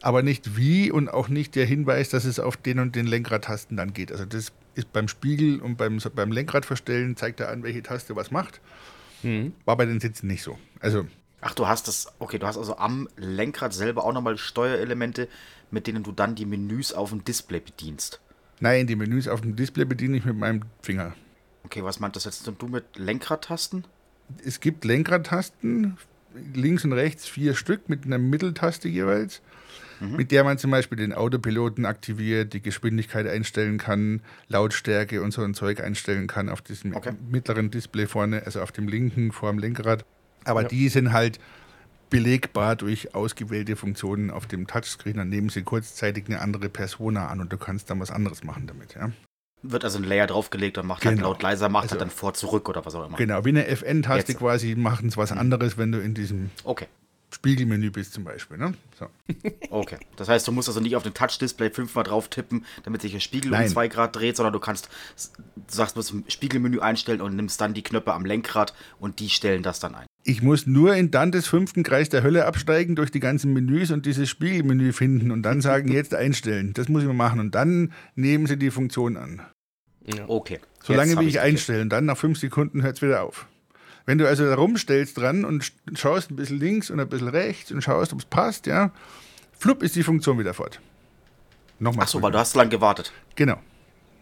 Aber 0.00 0.22
nicht 0.22 0.56
wie 0.56 0.90
und 0.90 1.08
auch 1.08 1.28
nicht 1.28 1.54
der 1.56 1.66
Hinweis, 1.66 2.08
dass 2.08 2.24
es 2.24 2.38
auf 2.38 2.56
den 2.56 2.78
und 2.78 2.94
den 2.94 3.06
Lenkradtasten 3.06 3.76
dann 3.76 3.92
geht. 3.92 4.12
Also 4.12 4.24
das 4.24 4.52
ist 4.74 4.92
beim 4.92 5.08
Spiegel 5.08 5.60
und 5.60 5.76
beim, 5.76 5.98
beim 6.14 6.30
Lenkradverstellen 6.30 7.16
zeigt 7.16 7.40
er 7.40 7.48
an, 7.50 7.62
welche 7.62 7.82
Taste 7.82 8.14
was 8.14 8.30
macht. 8.30 8.60
War 9.64 9.76
bei 9.76 9.84
den 9.84 9.98
Sitzen 9.98 10.28
nicht 10.28 10.42
so. 10.42 10.56
Also 10.80 11.06
Ach, 11.40 11.54
du 11.54 11.66
hast 11.66 11.88
das, 11.88 12.06
okay, 12.18 12.38
du 12.38 12.46
hast 12.46 12.56
also 12.56 12.76
am 12.78 13.08
Lenkrad 13.16 13.72
selber 13.72 14.04
auch 14.04 14.12
nochmal 14.12 14.38
Steuerelemente, 14.38 15.28
mit 15.70 15.86
denen 15.86 16.02
du 16.02 16.12
dann 16.12 16.34
die 16.34 16.46
Menüs 16.46 16.92
auf 16.92 17.10
dem 17.10 17.24
Display 17.24 17.60
bedienst. 17.60 18.20
nein, 18.60 18.86
die 18.86 18.96
Menüs 18.96 19.28
auf 19.28 19.40
dem 19.40 19.54
Display 19.54 19.84
bediene 19.84 20.16
ich 20.16 20.24
mit 20.24 20.36
meinem 20.36 20.62
Finger. 20.82 21.14
Okay, 21.64 21.84
was 21.84 22.00
meint 22.00 22.16
das 22.16 22.24
jetzt 22.24 22.46
denn 22.46 22.56
du 22.58 22.66
mit 22.66 22.84
Lenkradtasten? 22.96 23.84
es 24.44 24.60
gibt 24.60 24.84
Lenkradtasten, 24.84 25.96
links 26.54 26.84
und 26.84 26.92
rechts 26.92 27.26
vier 27.26 27.54
Stück 27.54 27.88
mit 27.88 28.04
einer 28.04 28.18
Mitteltaste 28.18 28.88
jeweils, 28.88 29.40
mit 30.00 30.30
der 30.30 30.44
man 30.44 30.58
zum 30.58 30.70
Beispiel 30.70 30.96
den 30.98 31.12
Autopiloten 31.12 31.84
aktiviert, 31.86 32.52
die 32.52 32.60
Geschwindigkeit 32.62 33.26
einstellen 33.26 33.78
kann, 33.78 34.22
Lautstärke 34.48 35.22
und 35.22 35.32
so 35.32 35.42
ein 35.42 35.54
Zeug 35.54 35.80
einstellen 35.82 36.26
kann 36.26 36.48
auf 36.48 36.62
diesem 36.62 36.94
Okay. 36.94 37.12
mittleren 37.30 37.70
Display 37.70 38.06
vorne, 38.06 38.42
also 38.44 38.60
auf 38.60 38.72
dem 38.72 38.88
linken 38.88 39.32
vor 39.32 39.50
dem 39.50 39.58
Lenkrad. 39.58 40.04
Aber 40.44 40.64
die 40.64 40.88
sind 40.88 41.12
halt 41.12 41.38
belegbar 42.10 42.76
durch 42.76 43.14
ausgewählte 43.14 43.76
Funktionen 43.76 44.30
auf 44.30 44.46
dem 44.46 44.66
Touchscreen. 44.66 45.16
Dann 45.16 45.28
nehmen 45.28 45.48
sie 45.50 45.62
kurzzeitig 45.62 46.24
eine 46.26 46.40
andere 46.40 46.68
Persona 46.68 47.28
an 47.28 47.40
und 47.40 47.52
du 47.52 47.58
kannst 47.58 47.90
dann 47.90 48.00
was 48.00 48.10
anderes 48.10 48.44
machen 48.44 48.66
damit. 48.66 48.94
Ja? 48.94 49.10
Wird 49.62 49.84
also 49.84 49.98
ein 49.98 50.04
Layer 50.04 50.26
draufgelegt 50.26 50.78
und 50.78 50.86
macht 50.86 51.04
halt 51.04 51.16
Genau. 51.16 51.28
laut 51.32 51.42
leiser, 51.42 51.68
macht 51.68 51.82
Also- 51.84 51.92
halt 51.94 52.02
dann 52.02 52.10
vor, 52.10 52.32
zurück 52.32 52.68
oder 52.68 52.86
was 52.86 52.94
auch 52.94 53.06
immer. 53.06 53.16
Genau, 53.18 53.44
wie 53.44 53.50
eine 53.50 53.66
FN-Taste 53.66 54.34
quasi 54.34 54.74
machen 54.76 55.08
es 55.08 55.16
was 55.16 55.32
anderes, 55.32 55.76
wenn 55.76 55.92
du 55.92 55.98
in 55.98 56.14
diesem 56.14 56.50
Okay, 56.64 56.86
Spiegelmenü 57.30 57.90
bist 57.90 58.14
zum 58.14 58.24
Beispiel. 58.24 58.56
Ne? 58.56 58.74
So. 58.98 59.06
okay. 59.70 59.98
Das 60.16 60.28
heißt, 60.28 60.48
du 60.48 60.52
musst 60.52 60.68
also 60.68 60.80
nicht 60.80 60.96
auf 60.96 61.02
dem 61.02 61.14
Touch-Display 61.14 61.70
fünfmal 61.70 62.04
drauf 62.04 62.28
tippen, 62.28 62.64
damit 62.84 63.02
sich 63.02 63.12
der 63.12 63.20
Spiegel 63.20 63.50
Nein. 63.50 63.64
um 63.64 63.68
zwei 63.68 63.88
Grad 63.88 64.16
dreht, 64.16 64.36
sondern 64.36 64.52
du 64.52 64.60
kannst, 64.60 64.88
du 65.56 65.62
sagst, 65.68 65.94
du 65.94 65.98
musst 65.98 66.12
im 66.12 66.24
Spiegelmenü 66.28 66.80
einstellen 66.80 67.20
und 67.20 67.36
nimmst 67.36 67.60
dann 67.60 67.74
die 67.74 67.82
Knöpfe 67.82 68.12
am 68.14 68.24
Lenkrad 68.24 68.74
und 68.98 69.20
die 69.20 69.28
stellen 69.28 69.62
das 69.62 69.78
dann 69.80 69.94
ein. 69.94 70.06
Ich 70.24 70.42
muss 70.42 70.66
nur 70.66 70.94
in 70.94 71.10
Dantes 71.10 71.46
fünften 71.46 71.82
Kreis 71.82 72.08
der 72.08 72.22
Hölle 72.22 72.44
absteigen, 72.44 72.96
durch 72.96 73.10
die 73.10 73.20
ganzen 73.20 73.52
Menüs 73.52 73.90
und 73.90 74.04
dieses 74.04 74.28
Spiegelmenü 74.28 74.92
finden 74.92 75.30
und 75.30 75.42
dann 75.42 75.60
sagen, 75.60 75.88
jetzt 75.92 76.14
einstellen. 76.14 76.72
Das 76.74 76.88
muss 76.88 77.02
ich 77.02 77.08
mal 77.08 77.14
machen. 77.14 77.40
Und 77.40 77.54
dann 77.54 77.92
nehmen 78.14 78.46
sie 78.46 78.58
die 78.58 78.70
Funktion 78.70 79.16
an. 79.16 79.42
Okay. 80.26 80.60
Solange 80.82 81.18
wie 81.18 81.26
ich 81.26 81.34
kapiert. 81.34 81.44
einstelle. 81.44 81.82
Und 81.82 81.90
dann 81.90 82.06
nach 82.06 82.16
fünf 82.16 82.38
Sekunden 82.38 82.82
hört 82.82 82.96
es 82.96 83.02
wieder 83.02 83.22
auf. 83.22 83.46
Wenn 84.08 84.16
du 84.16 84.26
also 84.26 84.46
da 84.46 84.54
rumstellst 84.54 85.18
dran 85.18 85.44
und 85.44 85.62
sch- 85.62 85.72
schaust 85.94 86.30
ein 86.30 86.36
bisschen 86.36 86.58
links 86.58 86.88
und 86.88 86.98
ein 86.98 87.06
bisschen 87.10 87.28
rechts 87.28 87.70
und 87.70 87.82
schaust, 87.82 88.14
ob 88.14 88.20
es 88.20 88.24
passt, 88.24 88.64
ja, 88.64 88.90
flupp 89.58 89.82
ist 89.82 89.96
die 89.96 90.02
Funktion 90.02 90.38
wieder 90.38 90.54
fort. 90.54 90.80
Nochmal. 91.78 92.04
Ach 92.06 92.08
so, 92.08 92.22
weil 92.22 92.32
du 92.32 92.38
hast 92.38 92.52
zu 92.52 92.56
lange 92.58 92.70
gewartet. 92.70 93.12
Genau. 93.34 93.58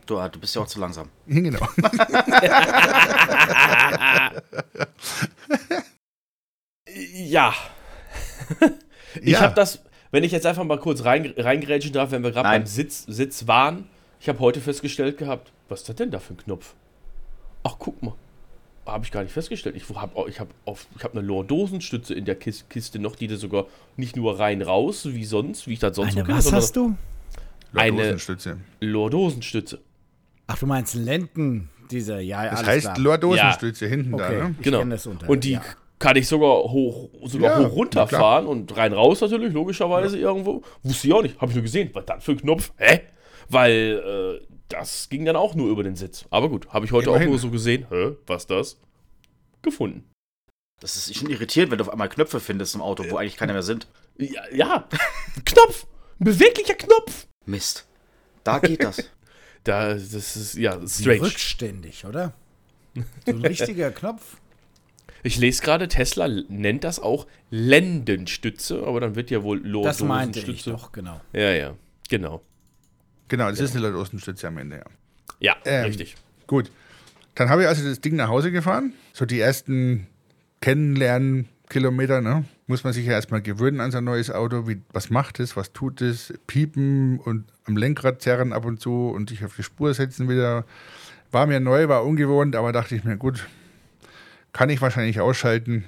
Du, 0.06 0.18
äh, 0.18 0.28
du 0.28 0.40
bist 0.40 0.56
ja 0.56 0.62
auch 0.62 0.66
zu 0.66 0.80
langsam. 0.80 1.08
Genau. 1.28 1.60
Ja. 7.12 7.54
Ich 9.20 9.30
Ja. 9.32 9.40
habe 9.40 9.54
das, 9.54 9.80
wenn 10.10 10.24
ich 10.24 10.32
jetzt 10.32 10.46
einfach 10.46 10.64
mal 10.64 10.78
kurz 10.78 11.04
rein, 11.04 11.32
reingrätschen 11.36 11.92
darf, 11.92 12.10
wenn 12.10 12.22
wir 12.22 12.30
gerade 12.32 12.48
beim 12.48 12.66
Sitz, 12.66 13.04
Sitz 13.08 13.46
waren. 13.46 13.88
Ich 14.20 14.28
habe 14.28 14.38
heute 14.40 14.60
festgestellt 14.60 15.18
gehabt, 15.18 15.52
was 15.68 15.80
ist 15.80 15.88
das 15.88 15.96
denn 15.96 16.10
da 16.10 16.18
für 16.18 16.34
ein 16.34 16.38
Knopf? 16.38 16.74
Ach, 17.64 17.76
guck 17.78 18.02
mal. 18.02 18.14
Habe 18.86 19.04
ich 19.04 19.10
gar 19.10 19.22
nicht 19.24 19.32
festgestellt. 19.32 19.74
Ich 19.76 19.88
habe 19.94 20.30
ich 20.30 20.38
hab 20.38 20.48
auf, 20.64 20.86
ich 20.96 21.02
hab 21.04 21.12
eine 21.12 21.20
Lordosenstütze 21.26 22.14
in 22.14 22.24
der 22.24 22.38
Kis- 22.38 22.64
Kiste 22.68 22.98
noch, 23.00 23.16
die 23.16 23.26
da 23.26 23.36
sogar 23.36 23.66
nicht 23.96 24.14
nur 24.16 24.38
rein 24.38 24.62
raus, 24.62 25.06
wie 25.10 25.24
sonst, 25.24 25.66
wie 25.66 25.72
ich 25.72 25.78
das 25.80 25.96
sonst 25.96 26.12
so 26.12 26.18
Eine 26.20 26.26
kenne, 26.26 26.38
was 26.38 26.52
hast 26.52 26.76
du? 26.76 26.94
Eine- 27.74 27.90
Lordosenstütze. 27.96 28.58
Lordosenstütze. 28.80 29.80
Ach, 30.46 30.58
du 30.58 30.66
meinst 30.66 30.94
Lenden, 30.94 31.68
dieser, 31.90 32.20
ja, 32.20 32.44
Das 32.48 32.60
alles 32.64 32.86
heißt. 32.86 32.98
Lordosenstütze 32.98 33.86
hinten 33.88 34.14
Okay. 34.14 34.38
da. 34.38 34.48
Ne? 34.48 34.54
Genau. 34.62 34.80
unter, 34.82 35.28
und 35.28 35.44
die 35.44 35.52
ja. 35.52 35.62
kann 35.98 36.16
ich 36.16 36.28
sogar 36.28 36.50
hoch, 36.70 37.08
sogar 37.24 37.60
Ja, 37.60 37.66
hoch 37.68 37.74
runterfahren 37.74 38.46
und 38.46 38.76
rein 38.76 38.92
raus 38.92 39.20
natürlich, 39.20 39.52
logischerweise 39.52 40.18
irgendwo. 40.18 40.62
Wusste 40.84 41.08
ich 41.08 41.12
auch 41.12 41.22
nicht. 41.22 41.40
Habe 41.40 41.50
ich 41.50 41.56
nur 41.56 41.62
gesehen. 41.62 41.90
Was 41.92 42.04
dann 42.06 42.20
für 42.20 42.32
ein 42.32 42.40
Knopf? 42.40 42.72
Hä? 42.76 43.00
Weil 43.48 44.40
äh, 44.42 44.46
das 44.68 45.08
ging 45.08 45.24
dann 45.24 45.36
auch 45.36 45.54
nur 45.54 45.68
über 45.70 45.82
den 45.82 45.96
Sitz. 45.96 46.24
Aber 46.30 46.48
gut, 46.48 46.68
habe 46.68 46.84
ich 46.84 46.92
heute 46.92 47.08
Immerhin. 47.10 47.28
auch 47.28 47.30
nur 47.30 47.38
so 47.38 47.50
gesehen. 47.50 47.86
Hä? 47.90 48.16
Was 48.26 48.46
das? 48.46 48.78
Gefunden. 49.62 50.04
Das 50.80 50.96
ist 50.96 51.16
schon 51.16 51.30
irritierend, 51.30 51.70
wenn 51.70 51.78
du 51.78 51.84
auf 51.84 51.90
einmal 51.90 52.08
Knöpfe 52.08 52.38
findest 52.38 52.74
im 52.74 52.82
Auto, 52.82 53.04
wo 53.08 53.16
eigentlich 53.16 53.36
keine 53.36 53.52
mehr 53.52 53.62
sind. 53.62 53.86
Ja, 54.18 54.42
ja. 54.52 54.88
Knopf! 55.44 55.86
Ein 56.20 56.24
beweglicher 56.24 56.74
Knopf! 56.74 57.26
Mist. 57.46 57.86
Da 58.44 58.58
geht 58.58 58.82
das. 58.82 59.02
Da, 59.64 59.94
das 59.94 60.12
ist 60.12 60.54
ja 60.54 60.80
strange. 60.86 61.22
rückständig, 61.22 62.04
oder? 62.04 62.34
So 62.94 63.32
ein 63.32 63.44
richtiger 63.44 63.90
Knopf. 63.90 64.36
Ich 65.24 65.38
lese 65.38 65.60
gerade, 65.60 65.88
Tesla 65.88 66.28
nennt 66.28 66.84
das 66.84 67.00
auch 67.00 67.26
Lendenstütze, 67.50 68.84
aber 68.86 69.00
dann 69.00 69.16
wird 69.16 69.28
ja 69.32 69.42
wohl 69.42 69.60
Das 69.82 70.00
meinte 70.02 70.38
ich 70.38 70.62
doch, 70.62 70.92
genau. 70.92 71.20
Ja, 71.32 71.50
ja. 71.50 71.74
Genau. 72.08 72.42
Genau, 73.28 73.50
das 73.50 73.60
ist 73.60 73.76
eine 73.76 73.88
Lordosenstütze 73.88 74.48
am 74.48 74.58
Ende, 74.58 74.76
ja. 74.76 74.84
Ja, 75.38 75.56
Ähm, 75.64 75.84
richtig. 75.84 76.16
Gut. 76.46 76.70
Dann 77.34 77.50
habe 77.50 77.62
ich 77.62 77.68
also 77.68 77.86
das 77.86 78.00
Ding 78.00 78.16
nach 78.16 78.28
Hause 78.28 78.50
gefahren. 78.50 78.92
So 79.12 79.26
die 79.26 79.40
ersten 79.40 80.06
Kennenlernen 80.60 81.48
Kilometer, 81.68 82.20
ne? 82.20 82.44
Muss 82.66 82.84
man 82.84 82.92
sich 82.92 83.06
ja 83.06 83.12
erstmal 83.12 83.42
gewöhnen 83.42 83.80
an 83.80 83.90
sein 83.90 84.04
neues 84.04 84.30
Auto. 84.30 84.68
Wie, 84.68 84.80
was 84.92 85.10
macht 85.10 85.40
es, 85.40 85.56
was 85.56 85.72
tut 85.72 86.00
es? 86.00 86.32
Piepen 86.46 87.18
und 87.18 87.44
am 87.64 87.76
Lenkrad 87.76 88.22
zerren 88.22 88.52
ab 88.52 88.64
und 88.64 88.80
zu 88.80 89.08
und 89.08 89.30
sich 89.30 89.44
auf 89.44 89.56
die 89.56 89.62
Spur 89.62 89.92
setzen 89.92 90.28
wieder. 90.28 90.64
War 91.32 91.46
mir 91.46 91.60
neu, 91.60 91.88
war 91.88 92.04
ungewohnt, 92.04 92.54
aber 92.54 92.72
dachte 92.72 92.94
ich 92.94 93.04
mir, 93.04 93.16
gut, 93.16 93.46
kann 94.52 94.70
ich 94.70 94.80
wahrscheinlich 94.80 95.20
ausschalten 95.20 95.84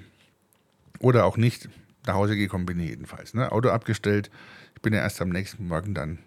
oder 0.98 1.24
auch 1.24 1.36
nicht. 1.36 1.68
Nach 2.06 2.14
Hause 2.14 2.36
gekommen 2.36 2.66
bin 2.66 2.80
ich 2.80 2.90
jedenfalls. 2.90 3.34
Ne? 3.34 3.50
Auto 3.52 3.68
abgestellt. 3.70 4.30
Ich 4.74 4.82
bin 4.82 4.92
ja 4.92 5.00
erst 5.00 5.20
am 5.22 5.28
nächsten 5.28 5.68
Morgen 5.68 5.94
dann 5.94 6.18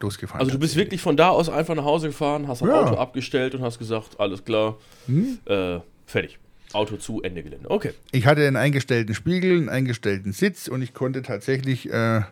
losgefahren. 0.00 0.40
Also 0.40 0.52
du 0.52 0.58
bist 0.58 0.76
wirklich 0.76 1.00
von 1.00 1.16
da 1.16 1.30
aus 1.30 1.48
einfach 1.48 1.74
nach 1.74 1.84
Hause 1.84 2.08
gefahren, 2.08 2.48
hast 2.48 2.62
das 2.62 2.68
Ja. 2.68 2.82
Auto 2.82 2.96
abgestellt 2.96 3.54
und 3.54 3.62
hast 3.62 3.78
gesagt, 3.78 4.20
alles 4.20 4.44
klar, 4.44 4.76
Hm? 5.06 5.38
äh, 5.46 5.78
fertig. 6.06 6.38
Auto 6.72 6.96
zu, 6.96 7.22
Ende 7.22 7.42
Gelände. 7.42 7.70
Okay. 7.70 7.92
Ich 8.12 8.26
hatte 8.26 8.46
einen 8.46 8.56
eingestellten 8.56 9.14
Spiegel, 9.14 9.56
einen 9.58 9.68
eingestellten 9.68 10.32
Sitz 10.32 10.68
und 10.68 10.82
ich 10.82 10.92
konnte 10.94 11.22
tatsächlich 11.22 11.90
äh, 11.90 12.22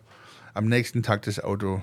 am 0.53 0.65
nächsten 0.65 1.03
Tag 1.03 1.23
das 1.23 1.39
Auto 1.43 1.81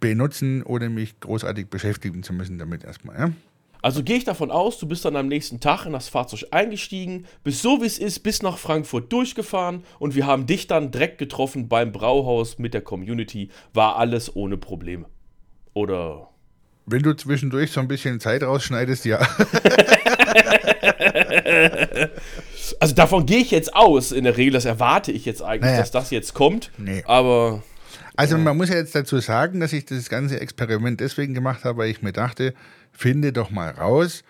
benutzen, 0.00 0.62
ohne 0.62 0.88
mich 0.88 1.18
großartig 1.20 1.68
beschäftigen 1.68 2.22
zu 2.22 2.32
müssen 2.32 2.58
damit 2.58 2.84
erstmal. 2.84 3.18
Ja? 3.18 3.32
Also 3.82 4.02
gehe 4.04 4.16
ich 4.16 4.24
davon 4.24 4.50
aus, 4.52 4.78
du 4.78 4.86
bist 4.86 5.04
dann 5.04 5.16
am 5.16 5.26
nächsten 5.26 5.58
Tag 5.58 5.86
in 5.86 5.92
das 5.92 6.08
Fahrzeug 6.08 6.44
eingestiegen, 6.52 7.26
bist 7.42 7.62
so 7.62 7.82
wie 7.82 7.86
es 7.86 7.98
ist 7.98 8.20
bis 8.20 8.40
nach 8.40 8.56
Frankfurt 8.56 9.12
durchgefahren 9.12 9.82
und 9.98 10.14
wir 10.14 10.24
haben 10.26 10.46
dich 10.46 10.68
dann 10.68 10.92
direkt 10.92 11.18
getroffen 11.18 11.68
beim 11.68 11.90
Brauhaus 11.90 12.58
mit 12.58 12.74
der 12.74 12.80
Community. 12.82 13.48
War 13.74 13.96
alles 13.96 14.34
ohne 14.36 14.56
Probleme. 14.56 15.06
Oder 15.74 16.28
Wenn 16.86 17.02
du 17.02 17.12
zwischendurch 17.14 17.72
so 17.72 17.80
ein 17.80 17.88
bisschen 17.88 18.20
Zeit 18.20 18.42
rausschneidest, 18.44 19.04
ja. 19.04 19.18
Also 22.80 22.94
davon 22.94 23.26
gehe 23.26 23.38
ich 23.38 23.50
jetzt 23.50 23.74
aus. 23.74 24.12
In 24.12 24.24
der 24.24 24.36
Regel, 24.36 24.52
das 24.52 24.64
erwarte 24.64 25.12
ich 25.12 25.24
jetzt 25.24 25.42
eigentlich, 25.42 25.70
Naja. 25.70 25.78
dass 25.80 25.90
das 25.90 26.10
jetzt 26.10 26.34
kommt. 26.34 26.70
Nee. 26.78 27.02
Aber 27.06 27.62
Also 28.16 28.36
man 28.38 28.56
muss 28.56 28.68
ja 28.68 28.76
jetzt 28.76 28.94
dazu 28.94 29.18
sagen, 29.20 29.60
dass 29.60 29.72
ich 29.72 29.86
das 29.86 30.08
ganze 30.08 30.40
Experiment 30.40 31.00
deswegen 31.00 31.34
gemacht 31.34 31.64
habe, 31.64 31.78
weil 31.78 31.90
ich 31.90 32.02
mir 32.02 32.12
dachte, 32.12 32.54
finde 32.92 33.32
doch 33.32 33.50
mal 33.50 33.70
raus, 33.70 34.22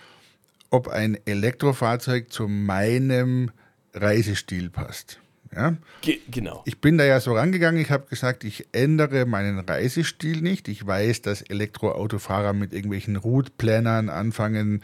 ob 0.71 0.89
ein 0.89 1.19
Elektrofahrzeug 1.27 2.33
zu 2.33 2.49
meinem 2.49 3.51
Reisestil 3.95 4.71
passt. 4.71 5.19
Ja? 5.55 5.77
ge 6.01 6.21
genau. 6.31 6.63
Ich 6.65 6.81
bin 6.81 6.97
da 6.97 7.05
ja 7.05 7.21
so 7.21 7.35
rangegangen, 7.35 7.81
ich 7.81 7.91
habe 7.91 8.07
gesagt, 8.09 8.45
ich 8.45 8.67
ändere 8.73 9.27
meinen 9.27 9.59
Reisestil 9.59 10.41
nicht. 10.41 10.69
Ich 10.69 10.87
weiß, 10.87 11.23
dass 11.23 11.43
Elektroautofahrer 11.43 12.55
mit 12.55 12.73
irgendwelchen 12.73 13.17
Routeplanern 13.17 14.09
anfangen, 14.09 14.81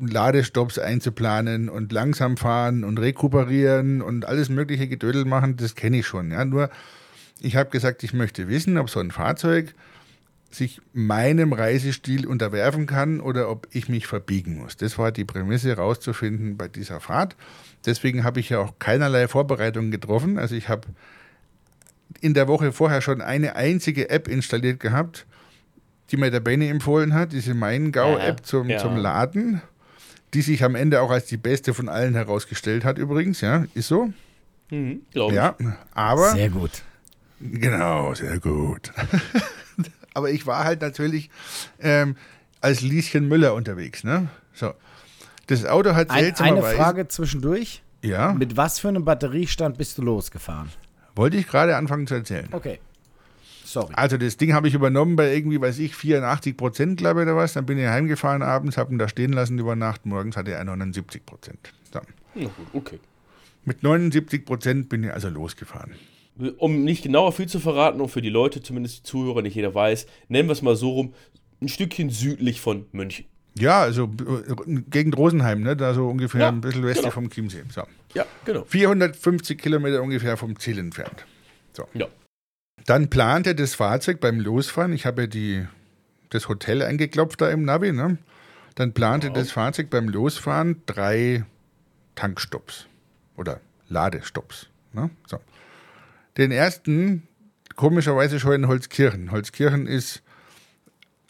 Ladestops 0.00 0.78
einzuplanen 0.78 1.68
und 1.68 1.92
langsam 1.92 2.36
fahren 2.36 2.84
und 2.84 2.98
rekuperieren 2.98 4.02
und 4.02 4.24
alles 4.24 4.48
mögliche 4.48 4.88
Gedödel 4.88 5.24
machen, 5.24 5.56
das 5.56 5.74
kenne 5.74 5.98
ich 5.98 6.06
schon. 6.06 6.30
Ja? 6.30 6.44
Nur 6.44 6.70
ich 7.40 7.56
habe 7.56 7.70
gesagt, 7.70 8.02
ich 8.02 8.12
möchte 8.12 8.48
wissen, 8.48 8.78
ob 8.78 8.90
so 8.90 9.00
ein 9.00 9.10
Fahrzeug 9.10 9.74
sich 10.50 10.80
meinem 10.94 11.52
Reisestil 11.52 12.26
unterwerfen 12.26 12.86
kann 12.86 13.20
oder 13.20 13.50
ob 13.50 13.68
ich 13.70 13.88
mich 13.88 14.06
verbiegen 14.06 14.56
muss. 14.58 14.76
Das 14.76 14.96
war 14.96 15.12
die 15.12 15.24
Prämisse 15.26 15.76
rauszufinden 15.76 16.56
bei 16.56 16.68
dieser 16.68 17.00
Fahrt. 17.00 17.36
Deswegen 17.84 18.24
habe 18.24 18.40
ich 18.40 18.48
ja 18.48 18.58
auch 18.60 18.78
keinerlei 18.78 19.28
Vorbereitungen 19.28 19.90
getroffen. 19.90 20.38
Also 20.38 20.54
ich 20.54 20.68
habe 20.68 20.88
in 22.20 22.32
der 22.32 22.48
Woche 22.48 22.72
vorher 22.72 23.02
schon 23.02 23.20
eine 23.20 23.56
einzige 23.56 24.08
App 24.08 24.26
installiert 24.26 24.80
gehabt, 24.80 25.26
die 26.10 26.16
mir 26.16 26.30
der 26.30 26.40
Benny 26.40 26.68
empfohlen 26.68 27.12
hat, 27.12 27.32
diese 27.32 27.52
Maingau-App 27.52 28.38
Ja, 28.40 28.42
zum, 28.42 28.70
ja. 28.70 28.78
zum 28.78 28.96
Laden, 28.96 29.60
die 30.32 30.40
sich 30.40 30.64
am 30.64 30.74
Ende 30.74 31.02
auch 31.02 31.10
als 31.10 31.26
die 31.26 31.36
beste 31.36 31.74
von 31.74 31.90
allen 31.90 32.14
herausgestellt 32.14 32.84
hat 32.84 32.96
übrigens, 32.96 33.42
ja, 33.42 33.66
ist 33.74 33.88
so. 33.88 34.10
Mhm, 34.70 35.02
Glaube 35.12 35.32
ich. 35.32 35.36
Ja, 35.36 35.56
aber 35.92 36.30
Sehr 36.30 36.48
gut. 36.48 36.82
Genau, 37.40 38.14
sehr 38.14 38.38
gut. 38.40 38.92
Aber 40.14 40.30
ich 40.30 40.46
war 40.46 40.64
halt 40.64 40.80
natürlich 40.80 41.30
ähm, 41.80 42.16
als 42.60 42.80
Lieschen 42.80 43.28
Müller 43.28 43.54
unterwegs. 43.54 44.02
Ne? 44.04 44.28
So. 44.52 44.74
Das 45.46 45.64
Auto 45.64 45.94
hat 45.94 46.10
Ein, 46.10 46.16
eine 46.16 46.24
seltsamerweise. 46.26 46.76
Frage 46.76 47.08
zwischendurch. 47.08 47.82
Ja, 48.02 48.32
Mit 48.32 48.56
was 48.56 48.78
für 48.78 48.88
einem 48.88 49.04
Batteriestand 49.04 49.76
bist 49.76 49.98
du 49.98 50.02
losgefahren? 50.02 50.70
wollte 51.16 51.36
ich 51.36 51.48
gerade 51.48 51.76
anfangen 51.76 52.06
zu 52.06 52.14
erzählen. 52.14 52.46
Okay. 52.52 52.78
Sorry. 53.64 53.92
Also 53.96 54.16
das 54.16 54.36
Ding 54.36 54.54
habe 54.54 54.68
ich 54.68 54.74
übernommen 54.74 55.16
bei 55.16 55.34
irgendwie, 55.34 55.60
weiß 55.60 55.80
ich, 55.80 55.96
84 55.96 56.56
Prozent, 56.56 56.96
glaube 56.96 57.20
ich, 57.20 57.26
oder 57.26 57.36
was. 57.36 57.54
Dann 57.54 57.66
bin 57.66 57.76
ich 57.76 57.86
heimgefahren 57.86 58.40
abends, 58.42 58.76
habe 58.78 58.92
ihn 58.94 58.98
da 58.98 59.08
stehen 59.08 59.32
lassen 59.32 59.58
über 59.58 59.74
Nacht. 59.74 60.06
Morgens 60.06 60.36
hatte 60.36 60.52
er 60.52 60.62
79 60.64 61.26
Prozent. 61.26 61.72
So. 61.92 62.00
Na 62.36 62.44
gut, 62.44 62.52
okay. 62.72 63.00
Mit 63.64 63.82
79 63.82 64.46
Prozent 64.46 64.88
bin 64.88 65.02
ich 65.02 65.12
also 65.12 65.28
losgefahren. 65.28 65.96
Um 66.58 66.84
nicht 66.84 67.02
genauer 67.02 67.32
viel 67.32 67.48
zu 67.48 67.58
verraten 67.58 68.00
und 68.00 68.08
für 68.08 68.22
die 68.22 68.28
Leute, 68.28 68.62
zumindest 68.62 68.98
die 68.98 69.02
Zuhörer, 69.02 69.42
nicht 69.42 69.56
jeder 69.56 69.74
weiß, 69.74 70.06
nennen 70.28 70.48
wir 70.48 70.52
es 70.52 70.62
mal 70.62 70.76
so 70.76 70.90
rum, 70.90 71.14
ein 71.60 71.68
Stückchen 71.68 72.10
südlich 72.10 72.60
von 72.60 72.86
München. 72.92 73.26
Ja, 73.58 73.80
also 73.80 74.04
äh, 74.04 74.82
gegen 74.88 75.12
Rosenheim, 75.12 75.62
ne? 75.62 75.76
da 75.76 75.94
so 75.94 76.08
ungefähr 76.08 76.42
Ja, 76.42 76.48
ein 76.48 76.60
bisschen 76.60 76.84
westlich 76.84 77.02
genau. 77.02 77.14
vom 77.14 77.30
Chiemsee. 77.30 77.64
So. 77.70 77.82
Ja, 78.14 78.24
genau. 78.44 78.64
450 78.64 79.60
Kilometer 79.60 80.02
ungefähr 80.02 80.36
vom 80.36 80.58
Ziel 80.58 80.78
entfernt. 80.78 81.26
Ja. 81.94 82.06
Dann 82.86 83.10
plante 83.10 83.54
das 83.54 83.74
Fahrzeug 83.74 84.20
beim 84.20 84.40
Losfahren, 84.40 84.92
ich 84.92 85.06
habe 85.06 85.22
ja 85.22 85.26
die, 85.26 85.66
das 86.30 86.48
Hotel 86.48 86.82
eingeklopft 86.82 87.40
da 87.40 87.50
im 87.50 87.64
Navi, 87.64 87.92
ne? 87.92 88.18
dann 88.74 88.92
plante 88.92 89.32
das 89.32 89.50
Fahrzeug 89.50 89.90
beim 89.90 90.08
Losfahren 90.08 90.82
drei 90.86 91.44
Tankstops 92.14 92.86
oder 93.36 93.60
Ladestops. 93.88 94.68
Ne? 94.92 95.10
So. 95.26 95.38
Den 96.38 96.52
ersten, 96.52 97.24
komischerweise 97.74 98.38
schon 98.38 98.52
in 98.52 98.68
Holzkirchen. 98.68 99.32
Holzkirchen 99.32 99.86
ist 99.88 100.22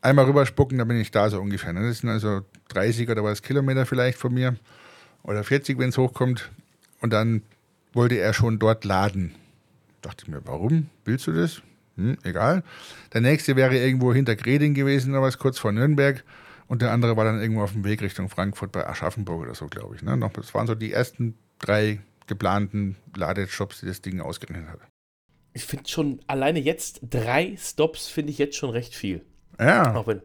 einmal 0.02 0.26
rüberspucken, 0.26 0.76
dann 0.76 0.86
bin 0.86 1.00
ich 1.00 1.10
da 1.10 1.30
so 1.30 1.40
ungefähr. 1.40 1.72
Das 1.72 1.98
sind 1.98 2.10
also 2.10 2.42
30 2.68 3.08
oder 3.08 3.24
was 3.24 3.42
Kilometer 3.42 3.86
vielleicht 3.86 4.18
von 4.18 4.34
mir 4.34 4.56
oder 5.22 5.42
40, 5.44 5.78
wenn 5.78 5.88
es 5.88 5.98
hochkommt. 5.98 6.50
Und 7.00 7.12
dann 7.12 7.42
wollte 7.94 8.18
er 8.18 8.34
schon 8.34 8.58
dort 8.58 8.84
laden. 8.84 9.34
Dachte 10.02 10.24
ich 10.26 10.30
mir, 10.30 10.42
warum 10.44 10.90
willst 11.06 11.26
du 11.26 11.32
das? 11.32 11.62
Hm, 11.96 12.18
egal. 12.22 12.62
Der 13.14 13.22
nächste 13.22 13.56
wäre 13.56 13.76
irgendwo 13.76 14.12
hinter 14.12 14.36
Greding 14.36 14.74
gewesen 14.74 15.12
oder 15.12 15.22
was, 15.22 15.38
kurz 15.38 15.58
vor 15.58 15.72
Nürnberg. 15.72 16.22
Und 16.66 16.82
der 16.82 16.92
andere 16.92 17.16
war 17.16 17.24
dann 17.24 17.40
irgendwo 17.40 17.62
auf 17.62 17.72
dem 17.72 17.84
Weg 17.84 18.02
Richtung 18.02 18.28
Frankfurt 18.28 18.72
bei 18.72 18.86
Aschaffenburg 18.86 19.40
oder 19.40 19.54
so, 19.54 19.68
glaube 19.68 19.96
ich. 19.96 20.02
Ne? 20.02 20.18
Das 20.34 20.54
waren 20.54 20.66
so 20.66 20.74
die 20.74 20.92
ersten 20.92 21.34
drei 21.58 22.00
geplanten 22.26 22.96
Ladeshops, 23.16 23.80
die 23.80 23.86
das 23.86 24.02
Ding 24.02 24.20
ausgerechnet 24.20 24.68
hat. 24.68 24.80
Ich 25.52 25.64
finde 25.64 25.88
schon, 25.88 26.20
alleine 26.26 26.60
jetzt 26.60 27.00
drei 27.02 27.56
Stops 27.58 28.06
finde 28.08 28.30
ich 28.30 28.38
jetzt 28.38 28.56
schon 28.56 28.70
recht 28.70 28.94
viel. 28.94 29.24
Ja, 29.58 29.94
Auch 29.94 30.06
wenn. 30.06 30.22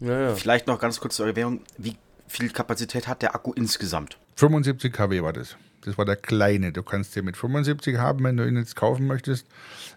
Naja. 0.00 0.34
Vielleicht 0.34 0.66
noch 0.66 0.80
ganz 0.80 0.98
kurz 0.98 1.14
zur 1.16 1.26
Erwähnung, 1.26 1.60
wie 1.78 1.96
viel 2.26 2.50
Kapazität 2.50 3.06
hat 3.06 3.22
der 3.22 3.34
Akku 3.36 3.52
insgesamt? 3.52 4.18
75 4.36 4.92
kW 4.92 5.22
war 5.22 5.32
das. 5.32 5.56
Das 5.82 5.96
war 5.98 6.04
der 6.04 6.16
kleine. 6.16 6.72
Du 6.72 6.82
kannst 6.82 7.14
den 7.14 7.24
mit 7.24 7.36
75 7.36 7.96
haben, 7.98 8.24
wenn 8.24 8.36
du 8.36 8.46
ihn 8.46 8.56
jetzt 8.56 8.74
kaufen 8.74 9.06
möchtest, 9.06 9.46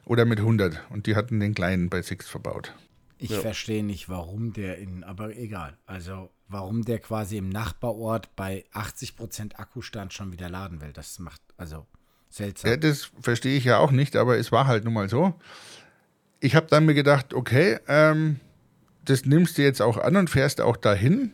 oder 0.06 0.26
mit 0.26 0.40
100. 0.40 0.82
Und 0.90 1.08
die 1.08 1.16
hatten 1.16 1.40
den 1.40 1.56
kleinen 1.56 1.90
bei 1.90 2.02
Sixt 2.02 2.30
verbaut. 2.30 2.74
Ich 3.18 3.30
Ja. 3.30 3.40
verstehe 3.40 3.84
nicht, 3.84 4.10
warum 4.10 4.52
der 4.54 4.78
in, 4.78 5.04
aber 5.04 5.36
egal. 5.36 5.78
Also, 5.86 6.30
warum 6.48 6.84
der 6.84 7.00
quasi 7.00 7.38
im 7.38 7.50
Nachbarort 7.50 8.36
bei 8.36 8.66
80% 8.74 9.56
Akkustand 9.58 10.14
schon 10.14 10.32
wieder 10.32 10.50
laden 10.50 10.82
will. 10.82 10.92
Das 10.92 11.18
macht, 11.20 11.42
also, 11.58 11.88
seltsam. 12.36 12.72
Ja, 12.72 12.78
das 12.78 13.12
verstehe 13.22 13.58
ich 13.58 13.64
ja 13.66 13.78
auch 13.78 13.92
nicht, 13.92 14.16
aber 14.16 14.38
es 14.38 14.52
war 14.52 14.68
halt 14.68 14.84
nun 14.84 14.94
mal 14.94 15.10
so. 15.10 15.34
Ich 16.40 16.56
habe 16.56 16.68
dann 16.70 16.86
mir 16.86 16.94
gedacht, 16.94 17.34
okay, 17.34 17.78
ähm, 17.88 18.40
das 19.06 19.26
nimmst 19.26 19.58
du 19.58 19.62
jetzt 19.64 19.82
auch 19.82 19.98
an 19.98 20.16
und 20.16 20.30
fährst 20.30 20.62
auch 20.62 20.78
dahin. 20.78 21.34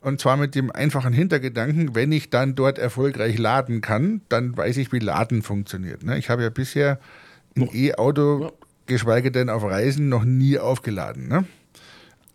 Und 0.00 0.18
zwar 0.20 0.36
mit 0.38 0.54
dem 0.54 0.70
einfachen 0.70 1.12
Hintergedanken, 1.12 1.94
wenn 1.94 2.10
ich 2.10 2.30
dann 2.30 2.54
dort 2.54 2.78
erfolgreich 2.78 3.36
laden 3.36 3.82
kann, 3.82 4.22
dann 4.30 4.56
weiß 4.56 4.78
ich, 4.78 4.92
wie 4.92 4.98
Laden 4.98 5.42
funktioniert. 5.42 6.04
Ne? 6.04 6.16
Ich 6.18 6.30
habe 6.30 6.42
ja 6.42 6.48
bisher 6.48 6.98
ein 7.54 7.68
E-Auto, 7.72 8.44
Ja. 8.44 8.52
geschweige 8.86 9.30
denn 9.30 9.50
auf 9.50 9.62
Reisen, 9.62 10.08
noch 10.08 10.24
nie 10.24 10.58
aufgeladen. 10.58 11.28
Ne? 11.28 11.44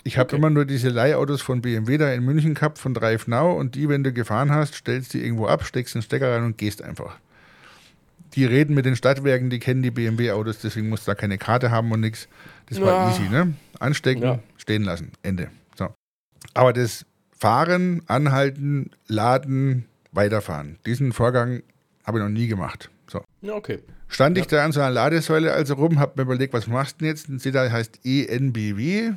Ich 0.04 0.20
habe 0.20 0.28
Okay. 0.28 0.36
immer 0.36 0.52
nur 0.52 0.66
diese 0.66 0.90
Leihautos 0.90 1.42
von 1.42 1.62
BMW 1.62 1.98
da 1.98 2.12
in 2.14 2.24
München 2.24 2.54
gehabt, 2.54 2.78
von 2.78 2.94
Drive 2.94 3.26
Now. 3.26 3.54
Und 3.58 3.74
die, 3.74 3.90
wenn 3.90 4.04
du 4.04 4.14
gefahren 4.14 4.52
hast, 4.52 4.76
stellst 4.76 5.16
die 5.16 5.24
irgendwo 5.24 5.48
ab, 5.48 5.66
steckst 5.66 5.96
den 5.96 6.04
Stecker 6.04 6.32
rein 6.36 6.44
und 6.44 6.60
gehst 6.60 6.84
einfach. 6.84 7.18
Die 8.36 8.46
reden 8.46 8.74
mit 8.76 8.86
den 8.86 8.96
Stadtwerken, 8.96 9.50
die 9.50 9.60
kennen 9.60 9.82
die 9.82 9.92
BMW-Autos, 9.92 10.60
deswegen 10.60 10.90
musst 10.90 11.08
du 11.08 11.12
da 11.12 11.16
keine 11.16 11.38
Karte 11.38 11.72
haben 11.72 11.92
und 11.92 12.02
nichts. 12.02 12.28
Das 12.68 12.82
war 12.82 12.94
Ja. 12.94 13.10
easy, 13.10 13.30
ne? 13.30 13.54
Anstecken, 13.80 14.24
Ja. 14.24 14.40
stehen 14.58 14.84
lassen, 14.84 15.12
Ende. 15.24 15.50
So. 15.78 15.94
Aber 16.54 16.74
das 16.74 17.06
Fahren, 17.38 18.02
Anhalten, 18.08 18.92
Laden, 19.08 19.86
Weiterfahren, 20.12 20.78
diesen 20.86 21.14
Vorgang 21.14 21.64
habe 22.04 22.20
ich 22.20 22.24
noch 22.24 22.30
nie 22.30 22.48
gemacht. 22.48 22.90
So. 23.08 23.24
Ja, 23.42 23.54
okay. 23.54 23.80
Stand 24.08 24.38
ich 24.38 24.48
da 24.48 24.64
an 24.64 24.72
so 24.72 24.82
einer 24.82 24.92
Ladesäule 24.92 25.54
also 25.54 25.76
rum, 25.76 26.00
habe 26.00 26.14
mir 26.18 26.24
überlegt, 26.24 26.54
was 26.54 26.68
machst 26.68 26.96
du 27.02 27.06
denn 27.06 27.10
jetzt? 27.10 27.28
Sehe 27.42 27.52
da 27.52 27.70
heißt 27.70 28.00
ENBW. 28.04 29.14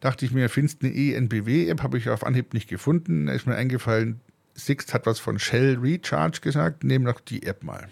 Dachte 0.00 0.24
ich 0.24 0.32
mir, 0.32 0.48
findest 0.48 0.82
du 0.82 0.86
eine 0.86 0.96
ENBW-App? 0.96 1.82
Habe 1.82 1.98
ich 1.98 2.08
auf 2.10 2.24
Anhieb 2.26 2.52
nicht 2.52 2.68
gefunden. 2.68 3.26
Da 3.26 3.32
ist 3.32 3.46
mir 3.46 3.54
eingefallen, 3.54 4.20
Sixt 4.54 4.92
hat 4.94 5.06
was 5.06 5.18
von 5.18 5.38
Shell 5.38 5.78
Recharge 5.80 6.40
gesagt, 6.40 6.84
nehmen 6.84 7.04
doch 7.06 7.20
die 7.20 7.44
App 7.46 7.62
mal. 7.64 7.88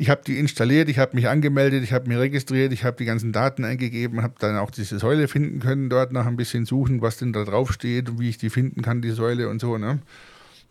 Ich 0.00 0.08
habe 0.08 0.22
die 0.26 0.38
installiert, 0.38 0.88
ich 0.88 0.98
habe 0.98 1.14
mich 1.14 1.28
angemeldet, 1.28 1.84
ich 1.84 1.92
habe 1.92 2.08
mich 2.08 2.16
registriert, 2.16 2.72
ich 2.72 2.84
habe 2.84 2.96
die 2.96 3.04
ganzen 3.04 3.32
Daten 3.32 3.66
eingegeben, 3.66 4.22
habe 4.22 4.32
dann 4.38 4.56
auch 4.56 4.70
diese 4.70 4.98
Säule 4.98 5.28
finden 5.28 5.60
können, 5.60 5.90
dort 5.90 6.10
noch 6.10 6.24
ein 6.24 6.36
bisschen 6.38 6.64
suchen, 6.64 7.02
was 7.02 7.18
denn 7.18 7.34
da 7.34 7.44
drauf 7.44 7.70
steht 7.70 8.08
und 8.08 8.18
wie 8.18 8.30
ich 8.30 8.38
die 8.38 8.48
finden 8.48 8.80
kann, 8.80 9.02
die 9.02 9.10
Säule 9.10 9.50
und 9.50 9.60
so. 9.60 9.76
Ne? 9.76 9.98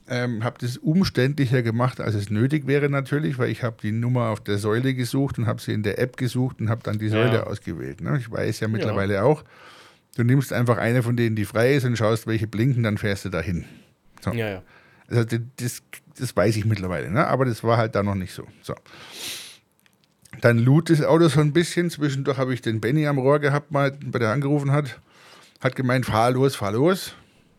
Ähm, 0.07 0.43
habe 0.43 0.57
das 0.59 0.77
umständlicher 0.77 1.61
gemacht, 1.61 2.01
als 2.01 2.15
es 2.15 2.31
nötig 2.31 2.65
wäre 2.65 2.89
natürlich, 2.89 3.37
weil 3.37 3.51
ich 3.51 3.61
habe 3.61 3.77
die 3.83 3.91
Nummer 3.91 4.29
auf 4.29 4.39
der 4.39 4.57
Säule 4.57 4.95
gesucht 4.95 5.37
und 5.37 5.45
habe 5.45 5.61
sie 5.61 5.73
in 5.73 5.83
der 5.83 5.99
App 5.99 6.17
gesucht 6.17 6.59
und 6.59 6.69
habe 6.69 6.81
dann 6.81 6.97
die 6.97 7.09
Säule 7.09 7.35
Ja. 7.35 7.43
ausgewählt. 7.43 8.01
Ne? 8.01 8.17
Ich 8.17 8.31
weiß 8.31 8.61
ja 8.61 8.67
mittlerweile 8.67 9.23
auch, 9.23 9.43
du 10.17 10.23
nimmst 10.23 10.51
einfach 10.51 10.79
eine 10.79 11.03
von 11.03 11.15
denen, 11.15 11.35
die 11.35 11.45
frei 11.45 11.75
ist 11.75 11.85
und 11.85 11.95
schaust, 11.97 12.25
welche 12.25 12.47
blinken, 12.47 12.81
dann 12.81 12.97
fährst 12.97 13.25
du 13.25 13.29
dahin. 13.29 13.65
So. 14.21 14.31
Ja, 14.31 14.49
ja. 14.49 14.63
Also 15.09 15.23
das, 15.23 15.39
das, 15.57 15.81
das 16.17 16.35
weiß 16.35 16.55
ich 16.57 16.65
mittlerweile, 16.65 17.09
ne? 17.09 17.27
aber 17.27 17.45
das 17.45 17.63
war 17.63 17.77
halt 17.77 17.95
da 17.95 18.03
noch 18.03 18.15
nicht 18.15 18.33
so. 18.33 18.45
so. 18.61 18.75
Dann 20.41 20.59
lud 20.59 20.89
das 20.89 21.01
Auto 21.01 21.27
so 21.27 21.41
ein 21.41 21.53
bisschen. 21.53 21.89
Zwischendurch 21.89 22.37
habe 22.37 22.53
ich 22.53 22.61
den 22.61 22.79
Benny 22.79 23.07
am 23.07 23.17
Rohr 23.17 23.39
gehabt, 23.39 23.71
mal, 23.71 23.91
bei 23.91 24.19
der 24.19 24.31
angerufen 24.31 24.71
hat. 24.71 24.99
Hat 25.59 25.75
gemeint, 25.75 26.05
fahr 26.05 26.31
los, 26.31 26.55
fahr 26.55 26.71
los. 26.71 27.13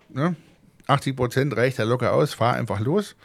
Ne? 0.09 0.37
80 0.87 1.17
Prozent 1.17 1.57
reicht 1.57 1.79
ja 1.79 1.85
locker 1.85 2.13
aus, 2.13 2.33
fahr 2.33 2.55
einfach 2.55 2.81
los. 2.81 3.17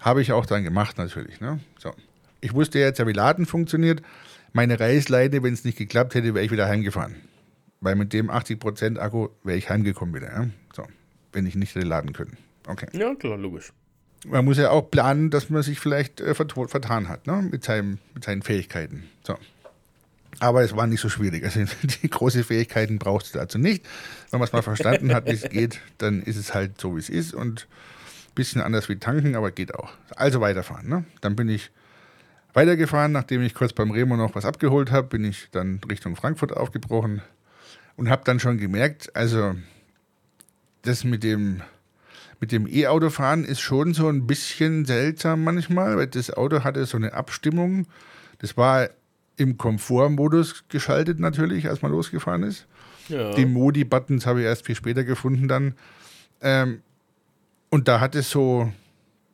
Habe 0.00 0.22
ich 0.22 0.32
auch 0.32 0.46
dann 0.46 0.62
gemacht 0.62 0.98
natürlich. 0.98 1.40
Ne? 1.40 1.60
So. 1.78 1.92
Ich 2.40 2.54
wusste 2.54 2.78
jetzt 2.78 2.98
ja, 2.98 3.06
wie 3.06 3.12
Laden 3.12 3.46
funktioniert. 3.46 4.02
Meine 4.52 4.78
Reißleine, 4.78 5.42
wenn 5.42 5.54
es 5.54 5.64
nicht 5.64 5.78
geklappt 5.78 6.14
hätte, 6.14 6.34
wäre 6.34 6.44
ich 6.44 6.50
wieder 6.50 6.66
heimgefahren. 6.66 7.16
Weil 7.80 7.96
mit 7.96 8.12
dem 8.12 8.30
80 8.30 8.60
Prozent 8.60 8.98
Akku 8.98 9.28
wäre 9.42 9.58
ich 9.58 9.70
heimgekommen 9.70 10.14
wieder. 10.14 10.32
Ja? 10.32 10.46
So. 10.74 10.84
Wenn 11.32 11.46
ich 11.46 11.54
nicht 11.54 11.74
hätte 11.74 11.86
laden 11.86 12.12
können. 12.12 12.36
Okay 12.66 12.86
Ja, 12.92 13.14
klar, 13.14 13.36
logisch. 13.36 13.72
man 14.26 14.44
muss 14.44 14.58
ja 14.58 14.70
auch 14.70 14.90
planen, 14.90 15.30
dass 15.30 15.50
man 15.50 15.62
sich 15.62 15.80
vielleicht 15.80 16.20
äh, 16.20 16.34
vertan 16.34 17.08
hat, 17.08 17.26
ne? 17.26 17.48
mit, 17.50 17.64
seinem, 17.64 17.98
mit 18.14 18.24
seinen 18.24 18.42
Fähigkeiten. 18.42 19.04
So. 19.26 19.36
Aber 20.38 20.62
es 20.62 20.74
war 20.74 20.86
nicht 20.86 21.00
so 21.00 21.08
schwierig. 21.08 21.44
Also 21.44 21.60
die 22.02 22.10
großen 22.10 22.44
Fähigkeiten 22.44 22.98
braucht 22.98 23.26
es 23.26 23.32
dazu 23.32 23.58
nicht. 23.58 23.84
Wenn 24.30 24.40
man 24.40 24.46
es 24.46 24.52
mal 24.52 24.62
verstanden 24.62 25.14
hat, 25.14 25.26
wie 25.26 25.32
es 25.34 25.42
geht, 25.50 25.80
dann 25.98 26.22
ist 26.22 26.36
es 26.36 26.54
halt 26.54 26.80
so, 26.80 26.96
wie 26.96 27.00
es 27.00 27.08
ist. 27.10 27.34
Und 27.34 27.66
ein 28.28 28.34
bisschen 28.34 28.62
anders 28.62 28.88
wie 28.88 28.96
tanken, 28.96 29.36
aber 29.36 29.50
geht 29.50 29.74
auch. 29.74 29.90
Also 30.16 30.40
weiterfahren. 30.40 30.88
Ne? 30.88 31.04
Dann 31.20 31.36
bin 31.36 31.48
ich 31.48 31.70
weitergefahren, 32.54 33.12
nachdem 33.12 33.42
ich 33.42 33.54
kurz 33.54 33.72
beim 33.72 33.90
Remo 33.90 34.16
noch 34.16 34.34
was 34.34 34.44
abgeholt 34.44 34.90
habe, 34.90 35.08
bin 35.08 35.24
ich 35.24 35.48
dann 35.52 35.80
Richtung 35.88 36.16
Frankfurt 36.16 36.56
aufgebrochen 36.56 37.22
und 37.96 38.08
habe 38.10 38.22
dann 38.24 38.40
schon 38.40 38.58
gemerkt, 38.58 39.14
also 39.14 39.54
das 40.82 41.04
mit 41.04 41.22
dem 41.22 41.62
mit 42.42 42.50
dem 42.50 42.66
E-Auto 42.66 43.08
fahren 43.08 43.44
ist 43.44 43.60
schon 43.60 43.94
so 43.94 44.08
ein 44.08 44.26
bisschen 44.26 44.84
seltsam 44.84 45.44
manchmal, 45.44 45.96
weil 45.96 46.08
das 46.08 46.32
Auto 46.32 46.64
hatte 46.64 46.84
so 46.86 46.96
eine 46.96 47.12
Abstimmung. 47.14 47.86
Das 48.40 48.56
war 48.56 48.90
im 49.36 49.56
Komfortmodus 49.56 50.64
geschaltet 50.68 51.20
natürlich, 51.20 51.68
als 51.68 51.82
man 51.82 51.92
losgefahren 51.92 52.42
ist. 52.42 52.66
Ja. 53.08 53.32
Die 53.34 53.46
Modi-Buttons 53.46 54.26
habe 54.26 54.40
ich 54.40 54.46
erst 54.46 54.66
viel 54.66 54.74
später 54.74 55.04
gefunden 55.04 55.46
dann. 55.46 55.74
Ähm, 56.40 56.82
und 57.70 57.86
da 57.86 58.00
hat 58.00 58.16
es 58.16 58.28
so, 58.30 58.72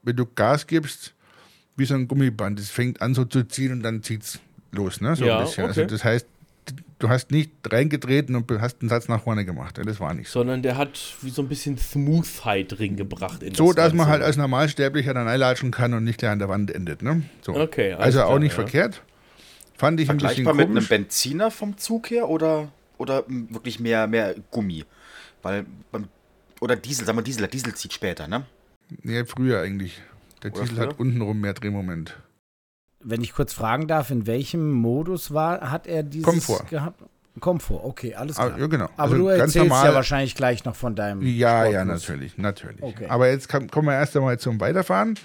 wenn 0.03 0.17
du 0.17 0.27
Gas 0.27 0.67
gibst, 0.67 1.15
wie 1.77 1.87
so 1.87 1.95
ein 1.95 2.09
Gummiband. 2.09 2.61
Es 2.61 2.69
fängt 2.69 3.01
an 3.01 3.15
so 3.15 3.25
zu 3.25 3.43
ziehen 3.49 3.73
und 3.73 3.83
dann 3.83 4.03
zieht 4.03 4.23
es 4.23 4.39
los. 4.71 5.01
Ne? 5.01 5.17
So 5.17 5.25
Ja, 5.25 5.39
ein 5.39 5.45
bisschen. 5.47 5.65
okay. 5.65 5.81
Also 5.81 5.85
das 5.87 6.05
heißt, 6.05 6.27
du 6.99 7.09
hast 7.09 7.31
nicht 7.31 7.51
reingetreten 7.71 8.35
und 8.37 8.51
hast 8.61 8.81
einen 8.81 8.89
Satz 8.89 9.09
nach 9.09 9.23
vorne 9.23 9.45
gemacht. 9.45 9.79
Ja, 9.79 9.85
Das 9.85 10.01
war 10.01 10.13
nicht 10.15 10.29
so. 10.29 10.41
Sondern 10.41 10.63
der 10.63 10.77
hat 10.77 10.99
wie 11.23 11.31
so 11.31 11.43
ein 11.43 11.49
bisschen 11.49 11.79
Smoothheit 11.79 12.79
drin 12.79 12.97
gebracht. 12.97 13.43
In 13.43 13.55
So, 13.55 13.73
das 13.73 13.77
dass 13.87 13.93
man 13.93 13.99
Ganze. 14.07 14.13
halt 14.13 14.23
als 14.23 14.37
Normalsterblicher 14.37 15.15
dann 15.15 15.29
einlatschen 15.29 15.71
kann 15.71 15.95
und 15.95 16.05
nicht 16.05 16.19
gleich 16.19 16.31
an 16.33 16.39
der 16.39 16.49
Wand 16.49 16.71
endet. 16.71 17.03
Ne? 17.03 17.23
So. 17.43 17.55
Okay, 17.55 17.93
also 17.95 18.23
auch 18.23 18.27
klar, 18.29 18.39
nicht 18.41 18.51
ja. 18.53 18.55
verkehrt. 18.57 19.03
Fand 19.77 20.01
ich 20.01 20.11
ein 20.11 20.17
bisschen 20.17 20.29
Vergleichbar 20.45 20.55
mit 20.55 20.65
einem 20.67 20.75
komisch. 20.75 20.89
Benziner 20.89 21.51
vom 21.51 21.77
Zug 21.79 22.11
her 22.11 22.29
oder, 22.29 22.73
oder 22.97 23.25
wirklich 23.29 23.79
mehr, 23.79 24.07
mehr 24.09 24.35
Gummi? 24.51 24.85
Weil 25.43 25.67
beim, 25.93 26.09
oder 26.61 26.75
Diesel, 26.75 27.07
sagen 27.07 27.17
wir 27.19 27.23
Diesel, 27.23 27.43
der 27.43 27.49
Diesel 27.49 27.75
zieht 27.75 27.93
später, 27.93 28.27
ne? 28.27 28.45
Nee, 29.03 29.25
früher 29.25 29.61
eigentlich. 29.63 30.01
Der 30.43 30.51
Oder 30.53 30.63
Diesel 30.63 30.77
früher? 30.77 30.89
hat 30.89 30.99
untenrum 30.99 31.41
mehr 31.41 31.53
Drehmoment. 31.55 32.17
Wenn 33.01 33.23
ich 33.23 33.33
kurz 33.33 33.53
fragen 33.53 33.87
darf, 33.87 34.11
in 34.11 34.27
welchem 34.27 34.71
Modus 34.73 35.33
war, 35.33 35.71
hat 35.71 35.87
er 35.87 36.03
dieses 36.03 36.25
Komfort. 36.25 36.67
gehabt? 36.69 37.03
Komfort, 37.41 37.85
okay, 37.85 38.15
alles 38.17 38.37
Ah, 38.39 38.47
klar. 38.49 38.59
ja, 38.59 38.67
genau. 38.67 38.87
Aber 38.97 39.03
Also 39.05 39.17
du 39.19 39.29
erzählst 39.29 39.57
normal- 39.57 39.87
ja 39.87 39.95
wahrscheinlich 39.95 40.35
gleich 40.35 40.65
noch 40.65 40.75
von 40.75 40.97
deinem 40.97 41.23
Ja, 41.23 41.65
ja, 41.67 41.83
Sportbus. 41.83 42.09
natürlich, 42.09 42.39
natürlich. 42.39 42.83
Okay. 42.83 43.07
Aber 43.09 43.29
jetzt 43.31 43.49
kann, 43.49 43.69
kommen 43.71 43.87
wir 43.87 43.95
erst 43.95 44.17
einmal 44.17 44.41
zum 44.41 44.59
Weiterfahren. 44.61 45.17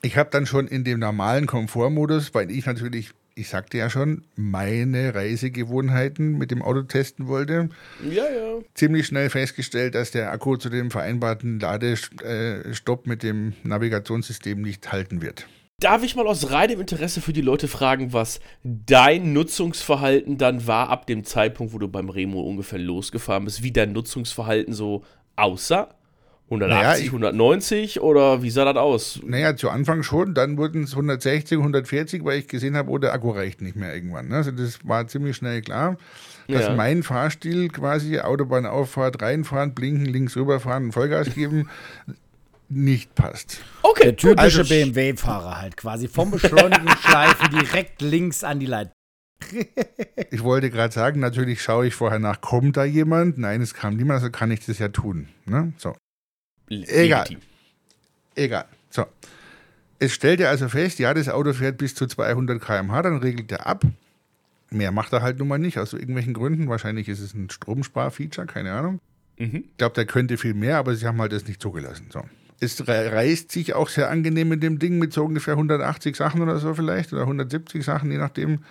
Ich 0.00 0.16
habe 0.16 0.30
dann 0.30 0.46
schon 0.46 0.66
in 0.66 0.84
dem 0.84 0.98
normalen 1.00 1.46
Komfortmodus, 1.46 2.32
weil 2.34 2.50
ich 2.50 2.64
natürlich, 2.64 3.10
ich 3.34 3.50
sagte 3.50 3.76
ja 3.76 3.90
schon, 3.90 4.24
meine 4.36 5.14
Reisegewohnheiten 5.14 6.38
mit 6.38 6.50
dem 6.50 6.62
Auto 6.62 6.82
testen 6.82 7.26
wollte, 7.26 7.68
Ja, 8.02 8.24
ja. 8.24 8.58
ziemlich 8.74 9.06
schnell 9.06 9.28
festgestellt, 9.28 9.94
dass 9.94 10.10
der 10.12 10.32
Akku 10.32 10.56
zu 10.56 10.70
dem 10.70 10.90
vereinbarten 10.90 11.60
Ladestopp 11.60 13.06
mit 13.06 13.22
dem 13.22 13.52
Navigationssystem 13.64 14.62
nicht 14.62 14.90
halten 14.92 15.20
wird. 15.20 15.46
Darf 15.80 16.04
ich 16.04 16.14
mal 16.14 16.26
aus 16.28 16.50
reinem 16.52 16.80
Interesse 16.80 17.20
für 17.20 17.32
die 17.32 17.40
Leute 17.40 17.66
fragen, 17.66 18.12
was 18.12 18.38
dein 18.62 19.32
Nutzungsverhalten 19.32 20.38
dann 20.38 20.66
war 20.68 20.88
ab 20.88 21.06
dem 21.06 21.24
Zeitpunkt, 21.24 21.72
wo 21.74 21.78
du 21.78 21.88
beim 21.88 22.08
Remo 22.10 22.40
ungefähr 22.42 22.78
losgefahren 22.78 23.44
bist, 23.44 23.62
wie 23.64 23.72
dein 23.72 23.92
Nutzungsverhalten 23.92 24.72
so 24.72 25.02
aussah? 25.34 25.88
180, 26.48 26.68
Naja, 26.84 26.96
ich- 26.98 27.10
190 27.10 28.00
oder 28.02 28.42
wie 28.42 28.50
sah 28.50 28.64
das 28.66 28.76
aus? 28.76 29.20
Naja, 29.26 29.56
zu 29.56 29.68
Anfang 29.68 30.02
schon, 30.04 30.32
dann 30.34 30.58
wurden 30.58 30.84
es 30.84 30.94
160, 30.94 31.58
140, 31.58 32.24
weil 32.24 32.38
ich 32.38 32.48
gesehen 32.48 32.76
habe, 32.76 32.90
oh, 32.90 32.98
der 32.98 33.12
Akku 33.12 33.30
reicht 33.30 33.60
nicht 33.60 33.76
mehr 33.76 33.94
irgendwann. 33.94 34.28
ne? 34.28 34.36
Also 34.36 34.52
das 34.52 34.78
war 34.86 35.06
ziemlich 35.08 35.36
schnell 35.36 35.60
klar, 35.62 35.96
dass 36.46 36.64
Ja. 36.68 36.74
mein 36.76 37.02
Fahrstil 37.02 37.68
quasi 37.68 38.20
Autobahnauffahrt, 38.20 39.20
reinfahren, 39.22 39.74
blinken, 39.74 40.04
links 40.06 40.36
rüberfahren 40.36 40.84
und 40.84 40.92
Vollgas 40.92 41.34
geben, 41.34 41.68
nicht 42.74 43.14
passt. 43.14 43.60
Okay, 43.82 44.04
Der 44.04 44.16
typische 44.16 44.60
Also- 44.60 44.64
BMW-Fahrer 44.64 45.60
halt 45.60 45.76
quasi 45.76 46.08
vom 46.08 46.30
Beschleunigungsschleifen 46.30 47.50
direkt 47.58 48.02
links 48.02 48.44
an 48.44 48.60
die 48.60 48.66
Leitung. 48.66 48.92
Ich 50.30 50.42
wollte 50.42 50.70
gerade 50.70 50.92
sagen, 50.92 51.20
natürlich 51.20 51.62
schaue 51.62 51.86
ich 51.86 51.94
vorher 51.94 52.18
nach, 52.18 52.40
kommt 52.40 52.76
da 52.76 52.84
jemand? 52.84 53.36
Nein, 53.38 53.60
es 53.60 53.74
kam 53.74 53.96
niemand, 53.96 54.20
also 54.20 54.30
kann 54.30 54.50
ich 54.50 54.64
das 54.64 54.78
ja 54.78 54.88
tun. 54.88 55.28
Ne? 55.44 55.72
So. 55.76 55.94
Egal. 56.68 57.26
Egal. 58.34 58.64
So. 58.90 59.04
Es 59.98 60.12
stellt 60.12 60.40
er 60.40 60.48
also 60.50 60.68
fest, 60.68 60.98
ja, 60.98 61.12
das 61.14 61.28
Auto 61.28 61.52
fährt 61.52 61.78
bis 61.78 61.94
zu 61.94 62.06
200 62.06 62.60
km/h, 62.60 63.02
dann 63.02 63.18
regelt 63.18 63.52
er 63.52 63.66
ab. 63.66 63.84
Mehr 64.70 64.90
macht 64.92 65.12
er 65.12 65.22
halt 65.22 65.38
nun 65.38 65.48
mal 65.48 65.58
nicht, 65.58 65.78
aus 65.78 65.92
irgendwelchen 65.92 66.34
Gründen. 66.34 66.68
Wahrscheinlich 66.68 67.08
ist 67.08 67.20
es 67.20 67.34
ein 67.34 67.48
Stromspar-Feature, 67.50 68.46
keine 68.46 68.72
Ahnung. 68.72 68.98
Mhm. 69.38 69.64
Ich 69.70 69.76
glaube, 69.76 69.94
der 69.94 70.06
könnte 70.06 70.36
viel 70.36 70.54
mehr, 70.54 70.78
aber 70.78 70.94
sie 70.96 71.06
haben 71.06 71.20
halt 71.20 71.32
das 71.32 71.46
nicht 71.46 71.60
zugelassen. 71.62 72.06
So. 72.10 72.24
Es 72.64 72.86
re- 72.88 73.12
reißt 73.12 73.52
sich 73.52 73.74
auch 73.74 73.88
sehr 73.88 74.10
angenehm 74.10 74.48
mit 74.48 74.62
dem 74.62 74.78
Ding 74.78 74.98
mit 74.98 75.12
so 75.12 75.24
ungefähr 75.24 75.54
180 75.54 76.16
Sachen 76.16 76.42
oder 76.42 76.58
so 76.58 76.74
vielleicht 76.74 77.12
oder 77.12 77.22
170 77.22 77.84
Sachen, 77.84 78.10
je 78.10 78.18
nachdem. 78.18 78.64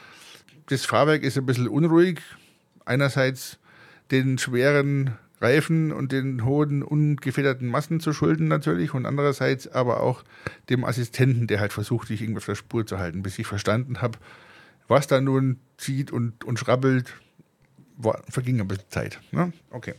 Das 0.67 0.85
Fahrwerk 0.85 1.23
ist 1.23 1.37
ein 1.37 1.45
bisschen 1.45 1.67
unruhig. 1.67 2.19
Einerseits 2.85 3.59
den 4.11 4.37
schweren 4.37 5.11
Reifen 5.41 5.91
und 5.91 6.11
den 6.11 6.45
hohen, 6.45 6.83
ungefederten 6.83 7.67
Massen 7.67 7.99
zu 7.99 8.13
schulden 8.13 8.47
natürlich 8.47 8.93
und 8.93 9.05
andererseits 9.05 9.67
aber 9.67 9.99
auch 10.01 10.23
dem 10.69 10.85
Assistenten, 10.85 11.47
der 11.47 11.59
halt 11.59 11.73
versucht, 11.73 12.09
dich 12.09 12.21
irgendwie 12.21 12.37
auf 12.37 12.45
der 12.45 12.55
Spur 12.55 12.85
zu 12.85 12.97
halten, 12.97 13.23
bis 13.23 13.37
ich 13.39 13.47
verstanden 13.47 14.01
habe, 14.01 14.17
was 14.87 15.07
da 15.07 15.19
nun 15.19 15.59
zieht 15.77 16.11
und, 16.11 16.43
und 16.45 16.59
schrabbelt, 16.59 17.13
war, 17.97 18.21
verging 18.29 18.59
ein 18.61 18.67
bisschen 18.67 18.89
Zeit. 18.89 19.19
Ne? 19.31 19.51
Okay. 19.69 19.95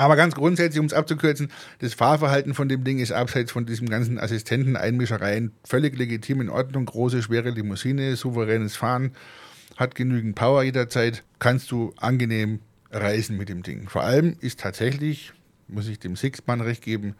Aber 0.00 0.16
ganz 0.16 0.34
grundsätzlich, 0.34 0.80
um 0.80 0.86
es 0.86 0.94
abzukürzen, 0.94 1.50
das 1.80 1.92
Fahrverhalten 1.92 2.54
von 2.54 2.70
dem 2.70 2.84
Ding 2.84 3.00
ist 3.00 3.12
abseits 3.12 3.52
von 3.52 3.66
diesem 3.66 3.86
ganzen 3.86 4.18
Assistenten-Einmischereien 4.18 5.52
völlig 5.62 5.94
legitim 5.98 6.40
in 6.40 6.48
Ordnung. 6.48 6.86
Große, 6.86 7.22
schwere 7.22 7.50
Limousine, 7.50 8.16
souveränes 8.16 8.76
Fahren, 8.76 9.12
hat 9.76 9.94
genügend 9.94 10.36
Power 10.36 10.62
jederzeit, 10.62 11.22
kannst 11.38 11.70
du 11.70 11.92
angenehm 11.98 12.60
reisen 12.90 13.36
mit 13.36 13.50
dem 13.50 13.62
Ding. 13.62 13.90
Vor 13.90 14.02
allem 14.02 14.36
ist 14.40 14.60
tatsächlich, 14.60 15.34
muss 15.68 15.86
ich 15.86 15.98
dem 15.98 16.16
Sixman 16.16 16.62
recht 16.62 16.82
geben, 16.82 17.14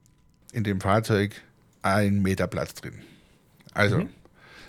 in 0.55 0.65
dem 0.65 0.81
Fahrzeug 0.81 1.35
ein 1.83 2.23
Meter 2.23 2.47
Platz 2.47 2.73
drin. 2.73 2.95
Also, 3.75 4.07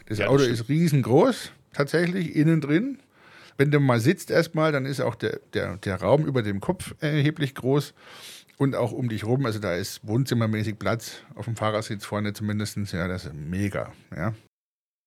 das 0.09 0.17
Ja, 0.17 0.25
das 0.25 0.27
Auto 0.27 0.43
stimmt. 0.43 0.59
ist 0.59 0.67
riesengroß, 0.67 1.51
tatsächlich, 1.71 2.35
innen 2.35 2.59
drin. 2.59 2.99
Wenn 3.57 3.71
du 3.71 3.79
mal 3.79 3.99
sitzt 3.99 4.31
erstmal, 4.31 4.71
dann 4.71 4.85
ist 4.85 5.01
auch 5.01 5.15
der, 5.15 5.39
der, 5.53 5.77
der 5.77 6.01
Raum 6.01 6.25
über 6.25 6.41
dem 6.41 6.59
Kopf 6.59 6.95
erheblich 6.99 7.55
groß 7.55 7.93
und 8.57 8.75
auch 8.75 8.91
um 8.91 9.09
dich 9.09 9.25
rum. 9.25 9.45
Also 9.45 9.59
da 9.59 9.75
ist 9.75 10.05
wohnzimmermäßig 10.07 10.77
Platz 10.77 11.23
auf 11.35 11.45
dem 11.45 11.55
Fahrersitz 11.55 12.05
vorne 12.05 12.33
zumindest. 12.33 12.77
Ja, 12.93 13.07
das 13.07 13.25
ist 13.25 13.33
mega. 13.33 13.91
Ja. 14.15 14.33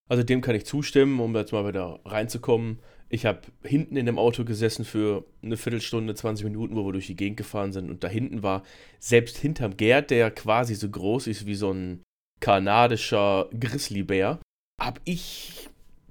Also 0.09 0.23
dem 0.23 0.41
kann 0.41 0.55
ich 0.55 0.67
zustimmen, 0.67 1.21
um 1.21 1.35
jetzt 1.35 1.53
mal 1.53 1.67
wieder 1.67 2.01
reinzukommen. 2.05 2.81
Ich 3.09 3.27
habe 3.27 3.41
hinten 3.63 3.97
in 3.97 4.07
dem 4.07 4.19
Auto 4.19 4.45
gesessen 4.45 4.85
für 4.85 5.25
eine 5.43 5.57
Viertelstunde, 5.57 6.15
20 6.15 6.45
Minuten, 6.45 6.75
wo 6.75 6.85
wir 6.85 6.93
durch 6.93 7.07
die 7.07 7.17
Gegend 7.17 7.37
gefahren 7.37 7.73
sind. 7.73 7.91
Und 7.91 8.03
da 8.03 8.09
hinten 8.09 8.43
war, 8.43 8.65
selbst 8.99 9.39
hinterm 9.39 9.77
Gerd, 9.77 10.11
der 10.11 10.31
quasi 10.31 10.75
so 10.75 10.89
groß 10.91 11.29
ist 11.29 11.47
wie 11.47 11.55
so 11.55 11.73
ein 11.73 12.03
kanadischer 12.41 13.49
Grizzlybär, 13.59 14.41
habe 14.81 15.01
ich 15.05 15.64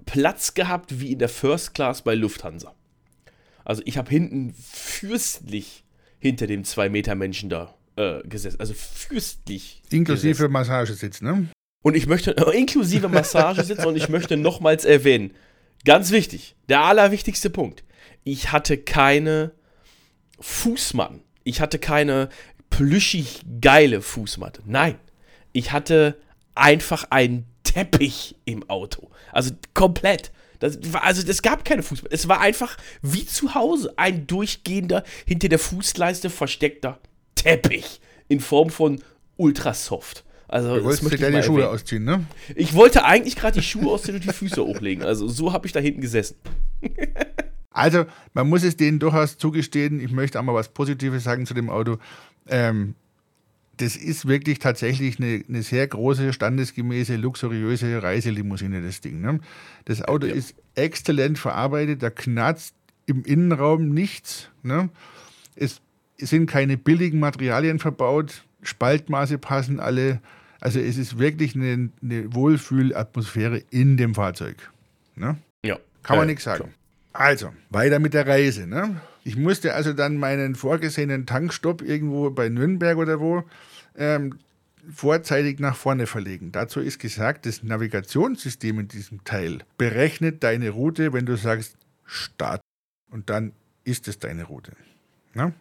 Platz 0.06 0.54
gehabt 0.54 1.00
wie 1.00 1.12
in 1.12 1.20
der 1.20 1.30
First 1.30 1.74
Class 1.74 2.02
bei 2.02 2.16
Lufthansa. 2.16 2.74
Also 3.66 3.82
ich 3.86 3.98
habe 3.98 4.10
hinten 4.10 4.54
fürstlich 4.54 5.84
hinter 6.20 6.48
dem 6.48 6.64
2-Meter-Menschen 6.64 7.50
da 7.50 7.76
äh, 7.96 8.22
gesessen. 8.28 8.60
Also 8.60 8.74
fürstlich. 8.74 9.82
Inklusive 9.90 10.34
gesessen. 10.34 10.52
Massagesitz, 10.52 11.22
ne? 11.22 11.48
Und 11.84 11.96
ich 11.96 12.08
möchte, 12.08 12.36
äh, 12.38 12.58
inklusive 12.58 13.10
Massagesitz, 13.10 13.86
und 13.86 13.96
ich 13.96 14.10
möchte 14.10 14.38
nochmals 14.38 14.86
erwähnen, 14.86 15.34
ganz 15.86 16.12
wichtig, 16.12 16.56
der 16.70 16.82
allerwichtigste 16.82 17.50
Punkt. 17.50 17.84
Ich 18.24 18.52
hatte 18.52 18.78
keine 18.78 19.52
Fußmatten. 20.40 21.22
Ich 21.44 21.60
hatte 21.60 21.78
keine 21.78 22.30
plüschig 22.70 23.42
geile 23.62 24.02
Fußmatte. 24.02 24.62
Nein. 24.66 24.98
Ich 25.52 25.72
hatte 25.72 26.18
einfach 26.56 27.06
einen 27.10 27.46
Teppich 27.64 28.36
im 28.46 28.70
Auto. 28.70 29.12
Also 29.34 29.52
komplett. 29.74 30.32
Das 30.60 30.78
war, 30.94 31.04
also 31.04 31.22
es 31.28 31.42
gab 31.42 31.66
keine 31.66 31.84
Fußmatte. 31.84 32.16
Es 32.16 32.28
war 32.30 32.40
einfach 32.40 32.78
wie 33.02 33.26
zu 33.26 33.54
Hause 33.54 33.94
ein 33.98 34.28
durchgehender, 34.28 35.04
hinter 35.26 35.50
der 35.50 35.60
Fußleiste 35.60 36.30
versteckter 36.30 37.00
Teppich 37.36 38.00
in 38.30 38.40
Form 38.40 38.70
von 38.70 39.02
Ultrasoft. 39.36 40.24
Also, 40.48 40.78
Du 40.78 40.84
wolltest 40.84 41.12
dir 41.12 41.18
gleich 41.18 41.36
die 41.36 41.44
Schuhe 41.44 41.68
ausziehen, 41.68 42.04
ne? 42.04 42.26
Ich 42.56 42.76
wollte 42.76 43.06
eigentlich 43.06 43.36
gerade 43.36 43.60
die 43.60 43.66
Schuhe 43.66 43.92
ausziehen 43.92 44.16
und 44.16 44.24
die 44.24 44.32
Füße 44.32 44.64
hochlegen. 44.66 45.04
Also 45.04 45.28
so 45.28 45.52
habe 45.52 45.66
ich 45.66 45.74
da 45.74 45.80
hinten 45.80 46.02
gesessen. 46.02 46.38
Also, 47.76 48.06
man 48.36 48.48
muss 48.48 48.64
es 48.64 48.78
denen 48.78 49.00
durchaus 49.00 49.40
zugestehen. 49.40 50.00
Ich 50.00 50.12
möchte 50.12 50.40
auch 50.40 50.44
mal 50.44 50.54
was 50.54 50.70
Positives 50.70 51.24
sagen 51.24 51.48
zu 51.48 51.56
dem 51.56 51.72
Auto. 51.72 51.98
Ähm, 52.48 52.94
das 53.78 53.96
ist 53.96 54.28
wirklich 54.28 54.60
tatsächlich 54.60 55.20
eine, 55.20 55.44
eine 55.50 55.64
sehr 55.64 55.88
große, 55.88 56.32
standesgemäße, 56.34 57.16
luxuriöse 57.16 58.02
Reiselimousine, 58.04 58.82
das 58.82 59.02
Ding. 59.02 59.20
Ne? 59.22 59.40
Das 59.86 60.02
Auto 60.04 60.28
Ja. 60.28 60.36
ist 60.36 60.56
exzellent 60.76 61.40
verarbeitet, 61.40 62.04
da 62.04 62.10
knarzt 62.10 62.76
im 63.08 63.24
Innenraum 63.24 63.90
nichts. 63.90 64.50
Ne? 64.62 64.90
Es 65.56 65.82
sind 66.18 66.46
keine 66.48 66.78
billigen 66.78 67.20
Materialien 67.20 67.80
verbaut, 67.80 68.44
Spaltmaße 68.62 69.38
passen 69.40 69.80
alle. 69.80 70.22
Also 70.62 70.80
es 70.80 70.98
ist 70.98 71.18
wirklich 71.20 71.56
eine, 71.56 71.90
eine 72.02 72.34
Wohlfühlatmosphäre 72.34 73.64
in 73.72 73.98
dem 73.98 74.16
Fahrzeug. 74.16 74.72
Ne? 75.16 75.38
Ja. 75.66 75.78
Kann 76.04 76.18
man 76.18 76.28
Äh, 76.28 76.32
nichts 76.32 76.44
sagen. 76.46 76.64
klar. 76.66 76.74
Also, 77.14 77.54
weiter 77.70 78.00
mit 78.00 78.14
der 78.14 78.28
Reise. 78.28 78.68
Ne? 78.68 79.00
Ich 79.24 79.38
musste 79.38 79.74
also 79.76 79.94
dann 79.94 80.18
meinen 80.18 80.56
vorgesehenen 80.56 81.26
Tankstopp 81.26 81.82
irgendwo 81.82 82.30
bei 82.32 82.50
Nürnberg 82.50 82.98
oder 82.98 83.20
wo 83.20 83.44
ähm, 83.96 84.40
vorzeitig 84.92 85.60
nach 85.60 85.76
vorne 85.76 86.08
verlegen. 86.08 86.52
Dazu 86.52 86.80
ist 86.80 87.00
gesagt, 87.00 87.46
das 87.46 87.64
Navigationssystem 87.64 88.80
in 88.80 88.88
diesem 88.88 89.24
Teil 89.24 89.60
berechnet 89.78 90.44
deine 90.44 90.72
Route, 90.72 91.14
wenn 91.14 91.26
du 91.26 91.38
sagst 91.38 91.78
Start. 92.06 92.62
Und 93.12 93.30
dann 93.30 93.54
ist 93.86 94.08
es 94.08 94.20
deine 94.20 94.44
Route. 94.46 94.74
Ne? 95.36 95.54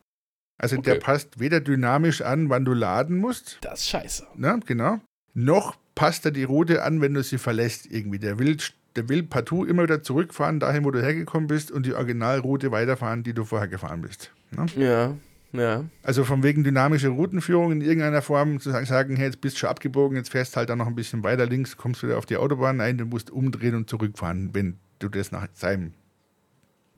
Also 0.58 0.76
der 0.76 0.94
Okay. 0.94 1.02
passt 1.04 1.38
weder 1.38 1.60
dynamisch 1.60 2.22
an, 2.22 2.48
wann 2.48 2.64
du 2.64 2.72
laden 2.72 3.18
musst, 3.18 3.58
Das 3.60 3.80
ist 3.80 3.88
scheiße. 3.88 4.26
Ne, 4.36 4.58
genau. 4.66 5.00
Noch 5.34 5.76
passt 5.94 6.24
er 6.24 6.30
die 6.30 6.44
Route 6.44 6.82
an, 6.82 7.00
wenn 7.00 7.14
du 7.14 7.22
sie 7.22 7.38
verlässt 7.38 7.86
irgendwie. 7.90 8.18
Der 8.18 8.38
will, 8.38 8.56
der 8.96 9.08
will 9.08 9.22
partout 9.22 9.64
immer 9.64 9.84
wieder 9.84 10.02
zurückfahren, 10.02 10.60
dahin, 10.60 10.84
wo 10.84 10.90
du 10.90 11.02
hergekommen 11.02 11.46
bist 11.46 11.70
und 11.70 11.86
die 11.86 11.94
Originalroute 11.94 12.70
weiterfahren, 12.70 13.22
die 13.22 13.32
du 13.32 13.44
vorher 13.44 13.68
gefahren 13.68 14.02
bist. 14.02 14.30
Ne? 14.50 14.66
Ja, 14.76 15.14
ja. 15.52 15.84
Also 16.02 16.24
von 16.24 16.42
wegen 16.42 16.64
dynamische 16.64 17.08
Routenführung 17.08 17.72
in 17.72 17.80
irgendeiner 17.80 18.22
Form 18.22 18.60
zu 18.60 18.70
sagen, 18.70 19.16
hey, 19.16 19.26
jetzt 19.26 19.40
bist 19.40 19.56
du 19.56 19.60
schon 19.60 19.70
abgebogen, 19.70 20.16
jetzt 20.16 20.30
fährst 20.30 20.56
halt 20.56 20.70
da 20.70 20.76
noch 20.76 20.86
ein 20.86 20.94
bisschen 20.94 21.22
weiter 21.22 21.46
links, 21.46 21.76
kommst 21.76 22.02
wieder 22.02 22.18
auf 22.18 22.26
die 22.26 22.36
Autobahn. 22.36 22.78
Nein, 22.78 22.98
du 22.98 23.04
musst 23.04 23.30
umdrehen 23.30 23.74
und 23.74 23.88
zurückfahren, 23.88 24.50
wenn 24.52 24.78
du 24.98 25.08
das 25.08 25.30
nach 25.30 25.48
seinem 25.52 25.92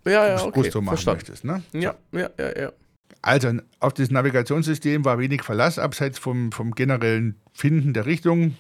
Ja, 0.05 0.27
ja, 0.27 0.43
okay. 0.43 0.51
Gusto 0.53 0.81
machen 0.81 0.97
Verstanden. 0.97 1.19
möchtest. 1.19 1.45
Ne? 1.45 1.63
Ja, 1.73 1.95
ja, 2.13 2.31
ja, 2.39 2.59
ja. 2.61 2.73
Also 3.23 3.53
auf 3.81 3.95
das 3.95 4.11
Navigationssystem 4.11 5.05
war 5.05 5.19
wenig 5.19 5.43
Verlass, 5.43 5.79
abseits 5.79 6.19
vom, 6.19 6.53
vom 6.53 6.73
generellen 6.73 7.37
Finden 7.53 7.93
der 7.95 8.07
Richtung. 8.07 8.57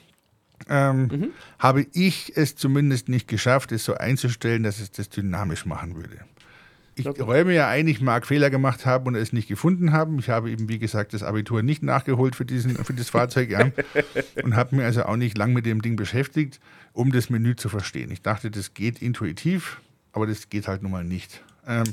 Ähm, 0.68 1.32
Habe 1.58 1.86
ich 1.92 2.32
es 2.36 2.56
zumindest 2.56 3.08
nicht 3.08 3.28
geschafft, 3.28 3.72
es 3.72 3.84
so 3.84 3.94
einzustellen, 3.94 4.62
dass 4.62 4.80
es 4.80 4.90
das 4.90 5.08
dynamisch 5.10 5.66
machen 5.66 5.96
würde. 5.96 6.18
Ich 6.96 7.08
Okay. 7.08 7.22
räume 7.22 7.52
ja 7.52 7.68
ein, 7.68 7.88
ich 7.88 8.00
mag 8.00 8.24
Fehler 8.24 8.50
gemacht 8.50 8.86
haben 8.86 9.06
und 9.08 9.14
es 9.16 9.32
nicht 9.32 9.48
gefunden 9.48 9.92
haben. 9.92 10.18
Ich 10.20 10.28
habe 10.30 10.50
eben, 10.50 10.68
wie 10.68 10.78
gesagt, 10.78 11.12
das 11.12 11.24
Abitur 11.24 11.62
nicht 11.62 11.82
nachgeholt 11.82 12.36
für, 12.36 12.44
diesen, 12.44 12.76
für 12.76 12.94
das 12.94 13.10
Fahrzeug 13.10 13.50
ja, 13.50 13.70
und 14.44 14.54
habe 14.54 14.76
mir 14.76 14.84
also 14.84 15.04
auch 15.04 15.16
nicht 15.16 15.36
lang 15.36 15.52
mit 15.52 15.66
dem 15.66 15.82
Ding 15.82 15.96
beschäftigt, 15.96 16.60
um 16.92 17.10
das 17.10 17.30
Menü 17.30 17.56
zu 17.56 17.68
verstehen. 17.68 18.12
Ich 18.12 18.22
dachte, 18.22 18.50
das 18.50 18.74
geht 18.74 19.02
intuitiv, 19.02 19.80
aber 20.12 20.28
das 20.28 20.48
geht 20.50 20.68
halt 20.68 20.82
nun 20.82 20.92
mal 20.92 21.02
nicht. 21.04 21.42
Ähm, 21.66 21.84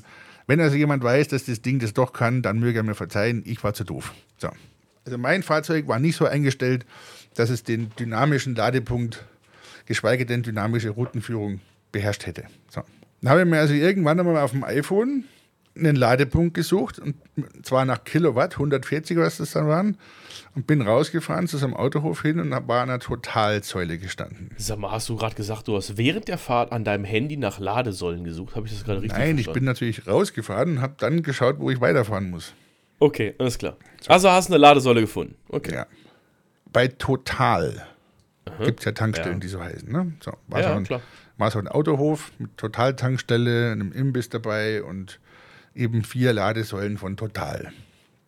wenn 0.46 0.60
also 0.60 0.76
jemand 0.76 1.04
weiß, 1.04 1.30
dass 1.30 1.46
das 1.46 1.64
Ding 1.64 1.80
das 1.80 1.94
doch 1.94 2.14
kann, 2.14 2.44
dann 2.44 2.60
möge 2.60 2.80
er 2.80 2.84
mir 2.84 2.94
verzeihen, 2.96 3.42
ich 3.46 3.64
war 3.64 3.74
zu 3.74 3.84
doof. 3.84 4.14
So. 4.38 4.50
Also 5.04 5.18
mein 5.18 5.42
Fahrzeug 5.42 5.88
war 5.88 5.98
nicht 5.98 6.16
so 6.16 6.26
eingestellt, 6.26 6.86
dass 7.36 7.50
es 7.50 7.64
den 7.64 7.92
dynamischen 8.00 8.56
Ladepunkt, 8.56 9.26
geschweige 9.86 10.26
denn 10.26 10.44
dynamische 10.44 10.90
Routenführung 10.90 11.62
beherrscht 11.92 12.26
hätte. 12.26 12.46
So. 12.70 12.82
Dann 13.22 13.32
habe 13.32 13.42
ich 13.42 13.48
mir 13.48 13.60
also 13.60 13.74
irgendwann 13.74 14.20
einmal 14.20 14.38
auf 14.38 14.52
dem 14.52 14.64
iPhone 14.64 15.26
einen 15.78 15.96
Ladepunkt 15.96 16.54
gesucht, 16.54 17.00
und 17.00 17.16
zwar 17.64 17.86
nach 17.86 18.04
Kilowatt, 18.04 18.54
140 18.54 19.18
was 19.18 19.38
das 19.38 19.52
dann 19.52 19.68
waren, 19.68 19.98
und 20.54 20.68
bin 20.68 20.82
rausgefahren 20.82 21.48
zu 21.48 21.58
so 21.58 21.66
einem 21.66 21.76
Autohof 21.76 22.22
hin 22.24 22.40
und 22.40 22.52
war 22.52 22.82
an 22.82 22.90
einer 22.90 23.00
Totalsäule 23.00 23.98
gestanden. 23.98 24.50
Sag 24.58 24.80
mal, 24.80 24.92
hast 24.92 25.08
du 25.08 25.16
gerade 25.16 25.36
gesagt, 25.36 25.68
du 25.68 25.78
hast 25.78 25.98
während 25.98 26.28
der 26.28 26.38
Fahrt 26.38 26.74
an 26.74 26.84
deinem 26.84 27.06
Handy 27.06 27.38
nach 27.38 27.60
Ladesäulen 27.60 28.24
gesucht? 28.24 28.56
Habe 28.56 28.68
ich 28.68 28.74
das 28.74 28.84
gerade 28.84 29.02
richtig 29.02 29.18
Nein, 29.18 29.38
ich 29.38 29.46
verstanden? 29.46 29.60
bin 29.60 29.66
natürlich 29.66 30.08
rausgefahren 30.08 30.72
und 30.72 30.82
habe 30.82 30.96
dann 30.98 31.24
geschaut, 31.24 31.60
wo 31.60 31.70
ich 31.70 31.80
weiterfahren 31.80 32.30
muss. 32.30 32.54
Okay, 33.00 33.34
alles 33.40 33.58
klar. 33.58 33.78
Also 34.08 34.30
hast 34.30 34.50
du 34.50 34.54
eine 34.54 34.62
Ladesäule 34.62 35.02
gefunden. 35.02 35.36
Okay. 35.50 35.74
Ja. 35.74 35.88
Bei 36.74 36.88
Total 36.88 37.86
gibt 38.64 38.80
es 38.80 38.86
ja 38.86 38.92
Tankstellen, 38.92 39.34
Ja. 39.34 39.40
die 39.40 39.48
so 39.48 39.62
heißen. 39.62 39.92
Ne? 39.92 40.14
So, 40.22 40.34
war, 40.48 40.62
Ja, 40.62 40.70
so 40.72 40.76
ein, 40.78 40.84
klar. 40.84 41.02
war 41.38 41.52
so 41.52 41.60
ein 41.60 41.68
Autohof 41.68 42.32
mit 42.40 42.58
Total-Tankstelle, 42.58 43.72
einem 43.72 43.92
Imbiss 43.92 44.30
dabei 44.30 44.84
und 44.84 45.20
eben 45.76 46.04
vier 46.04 46.34
Ladesäulen 46.34 46.98
von 46.98 47.18
Total. 47.18 47.72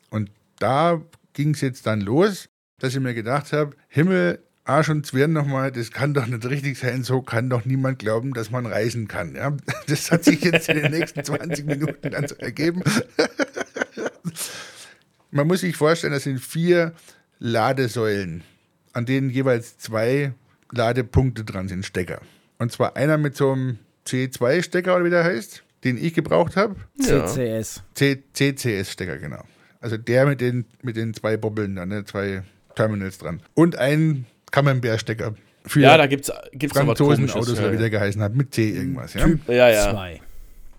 Und 0.09 0.29
da 0.59 1.01
ging 1.33 1.53
es 1.53 1.61
jetzt 1.61 1.85
dann 1.87 2.01
los, 2.01 2.47
dass 2.79 2.93
ich 2.93 2.99
mir 3.01 3.13
gedacht 3.13 3.51
habe, 3.53 3.75
Himmel, 3.87 4.39
Arsch 4.65 4.89
und 4.89 5.05
Zwirn 5.05 5.33
nochmal, 5.33 5.71
das 5.71 5.91
kann 5.91 6.13
doch 6.13 6.25
nicht 6.25 6.45
richtig 6.45 6.77
sein, 6.77 7.03
so 7.03 7.21
kann 7.21 7.49
doch 7.49 7.65
niemand 7.65 7.99
glauben, 7.99 8.33
dass 8.33 8.49
man 8.49 8.65
reisen 8.65 9.07
kann. 9.07 9.35
Ja? 9.35 9.55
Das 9.87 10.09
hat 10.11 10.23
sich 10.23 10.41
jetzt 10.41 10.69
in 10.69 10.77
den 10.81 10.91
nächsten 10.91 11.23
20 11.23 11.65
Minuten 11.65 12.11
dann 12.11 12.27
so 12.27 12.35
ergeben. 12.35 12.81
Man 15.31 15.47
muss 15.47 15.61
sich 15.61 15.75
vorstellen, 15.75 16.13
das 16.13 16.23
sind 16.23 16.39
vier 16.39 16.93
Ladesäulen, 17.43 18.41
an 18.93 19.05
denen 19.05 19.29
jeweils 19.29 19.77
zwei 19.77 20.33
Ladepunkte 20.71 21.43
dran 21.43 21.67
sind, 21.67 21.85
Stecker. 21.85 22.21
Und 22.57 22.71
zwar 22.71 22.95
einer 22.95 23.17
mit 23.17 23.35
so 23.35 23.51
einem 23.51 23.79
C2-Stecker, 24.07 24.95
oder 24.95 25.03
wie 25.03 25.09
der 25.09 25.25
heißt, 25.25 25.61
den 25.83 25.97
ich 25.97 26.13
gebraucht 26.13 26.55
habe. 26.55 26.77
CCS. 27.01 27.83
C 27.93 28.23
CCS-Stecker, 28.33 29.17
genau. 29.17 29.43
Also 29.81 29.97
der 29.97 30.25
mit 30.25 30.39
den, 30.39 30.63
mit 30.81 30.95
den 30.95 31.13
zwei 31.13 31.35
Bobbeln, 31.35 31.75
da, 31.75 31.85
ne, 31.85 32.05
zwei 32.05 32.43
Terminals 32.75 33.17
dran. 33.17 33.41
Und 33.55 33.75
ein 33.75 34.25
Camembert-Stecker 34.51 35.35
für 35.65 35.81
Ja, 35.81 35.97
da 35.97 36.07
gibt's, 36.07 36.31
gibt's 36.53 36.77
Komisches. 36.79 37.35
oder 37.35 37.61
Ja, 37.61 37.71
wie 37.73 37.77
der 37.77 37.87
ja. 37.87 37.89
geheißen 37.89 38.21
hat, 38.21 38.35
mit 38.35 38.53
C 38.53 38.69
irgendwas. 38.69 39.15
Ja, 39.15 39.25
Typ 39.25 39.49
Ja, 39.49 39.69
ja. 39.69 39.91
2. 39.91 40.21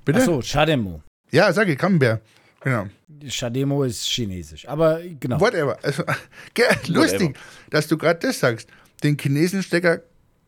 Bitte? 0.06 0.18
Achso, 0.20 0.40
Chademo. 0.40 1.02
ja 1.30 1.52
sag 1.52 1.68
ich, 1.68 1.76
Camembert. 1.76 2.22
Genau. 2.64 2.86
Chademo 3.28 3.84
ist 3.84 4.06
chinesisch. 4.08 4.66
Aber 4.68 5.00
genau. 5.20 5.40
Whatever. 5.40 5.78
Also, 5.82 6.02
lustig, 6.88 7.36
dass 7.70 7.86
du 7.86 7.96
gerade 7.96 8.18
das 8.20 8.40
sagst. 8.40 8.68
Den 9.02 9.18
Chinesen-Stecker 9.18 10.00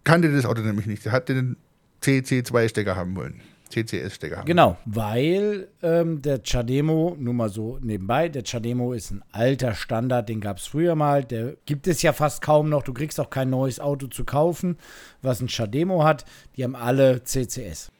kannte 0.04 0.32
das 0.32 0.46
Auto 0.46 0.62
nämlich 0.62 0.86
nicht. 0.86 1.04
Der 1.04 1.12
hat 1.12 1.28
den 1.28 1.56
CC2-Stecker 2.02 2.96
haben 2.96 3.14
wollen. 3.16 3.40
CCS-Stecker 3.70 4.38
haben. 4.38 4.46
Genau, 4.46 4.76
weil 4.84 5.68
ähm, 5.82 6.22
der 6.22 6.40
Chademo, 6.42 7.16
nur 7.18 7.34
mal 7.34 7.48
so 7.48 7.78
nebenbei, 7.82 8.28
der 8.28 8.44
Chademo 8.44 8.92
ist 8.92 9.10
ein 9.10 9.22
alter 9.32 9.74
Standard, 9.74 10.28
den 10.28 10.40
gab 10.40 10.58
es 10.58 10.66
früher 10.66 10.94
mal, 10.94 11.24
der 11.24 11.56
gibt 11.66 11.88
es 11.88 12.02
ja 12.02 12.12
fast 12.12 12.42
kaum 12.42 12.68
noch. 12.68 12.84
Du 12.84 12.92
kriegst 12.92 13.18
auch 13.18 13.30
kein 13.30 13.50
neues 13.50 13.80
Auto 13.80 14.06
zu 14.06 14.24
kaufen, 14.24 14.78
was 15.20 15.40
ein 15.40 15.48
Chademo 15.48 16.04
hat. 16.04 16.24
Die 16.56 16.64
haben 16.64 16.76
alle 16.76 17.22
CCS. 17.24 17.90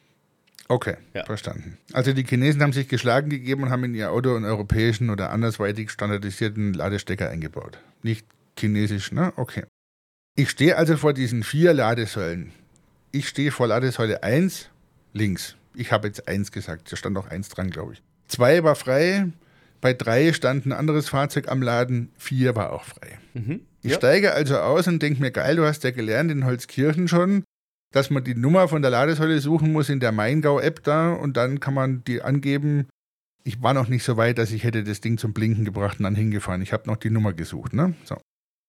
Okay, 0.69 0.95
Ja. 1.13 1.23
verstanden. 1.25 1.77
Also 1.93 2.11
die 2.13 2.23
Chinesen 2.25 2.61
haben 2.61 2.73
sich 2.73 2.87
geschlagen 2.89 3.29
gegeben 3.29 3.63
und 3.63 3.69
haben 3.69 3.83
in 3.85 3.95
ihr 3.95 4.11
Auto 4.11 4.35
einen 4.35 4.45
europäischen 4.45 5.09
oder 5.09 5.29
andersweitig 5.31 5.91
standardisierten 5.91 6.73
Ladestecker 6.73 7.29
eingebaut. 7.29 7.79
Nicht 8.03 8.25
chinesisch, 8.59 9.11
ne? 9.11 9.31
Okay. 9.37 9.63
Ich 10.35 10.49
stehe 10.49 10.75
also 10.77 10.97
vor 10.97 11.13
diesen 11.13 11.43
vier 11.43 11.73
Ladesäulen. 11.73 12.51
Ich 13.11 13.29
stehe 13.29 13.51
vor 13.51 13.67
Ladesäule 13.67 14.23
1 14.23 14.69
links. 15.13 15.55
Ich 15.73 15.91
habe 15.91 16.07
jetzt 16.07 16.27
1 16.27 16.51
gesagt, 16.51 16.91
da 16.91 16.95
stand 16.97 17.17
auch 17.17 17.27
1 17.27 17.49
dran, 17.49 17.69
glaube 17.69 17.93
ich. 17.93 18.01
2 18.27 18.63
war 18.63 18.75
frei, 18.75 19.27
bei 19.79 19.93
3 19.93 20.33
stand 20.33 20.65
ein 20.65 20.73
anderes 20.73 21.07
Fahrzeug 21.09 21.47
am 21.49 21.61
Laden, 21.61 22.09
4 22.17 22.55
war 22.55 22.73
auch 22.73 22.83
frei. 22.83 23.19
Mhm. 23.33 23.61
Ich 23.83 23.91
Ja. 23.91 23.97
steige 23.97 24.33
also 24.33 24.57
aus 24.57 24.87
und 24.87 25.01
denke 25.01 25.21
mir, 25.21 25.31
geil, 25.31 25.55
du 25.55 25.65
hast 25.65 25.83
ja 25.85 25.91
gelernt 25.91 26.29
in 26.29 26.43
Holzkirchen 26.45 27.07
schon, 27.07 27.43
dass 27.97 28.11
man 28.11 28.23
die 28.23 28.35
Nummer 28.35 28.67
von 28.67 28.83
der 28.83 28.91
Ladesäule 28.91 29.39
suchen 29.39 29.71
muss 29.71 29.89
in 29.89 29.99
der 29.99 30.11
Maingau-App 30.11 30.83
da 30.83 31.13
und 31.13 31.35
dann 31.35 31.59
kann 31.59 31.73
man 31.73 32.03
die 32.03 32.21
angeben. 32.21 32.87
Ich 33.43 33.61
war 33.63 33.73
noch 33.73 33.87
nicht 33.87 34.03
so 34.03 34.17
weit, 34.17 34.37
dass 34.37 34.51
ich 34.51 34.63
hätte 34.63 34.83
das 34.83 35.01
Ding 35.01 35.17
zum 35.17 35.33
Blinken 35.33 35.65
gebracht 35.65 35.99
und 35.99 36.03
dann 36.03 36.13
hingefahren. 36.15 36.61
Ich 36.61 36.73
habe 36.73 36.87
noch 36.87 36.97
die 36.97 37.09
Nummer 37.09 37.33
gesucht. 37.33 37.73
Ne? 37.73 37.95
So. 38.03 38.17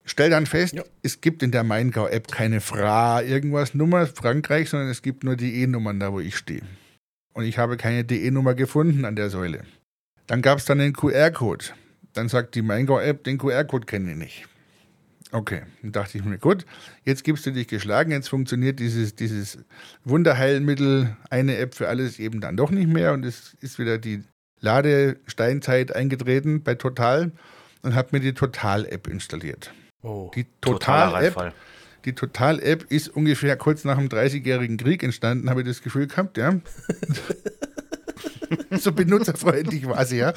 Stell 0.06 0.30
dann 0.30 0.46
fest, 0.46 0.72
Ja. 0.74 0.82
es 1.02 1.20
gibt 1.20 1.42
in 1.42 1.50
der 1.50 1.62
Maingau-App 1.62 2.28
keine 2.28 2.62
Fra 2.62 3.22
irgendwas 3.22 3.74
Nummer 3.74 4.06
Frankreich, 4.06 4.70
sondern 4.70 4.88
es 4.88 5.02
gibt 5.02 5.24
nur 5.24 5.36
die 5.36 5.60
E-Nummern 5.62 6.00
da, 6.00 6.10
wo 6.12 6.20
ich 6.20 6.34
stehe. 6.36 6.62
Und 7.34 7.44
ich 7.44 7.58
habe 7.58 7.76
keine 7.76 8.04
DE-Nummer 8.04 8.54
gefunden 8.54 9.04
an 9.04 9.14
der 9.14 9.28
Säule. 9.28 9.64
Dann 10.26 10.40
gab 10.40 10.58
es 10.58 10.64
dann 10.64 10.78
den 10.78 10.94
QR-Code. 10.94 11.66
Dann 12.14 12.28
sagt 12.30 12.54
die 12.54 12.62
Maingau-App, 12.62 13.24
den 13.24 13.36
QR-Code 13.36 13.84
kenne 13.84 14.12
ich 14.12 14.16
nicht. 14.16 14.48
Okay, 15.30 15.62
dann 15.82 15.92
dachte 15.92 16.16
ich 16.16 16.24
mir, 16.24 16.38
gut, 16.38 16.64
jetzt 17.04 17.22
gibst 17.22 17.44
du 17.44 17.50
dich 17.50 17.68
geschlagen, 17.68 18.10
jetzt 18.12 18.28
funktioniert 18.28 18.80
dieses, 18.80 19.14
dieses 19.14 19.58
Wunderheilmittel, 20.04 21.16
eine 21.28 21.58
App 21.58 21.74
für 21.74 21.88
alles 21.88 22.18
eben 22.18 22.40
dann 22.40 22.56
doch 22.56 22.70
nicht 22.70 22.88
mehr 22.88 23.12
und 23.12 23.24
es 23.24 23.54
ist 23.60 23.78
wieder 23.78 23.98
die 23.98 24.22
Ladesteinzeit 24.60 25.94
eingetreten 25.94 26.62
bei 26.62 26.74
Total 26.74 27.30
und 27.82 27.94
habe 27.94 28.08
mir 28.12 28.20
die 28.20 28.32
Total-App 28.32 29.06
installiert. 29.06 29.72
Oh. 30.02 30.30
Die 30.34 30.46
Total-App 30.60 31.52
die 32.04 32.14
Total-App 32.14 32.86
ist 32.90 33.08
ungefähr 33.08 33.56
kurz 33.56 33.84
nach 33.84 33.98
dem 33.98 34.08
30-jährigen 34.08 34.76
Krieg 34.76 35.02
entstanden, 35.02 35.50
habe 35.50 35.60
ich 35.60 35.66
das 35.66 35.82
Gefühl 35.82 36.06
gehabt, 36.06 36.38
ja. 36.38 36.58
so 38.70 38.92
benutzerfreundlich 38.92 39.86
war 39.86 40.04
sie, 40.06 40.18
ja. 40.18 40.32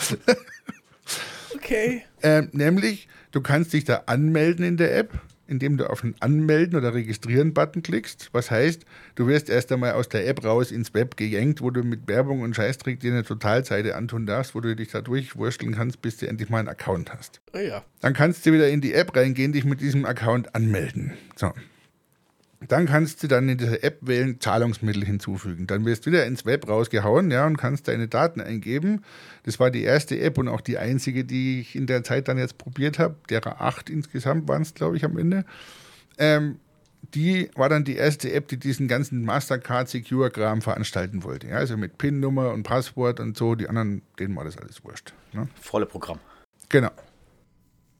Okay. 1.55 2.03
Ähm, 2.21 2.49
nämlich, 2.51 3.07
du 3.31 3.41
kannst 3.41 3.73
dich 3.73 3.83
da 3.83 4.03
anmelden 4.05 4.65
in 4.65 4.77
der 4.77 4.97
App, 4.97 5.19
indem 5.47 5.75
du 5.75 5.89
auf 5.89 6.01
den 6.01 6.15
Anmelden 6.21 6.77
oder 6.77 6.93
Registrieren-Button 6.93 7.83
klickst. 7.83 8.29
Was 8.31 8.49
heißt, 8.49 8.85
du 9.15 9.27
wirst 9.27 9.49
erst 9.49 9.71
einmal 9.71 9.93
aus 9.93 10.07
der 10.07 10.25
App 10.27 10.45
raus 10.45 10.71
ins 10.71 10.93
Web 10.93 11.17
gejenkt, 11.17 11.61
wo 11.61 11.71
du 11.71 11.83
mit 11.83 12.07
Werbung 12.07 12.41
und 12.41 12.55
Scheißtrick 12.55 13.01
dir 13.01 13.11
eine 13.11 13.23
Totalseite 13.23 13.95
antun 13.95 14.25
darfst, 14.25 14.55
wo 14.55 14.61
du 14.61 14.75
dich 14.75 14.89
da 14.89 15.01
durchwursteln 15.01 15.75
kannst, 15.75 16.01
bis 16.01 16.17
du 16.17 16.27
endlich 16.27 16.49
mal 16.49 16.59
einen 16.59 16.69
Account 16.69 17.13
hast. 17.13 17.41
Ah, 17.51 17.59
ja. 17.59 17.83
Dann 17.99 18.13
kannst 18.13 18.45
du 18.45 18.53
wieder 18.53 18.69
in 18.69 18.79
die 18.79 18.93
App 18.93 19.15
reingehen, 19.15 19.51
dich 19.51 19.65
mit 19.65 19.81
diesem 19.81 20.05
Account 20.05 20.55
anmelden. 20.55 21.13
So. 21.35 21.51
Dann 22.67 22.85
kannst 22.85 23.23
du 23.23 23.27
dann 23.27 23.49
in 23.49 23.57
dieser 23.57 23.83
App 23.83 23.99
wählen, 24.01 24.39
Zahlungsmittel 24.39 25.03
hinzufügen. 25.03 25.65
Dann 25.65 25.83
wirst 25.85 26.05
du 26.05 26.11
wieder 26.11 26.25
ins 26.25 26.45
Web 26.45 26.67
rausgehauen, 26.69 27.31
ja, 27.31 27.47
und 27.47 27.57
kannst 27.57 27.87
deine 27.87 28.07
Daten 28.07 28.39
eingeben. 28.39 29.03
Das 29.43 29.59
war 29.59 29.71
die 29.71 29.81
erste 29.81 30.19
App 30.19 30.37
und 30.37 30.47
auch 30.47 30.61
die 30.61 30.77
einzige, 30.77 31.25
die 31.25 31.61
ich 31.61 31.75
in 31.75 31.87
der 31.87 32.03
Zeit 32.03 32.27
dann 32.27 32.37
jetzt 32.37 32.57
probiert 32.59 32.99
habe. 32.99 33.15
Derer 33.29 33.61
acht 33.61 33.89
insgesamt 33.89 34.47
waren 34.47 34.61
es, 34.61 34.75
glaube 34.75 34.95
ich, 34.95 35.03
am 35.05 35.17
Ende. 35.17 35.43
Ähm, 36.19 36.59
die 37.15 37.49
war 37.55 37.67
dann 37.67 37.83
die 37.83 37.95
erste 37.95 38.31
App, 38.31 38.47
die 38.47 38.57
diesen 38.57 38.87
ganzen 38.87 39.25
Mastercard 39.25 39.89
Secure 39.89 40.29
Kram 40.29 40.61
veranstalten 40.61 41.23
wollte. 41.23 41.47
Ja, 41.47 41.55
also 41.55 41.77
mit 41.77 41.97
PIN-Nummer 41.97 42.51
und 42.51 42.63
Passwort 42.63 43.19
und 43.19 43.35
so. 43.35 43.55
Die 43.55 43.67
anderen, 43.67 44.03
denen 44.19 44.35
war 44.35 44.43
das 44.43 44.57
alles 44.57 44.83
wurscht. 44.83 45.13
Ne? 45.33 45.47
Volle 45.59 45.87
Programm. 45.87 46.19
Genau. 46.69 46.91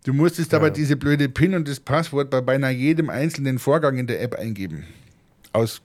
Du 0.04 0.14
musstest 0.14 0.54
aber 0.54 0.72
diese 0.72 0.95
blöde 0.95 1.30
PIN 1.30 1.54
und 1.54 1.68
das 1.68 1.80
Passwort 1.80 2.32
bei 2.32 2.41
beinahe 2.41 2.72
jedem 2.72 3.10
einzelnen 3.10 3.60
Vorgang 3.60 3.97
in 3.99 4.08
der 4.08 4.22
App 4.22 4.36
eingeben. 4.36 4.86
Aus 5.54 5.82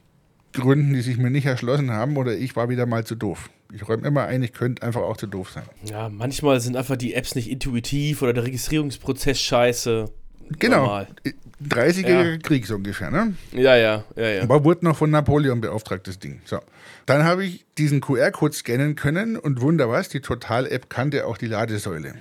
Gründen, 0.55 0.95
die 0.95 1.03
sich 1.03 1.19
mir 1.19 1.31
nicht 1.31 1.45
erschlossen 1.45 1.91
haben 1.91 2.17
oder 2.17 2.35
ich 2.35 2.57
war 2.57 2.71
wieder 2.71 2.87
mal 2.87 3.05
zu 3.05 3.15
doof. 3.15 3.51
Ich 3.75 3.87
räume 3.87 4.07
immer 4.07 4.25
ein, 4.25 4.43
ich 4.43 4.55
könnte 4.55 4.83
einfach 4.83 5.03
auch 5.03 5.19
zu 5.19 5.27
doof 5.27 5.51
sein. 5.51 5.65
Ja, 5.85 6.09
manchmal 6.09 6.61
sind 6.61 6.77
einfach 6.77 6.97
die 6.97 7.15
Apps 7.15 7.35
nicht 7.35 7.51
intuitiv 7.51 8.23
oder 8.23 8.33
der 8.33 8.45
Registrierungsprozess 8.45 9.39
scheiße. 9.39 10.11
Genau. 10.59 10.83
Normal. 10.83 11.09
30-jähriger 11.69 12.33
Ja. 12.33 12.39
Krieg 12.39 12.67
so 12.67 12.77
ungefähr, 12.77 13.11
ne? 13.11 13.35
Ja, 13.53 13.77
ja, 13.77 14.05
ja, 14.15 14.29
ja. 14.29 14.43
Aber 14.43 14.65
wurde 14.65 14.85
noch 14.85 14.97
von 14.97 15.11
Napoleon 15.11 15.61
beauftragt, 15.61 16.07
das 16.07 16.19
Ding. 16.19 16.41
So. 16.45 16.61
Dann 17.05 17.25
habe 17.25 17.45
ich 17.45 17.67
diesen 17.77 18.01
QR-Code 18.01 18.55
scannen 18.55 18.95
können 18.95 19.37
und 19.37 19.61
wunder 19.61 19.89
was, 19.91 20.09
die 20.09 20.21
Total-App 20.21 20.89
kannte 20.89 21.27
auch 21.27 21.37
die 21.37 21.49
Ladesäule. 21.49 22.15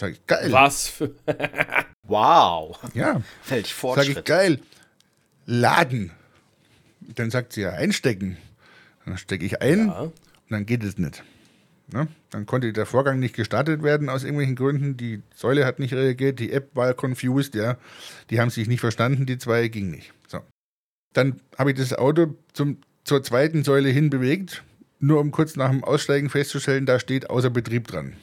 Sag 0.00 0.12
ich, 0.12 0.26
geil. 0.26 0.50
Was 0.50 0.88
für. 0.88 1.14
Wow. 2.02 2.76
Ja. 2.94 3.20
Welch 3.46 3.48
Sag 3.48 3.58
ich, 3.66 3.74
Fortschritt. 3.74 4.24
geil. 4.24 4.58
Laden. 5.46 6.10
Dann 7.14 7.30
sagt 7.30 7.52
sie 7.52 7.60
ja, 7.60 7.70
einstecken. 7.70 8.36
Dann 9.04 9.16
stecke 9.16 9.44
ich 9.44 9.60
ein 9.62 9.86
Ja. 9.88 10.00
und 10.00 10.12
dann 10.48 10.66
geht 10.66 10.82
es 10.82 10.98
nicht. 10.98 11.22
Ne? 11.92 12.08
Dann 12.30 12.46
konnte 12.46 12.72
der 12.72 12.86
Vorgang 12.86 13.20
nicht 13.20 13.36
gestartet 13.36 13.82
werden 13.84 14.08
aus 14.08 14.24
irgendwelchen 14.24 14.56
Gründen. 14.56 14.96
Die 14.96 15.22
Säule 15.36 15.64
hat 15.66 15.78
nicht 15.78 15.92
reagiert, 15.92 16.40
die 16.40 16.52
App 16.52 16.74
war 16.74 16.94
confused, 16.94 17.54
ja. 17.54 17.76
Die 18.30 18.40
haben 18.40 18.50
sich 18.50 18.66
nicht 18.66 18.80
verstanden, 18.80 19.26
die 19.26 19.38
zwei 19.38 19.68
ging 19.68 19.90
nicht. 19.90 20.12
So. 20.26 20.40
Dann 21.12 21.40
habe 21.58 21.70
ich 21.72 21.76
das 21.76 21.92
Auto 21.92 22.34
zum, 22.54 22.78
zur 23.04 23.22
zweiten 23.22 23.62
Säule 23.62 23.90
hin 23.90 24.10
bewegt, 24.10 24.64
nur 24.98 25.20
um 25.20 25.30
kurz 25.30 25.54
nach 25.54 25.70
dem 25.70 25.84
Aussteigen 25.84 26.28
festzustellen, 26.30 26.86
da 26.86 26.98
steht 26.98 27.30
außer 27.30 27.50
Betrieb 27.50 27.86
dran. 27.86 28.14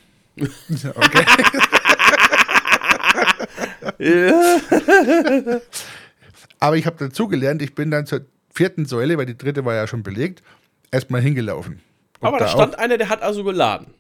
Okay. 0.96 1.26
ja. 4.00 5.60
Aber 6.60 6.78
ich 6.78 6.86
habe 6.86 6.98
dazugelernt, 6.98 7.62
ich 7.62 7.76
bin 7.76 7.92
dann 7.92 8.06
zur 8.06 8.22
vierten 8.54 8.86
Säule, 8.86 9.18
weil 9.18 9.26
die 9.26 9.38
dritte 9.38 9.66
war 9.66 9.76
ja 9.76 9.88
schon 9.88 10.04
belegt, 10.04 10.42
erstmal 10.92 11.22
hingelaufen. 11.22 11.82
Ob 12.20 12.28
Aber 12.28 12.40
da 12.40 12.48
stand 12.48 12.80
einer, 12.80 12.98
der 12.98 13.10
hat 13.10 13.22
also 13.22 13.44
geladen. 13.44 13.94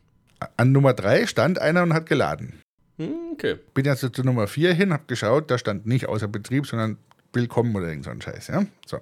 an 0.57 0.71
Nummer 0.71 0.93
drei 0.93 1.27
stand 1.27 1.59
einer 1.59 1.83
und 1.83 1.93
hat 1.93 2.07
geladen. 2.07 2.61
Hm, 2.97 3.13
okay. 3.33 3.57
Bin 3.73 3.85
jetzt 3.85 4.01
zu 4.01 4.23
Nummer 4.23 4.47
vier 4.47 4.73
hin, 4.73 4.91
habe 4.91 5.03
geschaut, 5.07 5.51
da 5.51 5.57
stand 5.57 5.85
nicht 5.85 6.07
außer 6.07 6.27
Betrieb, 6.27 6.65
sondern 6.65 6.97
willkommen 7.33 7.75
oder 7.75 7.87
irgend 7.87 8.05
so 8.05 8.09
ein 8.09 8.21
Scheiß, 8.21 8.47
ja. 8.47 8.65
So. 8.85 8.99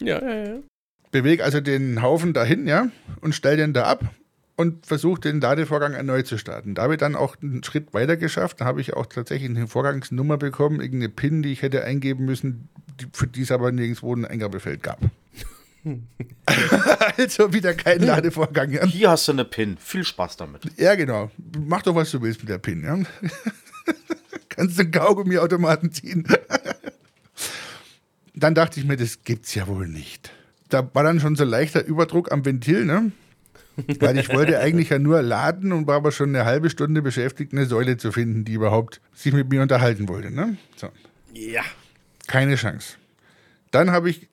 Ja, 0.00 0.22
ja, 0.22 0.44
ja. 0.44 0.58
Beweg 1.10 1.42
also 1.42 1.60
den 1.60 2.02
Haufen 2.02 2.34
dahin, 2.34 2.66
ja, 2.66 2.88
und 3.22 3.34
stell 3.34 3.56
den 3.56 3.72
da 3.72 3.84
ab 3.84 4.04
und 4.58 4.86
versuche 4.86 5.20
den 5.20 5.40
Ladevorgang 5.40 5.94
erneut 5.94 6.26
zu 6.26 6.36
starten. 6.36 6.74
Da 6.74 6.82
habe 6.82 6.94
ich 6.94 6.98
dann 6.98 7.14
auch 7.14 7.36
einen 7.40 7.62
Schritt 7.62 7.94
weiter 7.94 8.16
geschafft. 8.16 8.60
Da 8.60 8.64
habe 8.64 8.80
ich 8.80 8.94
auch 8.94 9.06
tatsächlich 9.06 9.48
eine 9.48 9.68
Vorgangsnummer 9.68 10.36
bekommen, 10.36 10.80
irgendeine 10.80 11.10
PIN, 11.10 11.44
die 11.44 11.52
ich 11.52 11.62
hätte 11.62 11.84
eingeben 11.84 12.24
müssen, 12.24 12.68
die, 13.00 13.06
für 13.12 13.28
die 13.28 13.42
es 13.42 13.52
aber 13.52 13.70
nirgendwo 13.70 14.12
ein 14.12 14.24
Eingabefeld 14.24 14.82
gab. 14.82 14.98
also 17.16 17.52
wieder 17.52 17.72
kein 17.74 18.00
Ladevorgang. 18.00 18.72
Ja. 18.72 18.84
Hier 18.84 19.10
hast 19.10 19.28
du 19.28 19.32
eine 19.32 19.44
PIN. 19.44 19.76
Viel 19.78 20.02
Spaß 20.02 20.36
damit. 20.38 20.62
ja, 20.76 20.96
genau. 20.96 21.30
Mach 21.56 21.82
doch, 21.82 21.94
was 21.94 22.10
du 22.10 22.20
willst 22.20 22.40
mit 22.40 22.48
der 22.48 22.58
PIN. 22.58 22.82
Ja. 22.82 22.98
Kannst 24.48 24.76
du 24.76 24.82
einen 24.82 24.90
Kaugummiautomaten 24.90 25.92
ziehen. 25.92 26.26
dann 28.34 28.56
dachte 28.56 28.80
ich 28.80 28.86
mir, 28.86 28.96
das 28.96 29.22
gibt's 29.22 29.54
ja 29.54 29.68
wohl 29.68 29.86
nicht. 29.86 30.32
Da 30.68 30.92
war 30.94 31.04
dann 31.04 31.20
schon 31.20 31.36
so 31.36 31.44
leichter 31.44 31.84
Überdruck 31.84 32.32
am 32.32 32.44
Ventil, 32.44 32.84
ne? 32.84 33.12
Weil 34.00 34.18
ich 34.18 34.28
wollte 34.28 34.58
eigentlich 34.60 34.90
ja 34.90 34.98
nur 34.98 35.22
laden 35.22 35.72
und 35.72 35.86
war 35.86 35.96
aber 35.96 36.12
schon 36.12 36.30
eine 36.30 36.44
halbe 36.44 36.70
Stunde 36.70 37.02
beschäftigt, 37.02 37.52
eine 37.52 37.66
Säule 37.66 37.96
zu 37.96 38.12
finden, 38.12 38.44
die 38.44 38.52
überhaupt 38.52 39.00
sich 39.14 39.32
mit 39.32 39.48
mir 39.50 39.62
unterhalten 39.62 40.08
wollte. 40.08 40.30
Ne? 40.30 40.56
So. 40.76 40.88
Ja. 41.34 41.62
Keine 42.26 42.56
Chance. 42.56 42.96
Dann 43.70 43.90
habe 43.90 44.10
ich 44.10 44.28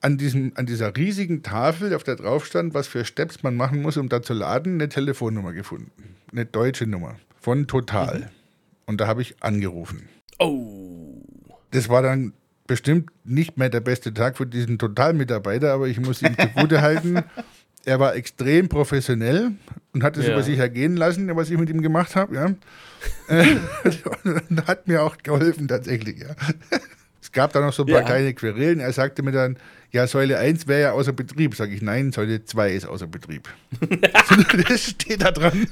an, 0.00 0.18
diesem, 0.18 0.52
an 0.54 0.66
dieser 0.66 0.96
riesigen 0.96 1.42
Tafel, 1.42 1.94
auf 1.94 2.04
der 2.04 2.16
drauf 2.16 2.44
stand, 2.44 2.74
was 2.74 2.86
für 2.86 3.04
Steps 3.04 3.42
man 3.42 3.56
machen 3.56 3.80
muss, 3.82 3.96
um 3.96 4.08
da 4.08 4.22
zu 4.22 4.34
laden, 4.34 4.74
eine 4.74 4.88
Telefonnummer 4.88 5.52
gefunden. 5.52 6.16
Eine 6.30 6.44
deutsche 6.44 6.86
Nummer 6.86 7.16
von 7.40 7.66
Total. 7.66 8.30
Und 8.86 9.00
da 9.00 9.06
habe 9.06 9.22
ich 9.22 9.42
angerufen. 9.42 10.08
Oh. 10.38 11.22
Das 11.70 11.88
war 11.88 12.02
dann 12.02 12.34
bestimmt 12.66 13.10
nicht 13.24 13.56
mehr 13.56 13.70
der 13.70 13.80
beste 13.80 14.12
Tag 14.12 14.36
für 14.36 14.46
diesen 14.46 14.78
Total-Mitarbeiter, 14.78 15.72
aber 15.72 15.88
ich 15.88 16.00
muss 16.00 16.22
ihm 16.22 16.36
zugute 16.54 16.82
halten. 16.82 17.22
Er 17.86 18.00
war 18.00 18.14
extrem 18.16 18.68
professionell 18.68 19.52
und 19.92 20.02
hat 20.02 20.16
es 20.16 20.26
Ja. 20.26 20.32
über 20.32 20.42
sich 20.42 20.58
ergehen 20.58 20.96
lassen, 20.96 21.34
was 21.36 21.50
ich 21.50 21.58
mit 21.58 21.68
ihm 21.70 21.82
gemacht 21.82 22.16
habe. 22.16 22.34
Ja. 22.34 22.46
Und 22.46 22.60
hat 24.66 24.88
mir 24.88 25.02
auch 25.02 25.16
geholfen 25.22 25.68
tatsächlich. 25.68 26.18
Ja. 26.20 26.34
Es 27.22 27.32
gab 27.32 27.52
da 27.52 27.60
noch 27.60 27.72
so 27.72 27.82
ein 27.84 27.86
paar 27.88 28.00
Ja. 28.00 28.06
kleine 28.06 28.32
Querelen. 28.34 28.80
Er 28.80 28.92
sagte 28.92 29.22
mir 29.22 29.32
dann, 29.32 29.58
ja, 29.90 30.06
Säule 30.06 30.38
1 30.38 30.66
wäre 30.66 30.80
ja 30.82 30.92
außer 30.92 31.12
Betrieb. 31.12 31.54
Sag 31.54 31.70
ich, 31.70 31.82
nein, 31.82 32.10
Säule 32.12 32.44
2 32.44 32.72
ist 32.72 32.86
außer 32.86 33.06
Betrieb. 33.06 33.48
das 34.68 34.82
steht 34.82 35.22
da 35.22 35.30
dran. 35.30 35.66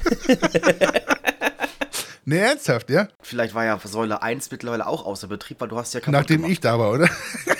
ne, 2.24 2.38
ernsthaft, 2.38 2.90
ja? 2.90 3.08
Vielleicht 3.20 3.54
war 3.54 3.64
ja 3.64 3.78
Säule 3.82 4.22
1 4.22 4.50
mittlerweile 4.50 4.86
auch 4.86 5.04
außer 5.04 5.28
Betrieb, 5.28 5.60
weil 5.60 5.68
du 5.68 5.76
hast 5.78 5.94
ja 5.94 6.00
kaputt 6.00 6.12
Nachdem 6.12 6.36
gemacht. 6.38 6.52
ich 6.52 6.60
da 6.60 6.78
war, 6.78 6.92
oder? 6.92 7.08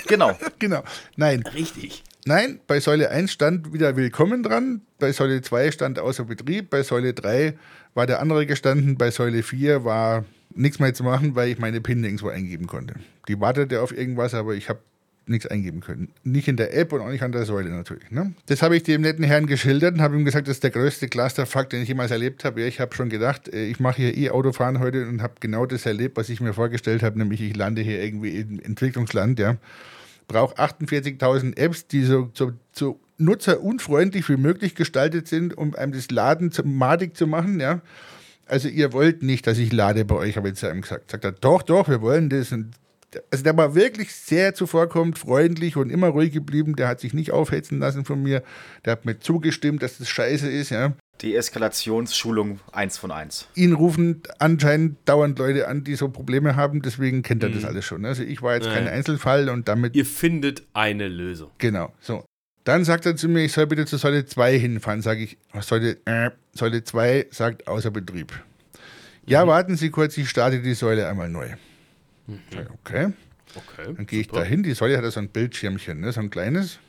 Genau. 0.07 0.37
genau. 0.59 0.83
Nein, 1.15 1.43
Richtig. 1.53 2.03
Nein, 2.25 2.61
bei 2.67 2.79
Säule 2.79 3.09
1 3.09 3.33
stand 3.33 3.73
wieder 3.73 3.97
Willkommen 3.97 4.43
dran, 4.43 4.79
bei 4.97 5.11
Säule 5.11 5.41
2 5.41 5.71
stand 5.71 5.99
außer 5.99 6.23
Betrieb, 6.23 6.69
bei 6.69 6.81
Säule 6.81 7.13
3 7.13 7.53
war 7.95 8.07
der 8.07 8.21
andere 8.21 8.45
gestanden, 8.45 8.97
bei 8.97 9.11
Säule 9.11 9.43
4 9.43 9.83
war 9.83 10.23
nichts 10.55 10.79
mehr 10.79 10.93
zu 10.93 11.03
machen, 11.03 11.35
weil 11.35 11.49
ich 11.49 11.59
meine 11.59 11.81
PIN 11.81 11.99
nirgendwo 11.99 12.29
eingeben 12.29 12.67
konnte. 12.67 12.93
Die 13.27 13.37
wartete 13.41 13.81
auf 13.81 13.91
irgendwas, 13.91 14.33
aber 14.33 14.53
ich 14.53 14.69
habe 14.69 14.79
nichts 15.25 15.47
eingeben 15.47 15.81
können. 15.81 16.13
Nicht 16.23 16.47
in 16.47 16.55
der 16.55 16.73
App 16.73 16.93
und 16.93 17.01
auch 17.01 17.09
nicht 17.09 17.23
an 17.23 17.33
der 17.33 17.43
Säule 17.43 17.69
natürlich. 17.69 18.09
Ne? 18.09 18.33
Das 18.45 18.61
habe 18.61 18.77
ich 18.77 18.83
dem 18.83 19.01
netten 19.01 19.25
Herrn 19.25 19.45
geschildert 19.45 19.95
und 19.95 20.01
habe 20.01 20.15
ihm 20.15 20.23
gesagt, 20.23 20.47
das 20.47 20.57
ist 20.57 20.63
der 20.63 20.71
größte 20.71 21.09
Clusterfuck, 21.09 21.69
den 21.71 21.81
ich 21.81 21.89
jemals 21.89 22.11
erlebt 22.11 22.45
habe. 22.45 22.61
Ja, 22.61 22.67
ich 22.67 22.79
habe 22.79 22.95
schon 22.95 23.09
gedacht, 23.09 23.53
äh, 23.53 23.65
ich 23.65 23.81
mache 23.81 23.97
hier 23.97 24.17
eh 24.17 24.29
Autofahren 24.29 24.79
heute 24.79 25.09
und 25.09 25.21
habe 25.21 25.33
genau 25.41 25.65
das 25.65 25.85
erlebt, 25.85 26.15
was 26.15 26.29
ich 26.29 26.39
mir 26.39 26.53
vorgestellt 26.53 27.03
habe, 27.03 27.19
nämlich 27.19 27.41
ich 27.41 27.53
lande 27.53 27.81
hier 27.81 28.01
irgendwie 28.01 28.37
im 28.37 28.61
Entwicklungsland, 28.61 29.39
ja. 29.39 29.57
Brauche 30.27 30.55
48.000 30.55 31.57
Apps, 31.57 31.87
die 31.87 32.03
so, 32.03 32.29
so, 32.33 32.53
so 32.71 32.99
nutzerunfreundlich 33.17 34.27
wie 34.29 34.37
möglich 34.37 34.75
gestaltet 34.75 35.27
sind, 35.27 35.57
um 35.57 35.75
einem 35.75 35.93
das 35.93 36.09
Laden 36.11 36.51
zum 36.51 36.75
madig 36.75 37.15
zu 37.15 37.27
machen, 37.27 37.59
ja. 37.59 37.81
Also 38.45 38.67
ihr 38.67 38.93
wollt 38.93 39.23
nicht, 39.23 39.47
dass 39.47 39.57
ich 39.57 39.71
lade 39.71 40.05
bei 40.05 40.15
euch, 40.15 40.35
habe 40.37 40.49
ich 40.49 40.55
zu 40.55 40.69
ihm 40.69 40.81
gesagt. 40.81 41.11
Sagt 41.11 41.23
er, 41.23 41.31
doch, 41.31 41.63
doch, 41.63 41.87
wir 41.87 42.01
wollen 42.01 42.29
das. 42.29 42.51
Und 42.51 42.71
also 43.31 43.43
der 43.43 43.55
war 43.55 43.75
wirklich 43.75 44.13
sehr 44.13 44.53
zuvorkommend, 44.53 45.17
freundlich 45.17 45.77
und 45.77 45.89
immer 45.89 46.07
ruhig 46.07 46.31
geblieben. 46.31 46.75
Der 46.75 46.87
hat 46.87 46.99
sich 46.99 47.13
nicht 47.13 47.31
aufhetzen 47.31 47.79
lassen 47.79 48.05
von 48.05 48.21
mir. 48.21 48.43
Der 48.85 48.93
hat 48.93 49.05
mir 49.05 49.19
zugestimmt, 49.19 49.81
dass 49.81 49.97
das 49.97 50.09
scheiße 50.09 50.49
ist, 50.49 50.71
ja. 50.71 50.93
Die 51.21 51.35
Eskalationsschulung 51.35 52.59
1 52.71 52.97
von 52.97 53.11
1. 53.11 53.47
Ihn 53.55 53.73
rufen 53.73 54.23
anscheinend 54.39 54.97
dauernd 55.05 55.39
Leute 55.39 55.67
an, 55.67 55.83
die 55.83 55.95
so 55.95 56.09
Probleme 56.09 56.55
haben, 56.55 56.81
deswegen 56.81 57.21
kennt 57.21 57.43
er 57.43 57.49
das 57.49 57.63
alles 57.65 57.85
schon. 57.85 58.03
Also 58.05 58.23
ich 58.23 58.41
war 58.41 58.55
jetzt 58.55 58.67
kein 58.67 58.85
Ja. 58.85 58.91
Einzelfall 58.91 59.47
und 59.49 59.67
damit 59.67 59.95
Ihr 59.95 60.05
findet 60.05 60.63
eine 60.73 61.07
Lösung. 61.07 61.51
Genau, 61.59 61.93
so. 62.01 62.25
Dann 62.65 62.83
sagt 62.85 63.05
er 63.05 63.15
zu 63.15 63.27
mir, 63.29 63.43
ich 63.43 63.51
soll 63.53 63.67
bitte 63.67 63.85
zur 63.85 63.99
Säule 63.99 64.25
2 64.25 64.57
hinfahren. 64.57 65.01
Sage 65.01 65.23
ich, 65.23 65.37
was 65.51 65.67
Säule, 65.67 65.97
äh, 66.05 66.31
Säule 66.53 66.83
2 66.83 67.27
sagt 67.29 67.67
außer 67.67 67.91
Betrieb. 67.91 68.31
Ja, 69.25 69.45
warten 69.47 69.75
Sie 69.77 69.89
kurz, 69.91 70.17
ich 70.17 70.29
starte 70.29 70.61
die 70.61 70.73
Säule 70.73 71.07
einmal 71.07 71.29
neu. 71.29 71.47
Ich, 72.27 72.35
Okay, 72.85 73.13
Okay. 73.55 73.93
dann 73.95 74.05
gehe 74.07 74.21
ich 74.21 74.29
da 74.29 74.43
hin. 74.43 74.63
Die 74.63 74.73
Säule 74.73 74.97
hat 74.97 75.03
ja 75.03 75.11
so 75.11 75.19
ein 75.19 75.29
Bildschirmchen, 75.29 75.99
ne? 75.99 76.11
so 76.11 76.21
ein 76.21 76.29
kleines. 76.29 76.79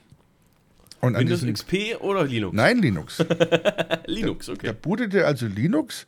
Und 1.05 1.19
Windows 1.19 1.41
diesem, 1.41 1.55
XP 1.55 2.01
oder 2.01 2.25
Linux? 2.25 2.57
Nein, 2.57 2.79
Linux. 2.79 3.25
Linux, 4.07 4.49
okay. 4.49 4.73
bootete 4.81 5.27
also 5.27 5.47
Linux 5.47 6.07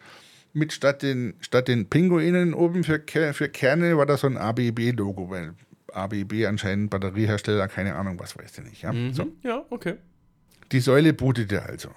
mit 0.52 0.72
statt 0.72 1.02
den, 1.02 1.34
statt 1.40 1.68
den 1.68 1.88
Pinguinen 1.88 2.54
oben 2.54 2.82
für, 2.82 3.02
für 3.32 3.48
Kerne 3.48 3.96
war 3.98 4.06
da 4.06 4.16
so 4.16 4.26
ein 4.26 4.38
ABB-Logo, 4.38 5.28
weil 5.28 5.54
ABB 5.92 6.46
anscheinend 6.46 6.90
Batteriehersteller, 6.90 7.68
keine 7.68 7.94
Ahnung, 7.96 8.18
was 8.18 8.38
weiß 8.38 8.58
ich 8.58 8.64
nicht. 8.64 8.82
Ja? 8.82 8.92
So. 9.12 9.26
Mhm. 9.26 9.32
Ja, 9.42 9.64
okay. 9.70 9.94
Die 10.72 10.80
Säule 10.80 11.12
bootete 11.12 11.62
also. 11.62 11.90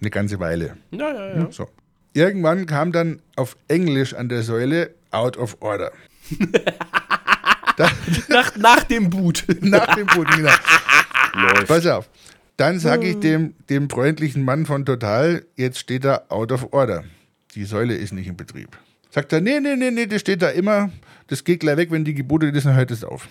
Eine 0.00 0.10
ganze 0.10 0.38
Weile. 0.38 0.76
Ja, 0.90 1.12
ja, 1.12 1.36
ja. 1.38 1.50
So. 1.50 1.68
Irgendwann 2.12 2.66
kam 2.66 2.92
dann 2.92 3.20
auf 3.34 3.56
Englisch 3.68 4.14
an 4.14 4.28
der 4.28 4.42
Säule 4.42 4.94
out 5.10 5.36
of 5.36 5.56
order. 5.60 5.92
Nach, 8.28 8.56
nach 8.56 8.84
dem 8.84 9.10
Boot. 9.10 9.44
Nach 9.60 9.94
dem 9.94 10.06
Booten, 10.06 10.36
genau. 10.36 10.52
Pass 11.66 11.86
auf. 11.86 12.08
Dann 12.56 12.78
sage 12.78 13.06
ich 13.08 13.20
dem, 13.20 13.54
dem 13.68 13.90
freundlichen 13.90 14.42
Mann 14.42 14.64
von 14.64 14.86
Total, 14.86 15.44
jetzt 15.56 15.78
steht 15.78 16.04
da 16.04 16.22
out 16.28 16.52
of 16.52 16.72
order. 16.72 17.04
Die 17.54 17.64
Säule 17.64 17.94
ist 17.94 18.12
nicht 18.12 18.28
in 18.28 18.36
Betrieb. 18.36 18.78
Sagt 19.10 19.32
er, 19.32 19.40
nee, 19.40 19.60
nee, 19.60 19.76
nee, 19.76 19.90
nee, 19.90 20.06
das 20.06 20.20
steht 20.22 20.42
da 20.42 20.48
immer. 20.50 20.90
Das 21.26 21.44
geht 21.44 21.60
gleich 21.60 21.76
weg, 21.76 21.90
wenn 21.90 22.04
die 22.04 22.14
gebootet 22.14 22.54
ist, 22.54 22.66
dann 22.66 22.74
hört 22.74 22.90
es 22.90 23.04
auf. 23.04 23.28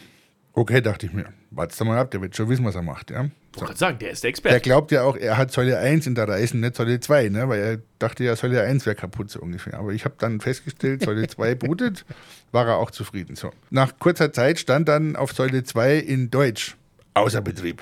Okay, 0.53 0.79
dachte 0.81 1.05
ich 1.05 1.13
mir. 1.13 1.25
Wart's 1.51 1.79
mal 1.83 1.97
ab, 1.97 2.11
der 2.11 2.21
wird 2.21 2.35
schon 2.35 2.47
wissen, 2.49 2.63
was 2.63 2.75
er 2.75 2.81
macht. 2.81 3.11
Ja? 3.11 3.25
Ich 3.25 3.29
wollte 3.61 3.65
gerade 3.65 3.77
sagen, 3.77 3.99
der 3.99 4.11
ist 4.11 4.23
der 4.23 4.29
Er 4.29 4.31
Experte. 4.31 4.59
glaubt 4.61 4.91
ja 4.91 5.03
auch, 5.03 5.17
er 5.17 5.37
hat 5.37 5.51
Säule 5.51 5.77
1 5.79 6.07
in 6.07 6.15
der 6.15 6.27
Reisen, 6.29 6.61
nicht 6.61 6.75
Säule 6.75 6.99
2, 6.99 7.29
ne? 7.29 7.49
weil 7.49 7.59
er 7.61 7.79
dachte 7.99 8.23
ja, 8.23 8.35
Säule 8.35 8.61
1 8.63 8.85
wäre 8.85 8.95
kaputt 8.95 9.29
so 9.31 9.41
ungefähr. 9.41 9.73
Aber 9.73 9.91
ich 9.91 10.05
habe 10.05 10.15
dann 10.17 10.39
festgestellt, 10.39 11.03
Säule 11.03 11.27
2 11.27 11.55
bootet, 11.55 12.05
war 12.51 12.67
er 12.67 12.77
auch 12.77 12.91
zufrieden. 12.91 13.35
So. 13.35 13.51
Nach 13.69 13.99
kurzer 13.99 14.31
Zeit 14.31 14.59
stand 14.59 14.87
dann 14.87 15.15
auf 15.15 15.33
Säule 15.33 15.63
2 15.63 15.97
in 15.97 16.31
Deutsch, 16.31 16.77
außer 17.15 17.41
Betrieb. 17.41 17.81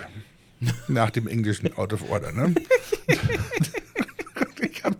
Nach 0.87 1.09
dem 1.09 1.27
englischen 1.27 1.75
Out 1.77 1.93
of 1.93 2.09
Order. 2.09 2.31
Ne? 2.31 2.53
ich 4.61 4.83
hab, 4.83 4.95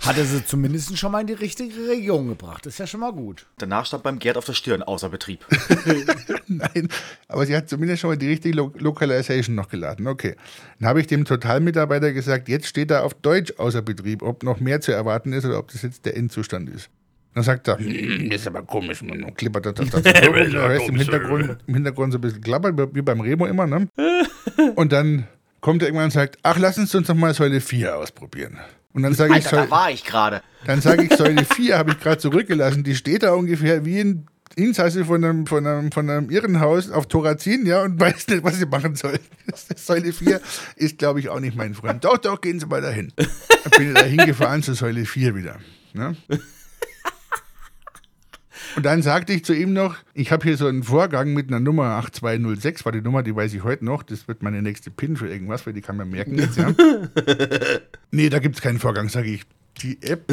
Hat 0.00 0.18
er 0.18 0.24
sie 0.24 0.44
zumindest 0.44 0.96
schon 0.98 1.12
mal 1.12 1.20
in 1.20 1.26
die 1.26 1.32
richtige 1.32 1.88
Region 1.88 2.28
gebracht. 2.28 2.66
Das 2.66 2.74
ist 2.74 2.78
ja 2.78 2.86
schon 2.86 3.00
mal 3.00 3.12
gut. 3.12 3.46
Danach 3.58 3.86
stand 3.86 4.02
beim 4.02 4.18
Gerd 4.18 4.36
auf 4.36 4.44
der 4.44 4.52
Stirn, 4.52 4.82
außer 4.82 5.08
Betrieb. 5.08 5.44
nein, 6.46 6.88
aber 7.28 7.46
sie 7.46 7.56
hat 7.56 7.68
zumindest 7.68 8.00
schon 8.00 8.10
mal 8.10 8.16
die 8.16 8.28
richtige 8.28 8.56
Lo 8.56 8.72
Localization 8.76 9.54
noch 9.54 9.68
geladen. 9.68 10.06
Okay. 10.06 10.36
Dann 10.78 10.88
habe 10.88 11.00
ich 11.00 11.06
dem 11.06 11.24
Totalmitarbeiter 11.24 12.12
gesagt, 12.12 12.48
jetzt 12.48 12.66
steht 12.66 12.90
da 12.90 13.02
auf 13.02 13.14
Deutsch 13.14 13.54
außer 13.58 13.82
Betrieb, 13.82 14.22
ob 14.22 14.42
noch 14.42 14.60
mehr 14.60 14.80
zu 14.80 14.92
erwarten 14.92 15.32
ist 15.32 15.44
oder 15.44 15.58
ob 15.58 15.70
das 15.70 15.82
jetzt 15.82 16.04
der 16.04 16.16
Endzustand 16.16 16.68
ist. 16.68 16.90
Dann 17.34 17.42
sagt 17.42 17.66
er, 17.68 17.78
"Hm, 17.78 18.30
das 18.30 18.42
ist 18.42 18.46
aber 18.46 18.62
komisch, 18.62 19.02
man 19.02 19.22
und 19.24 19.36
klippert 19.36 19.66
das, 19.66 19.74
das, 19.74 19.90
das, 19.90 20.02
das 20.02 20.22
hörst 20.22 20.88
im 20.88 20.96
Hintergrund, 20.96 21.58
im 21.66 21.74
Hintergrund 21.74 22.12
so 22.12 22.18
ein 22.18 22.20
bisschen 22.20 22.40
klappern, 22.40 22.76
wie 22.94 23.02
beim 23.02 23.20
Remo 23.20 23.46
immer, 23.46 23.66
ne? 23.66 23.88
Und 24.76 24.92
dann 24.92 25.26
kommt 25.60 25.82
er 25.82 25.88
irgendwann 25.88 26.06
und 26.06 26.10
sagt, 26.12 26.38
ach, 26.42 26.58
lass 26.58 26.78
uns 26.78 26.94
uns 26.94 27.08
noch 27.08 27.14
mal 27.16 27.32
Säule 27.34 27.60
4 27.60 27.96
ausprobieren. 27.96 28.58
Und 28.92 29.02
dann 29.02 29.14
sage 29.14 29.36
ich, 29.38 29.44
Säule, 29.44 29.62
da 29.64 29.70
war 29.70 29.90
ich 29.90 30.04
gerade. 30.04 30.42
dann 30.66 30.80
sage 30.80 31.04
ich, 31.04 31.14
Säule 31.14 31.44
4 31.44 31.78
habe 31.78 31.92
ich 31.92 32.00
gerade 32.00 32.18
zurückgelassen. 32.18 32.84
Die 32.84 32.94
steht 32.94 33.22
da 33.22 33.32
ungefähr 33.32 33.84
wie 33.84 33.98
ein 34.00 34.26
Insasse 34.56 35.04
von 35.06 35.24
einem, 35.24 35.46
von 35.46 35.66
einem, 35.66 35.90
von 35.90 36.08
einem 36.08 36.30
Irrenhaus 36.30 36.90
auf 36.90 37.06
Thorazin, 37.08 37.66
ja, 37.66 37.82
und 37.82 37.98
weiß 37.98 38.28
nicht, 38.28 38.44
was 38.44 38.58
sie 38.58 38.66
machen 38.66 38.94
soll. 38.94 39.18
Säule 39.74 40.12
4 40.12 40.40
ist, 40.76 40.98
glaube 40.98 41.20
ich, 41.20 41.28
auch 41.30 41.40
nicht 41.40 41.56
mein 41.56 41.74
Freund. 41.74 42.04
Doch, 42.04 42.18
doch, 42.18 42.40
gehen 42.40 42.60
Sie 42.60 42.66
mal 42.66 42.82
dahin. 42.82 43.12
Dann 43.16 43.70
bin 43.76 43.88
ich 43.88 43.94
da 43.94 44.04
hingefahren 44.04 44.62
zur 44.62 44.74
Säule 44.74 45.04
4 45.06 45.34
wieder. 45.34 45.56
Ne? 45.94 46.16
Und 48.76 48.84
dann 48.84 49.02
sagte 49.02 49.32
ich 49.32 49.44
zu 49.44 49.54
ihm 49.54 49.72
noch, 49.72 49.96
ich 50.14 50.32
habe 50.32 50.44
hier 50.44 50.56
so 50.56 50.66
einen 50.66 50.82
Vorgang 50.82 51.32
mit 51.32 51.48
einer 51.48 51.60
Nummer 51.60 51.84
8206, 51.96 52.84
war 52.84 52.92
die 52.92 53.00
Nummer, 53.00 53.22
die 53.22 53.34
weiß 53.34 53.54
ich 53.54 53.62
heute 53.62 53.84
noch, 53.84 54.02
das 54.02 54.26
wird 54.26 54.42
meine 54.42 54.62
nächste 54.62 54.90
PIN 54.90 55.16
für 55.16 55.28
irgendwas, 55.28 55.66
weil 55.66 55.72
die 55.72 55.80
kann 55.80 55.96
man 55.96 56.10
merken 56.10 56.38
jetzt, 56.38 56.56
ja. 56.56 56.74
nee, 58.10 58.28
da 58.28 58.38
gibt 58.38 58.56
es 58.56 58.62
keinen 58.62 58.78
Vorgang, 58.78 59.08
sage 59.08 59.30
ich. 59.30 59.42
Die 59.82 60.02
App, 60.02 60.32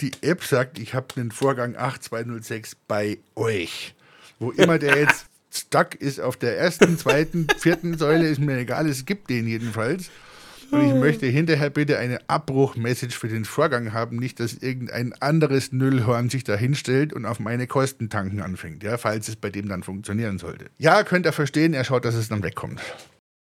die 0.00 0.12
App 0.22 0.44
sagt, 0.44 0.78
ich 0.78 0.94
habe 0.94 1.06
einen 1.16 1.30
Vorgang 1.30 1.76
8206 1.76 2.76
bei 2.86 3.18
euch. 3.34 3.94
Wo 4.38 4.50
immer 4.52 4.78
der 4.78 4.98
jetzt 5.00 5.26
stuck 5.52 5.94
ist 5.96 6.20
auf 6.20 6.36
der 6.36 6.58
ersten, 6.58 6.96
zweiten, 6.96 7.46
vierten 7.58 7.98
Säule, 7.98 8.28
ist 8.28 8.40
mir 8.40 8.58
egal, 8.58 8.88
es 8.88 9.04
gibt 9.04 9.30
den 9.30 9.46
jedenfalls. 9.46 10.10
Und 10.70 10.86
ich 10.86 10.94
möchte 10.94 11.26
hinterher 11.26 11.70
bitte 11.70 11.98
eine 11.98 12.18
Abbruchmessage 12.28 13.18
für 13.18 13.28
den 13.28 13.44
Vorgang 13.44 13.92
haben, 13.92 14.16
nicht, 14.16 14.40
dass 14.40 14.54
irgendein 14.54 15.12
anderes 15.14 15.72
Nüllhorn 15.72 16.30
sich 16.30 16.44
da 16.44 16.56
hinstellt 16.56 17.12
und 17.12 17.26
auf 17.26 17.40
meine 17.40 17.66
Kosten 17.66 18.08
tanken 18.08 18.40
anfängt, 18.40 18.82
ja, 18.82 18.98
falls 18.98 19.28
es 19.28 19.36
bei 19.36 19.50
dem 19.50 19.68
dann 19.68 19.82
funktionieren 19.82 20.38
sollte. 20.38 20.66
Ja, 20.78 21.02
könnt 21.02 21.26
ihr 21.26 21.32
verstehen, 21.32 21.74
er 21.74 21.84
schaut, 21.84 22.04
dass 22.04 22.14
es 22.14 22.28
dann 22.28 22.42
wegkommt. 22.42 22.80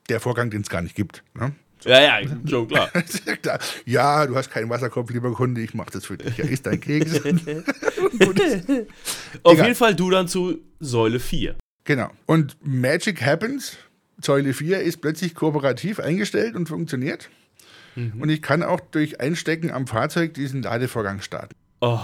Der 0.09 0.19
Vorgang, 0.19 0.51
den 0.51 0.61
es 0.61 0.69
gar 0.69 0.81
nicht 0.81 0.95
gibt. 0.95 1.23
Ne? 1.33 1.53
Ja, 1.83 2.01
ja, 2.01 2.29
schon 2.47 2.67
klar. 2.67 2.89
Er, 3.43 3.59
ja, 3.85 4.25
du 4.25 4.35
hast 4.35 4.49
keinen 4.49 4.69
Wasserkopf, 4.69 5.11
lieber 5.11 5.31
Kunde, 5.33 5.61
ich 5.61 5.73
mach 5.73 5.89
das 5.89 6.05
für 6.05 6.17
dich. 6.17 6.37
Ja, 6.37 6.45
ist 6.45 6.65
dein 6.65 6.79
Keks. 6.79 7.13
Auf 9.43 9.61
jeden 9.61 9.75
Fall 9.75 9.95
du 9.95 10.09
dann 10.09 10.27
zu 10.27 10.59
Säule 10.79 11.19
4. 11.19 11.55
genau. 11.83 12.09
Und 12.25 12.57
Magic 12.63 13.21
Happens, 13.21 13.77
Säule 14.25 14.53
4 14.53 14.81
ist 14.81 15.01
plötzlich 15.01 15.35
kooperativ 15.35 15.99
eingestellt 15.99 16.55
und 16.55 16.67
funktioniert. 16.67 17.29
Und 17.95 18.29
ich 18.29 18.41
kann 18.41 18.61
auch 18.61 18.81
durch 18.81 19.21
Einstecken 19.21 19.71
am 19.71 19.87
Fahrzeug 19.87 20.33
diesen 20.33 20.61
Ladevorgang 20.63 21.21
starten. 21.21 21.55
Oh. 21.79 21.99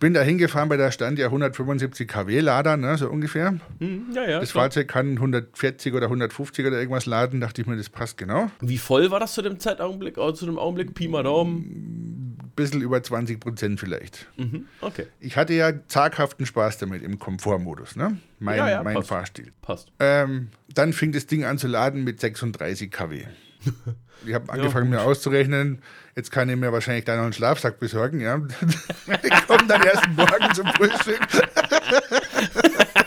Bin 0.00 0.12
da 0.12 0.22
hingefahren, 0.22 0.68
bei 0.68 0.76
der 0.76 0.90
stand 0.90 1.18
ja 1.18 1.26
175 1.26 2.08
kW 2.08 2.40
Lader, 2.40 2.76
ne, 2.76 2.96
so 2.98 3.08
ungefähr. 3.08 3.54
Hm, 3.78 4.06
ja, 4.12 4.28
ja. 4.28 4.40
Das 4.40 4.50
klar. 4.52 4.64
Fahrzeug 4.64 4.88
kann 4.88 5.12
140 5.12 5.94
oder 5.94 6.06
150 6.06 6.66
oder 6.66 6.78
irgendwas 6.78 7.06
laden, 7.06 7.40
dachte 7.40 7.62
ich 7.62 7.66
mir, 7.66 7.76
das 7.76 7.88
passt 7.88 8.18
genau. 8.18 8.50
Wie 8.60 8.76
voll 8.78 9.10
war 9.10 9.20
das 9.20 9.34
zu 9.34 9.42
dem 9.42 9.58
Zeitaugenblick, 9.60 10.18
äh, 10.18 10.34
zu 10.34 10.46
dem 10.46 10.58
Augenblick? 10.58 10.94
Pi 10.94 11.08
mal 11.08 11.22
Daumen. 11.22 12.36
Bisschen 12.56 12.82
über 12.82 13.02
20 13.02 13.40
Prozent 13.40 13.80
vielleicht. 13.80 14.26
Mhm. 14.36 14.66
Okay, 14.80 15.06
Ich 15.20 15.36
hatte 15.36 15.54
ja 15.54 15.72
zaghaften 15.88 16.46
Spaß 16.46 16.78
damit 16.78 17.02
im 17.02 17.18
Komfortmodus, 17.18 17.96
ne? 17.96 18.18
Mein, 18.38 18.58
ja, 18.58 18.82
mein 18.82 18.94
passt. 18.94 19.08
Fahrstil. 19.08 19.52
passt. 19.62 19.90
Ähm, 19.98 20.48
dann 20.72 20.92
fing 20.92 21.12
das 21.12 21.26
Ding 21.26 21.44
an 21.44 21.58
zu 21.58 21.66
laden 21.66 22.04
mit 22.04 22.20
36 22.20 22.90
kW. 22.90 23.24
Ich 24.26 24.34
habe 24.34 24.50
angefangen, 24.52 24.90
mir 24.90 25.02
auszurechnen, 25.02 25.82
jetzt 26.16 26.30
kann 26.30 26.48
ich 26.48 26.56
mir 26.56 26.72
wahrscheinlich 26.72 27.04
da 27.04 27.16
noch 27.16 27.24
einen 27.24 27.32
Schlafsack 27.32 27.78
besorgen, 27.78 28.20
ja. 28.20 28.36
ich 29.22 29.46
komme 29.46 29.66
dann 29.66 29.82
erst 29.82 30.08
morgen 30.16 30.54
zum 30.54 30.66
Frühstück. 30.68 31.20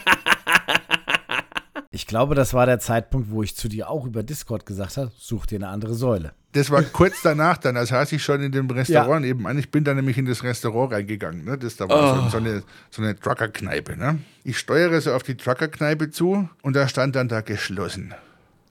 Ich 1.98 2.06
glaube, 2.06 2.36
das 2.36 2.54
war 2.54 2.68
der 2.68 2.80
Zeitpunkt, 2.80 3.32
wo 3.32 3.42
ich 3.42 3.56
zu 3.56 3.68
dir 3.68 3.90
auch 3.90 4.06
über 4.06 4.22
Discord 4.22 4.68
gesagt 4.68 4.98
habe, 4.98 5.12
such 5.18 5.48
dir 5.48 5.56
eine 5.56 5.70
andere 5.70 5.96
Säule. 5.96 6.34
Das 6.52 6.70
war 6.70 6.84
kurz 6.84 7.24
danach 7.24 7.58
dann, 7.58 7.76
als 7.76 7.90
saß 7.90 8.12
ich 8.12 8.24
schon 8.24 8.44
in 8.44 8.52
dem 8.52 8.70
Restaurant 8.70 9.26
nebenan. 9.26 9.58
Ich 9.58 9.72
bin 9.72 9.84
dann 9.84 9.96
nämlich 9.96 10.16
in 10.16 10.28
das 10.28 10.44
Restaurant 10.44 10.94
reingegangen. 10.94 11.44
Ne? 11.44 11.58
Das 11.58 11.76
da 11.76 11.90
war 11.90 12.26
so, 12.26 12.30
so 12.30 12.38
eine, 12.38 12.62
so 12.92 13.02
eine 13.02 13.20
Trucker-Kneipe. 13.20 13.98
Ne? 13.98 14.20
Ich 14.44 14.60
steuere 14.60 15.02
so 15.02 15.12
auf 15.12 15.24
die 15.24 15.36
Trucker-Kneipe 15.36 16.12
zu 16.12 16.48
und 16.62 16.76
da 16.76 16.88
stand 16.88 17.16
dann 17.16 17.30
da 17.30 17.42
geschlossen. 17.42 18.14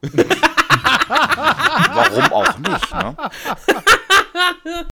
Warum 1.09 2.33
auch 2.33 2.59
nicht, 2.59 2.95
ne? 2.95 3.17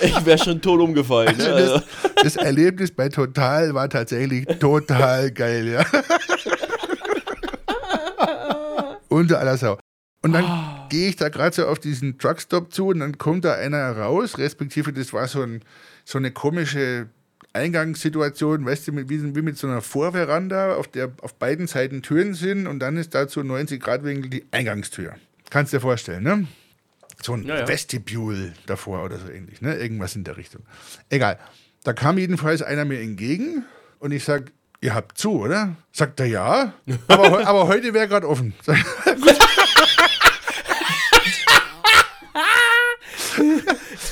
Ich 0.00 0.24
wäre 0.24 0.38
schon 0.38 0.60
tot 0.60 0.80
umgefallen. 0.80 1.36
Ne? 1.36 1.44
Also, 1.44 1.82
das 2.22 2.36
Erlebnis 2.36 2.90
bei 2.92 3.08
Total 3.08 3.74
war 3.74 3.88
tatsächlich 3.88 4.46
total 4.58 5.30
geil, 5.30 5.68
ja. 5.68 5.84
Unter 9.08 9.40
aller 9.40 9.56
Sau. 9.56 9.78
Und 10.22 10.32
dann 10.32 10.86
gehe 10.88 11.08
ich 11.08 11.16
da 11.16 11.28
gerade 11.28 11.54
so 11.54 11.66
auf 11.66 11.80
diesen 11.80 12.18
Truckstop 12.18 12.72
zu 12.72 12.88
und 12.88 13.00
dann 13.00 13.18
kommt 13.18 13.44
da 13.44 13.54
einer 13.54 13.96
raus, 13.96 14.38
respektive 14.38 14.92
das 14.92 15.12
war 15.12 15.26
so, 15.26 15.42
ein, 15.42 15.64
so 16.04 16.18
eine 16.18 16.30
komische 16.30 17.08
Eingangssituation, 17.52 18.64
weißt 18.64 18.88
du, 18.88 19.08
wie, 19.08 19.34
wie 19.36 19.42
mit 19.42 19.58
so 19.58 19.66
einer 19.66 19.82
Vorveranda, 19.82 20.74
auf 20.74 20.88
der 20.88 21.12
auf 21.20 21.34
beiden 21.34 21.66
Seiten 21.66 22.02
Türen 22.02 22.34
sind 22.34 22.66
und 22.66 22.78
dann 22.80 22.96
ist 22.96 23.14
dazu 23.14 23.42
90 23.42 23.82
Grad 23.82 24.04
Winkel 24.04 24.30
die 24.30 24.44
Eingangstür. 24.50 25.14
Kannst 25.50 25.72
dir 25.72 25.80
vorstellen, 25.80 26.22
ne? 26.22 26.46
So 27.22 27.34
ein 27.34 27.44
Ja, 27.44 27.58
ja. 27.60 27.68
Vestibül 27.68 28.54
davor 28.66 29.04
oder 29.04 29.18
so 29.18 29.28
ähnlich, 29.28 29.60
ne? 29.60 29.76
Irgendwas 29.76 30.16
in 30.16 30.24
der 30.24 30.36
Richtung. 30.36 30.62
Egal. 31.10 31.38
Da 31.84 31.92
kam 31.92 32.16
jedenfalls 32.16 32.62
einer 32.62 32.84
mir 32.84 33.00
entgegen 33.00 33.64
und 33.98 34.12
ich 34.12 34.24
sag, 34.24 34.50
ihr 34.80 34.94
habt 34.94 35.18
zu, 35.18 35.40
oder? 35.40 35.76
Sagt 35.92 36.20
er 36.20 36.26
ja, 36.26 36.72
aber, 37.08 37.46
aber 37.46 37.68
heute 37.68 37.92
wäre 37.92 38.08
gerade 38.08 38.28
offen. 38.28 38.54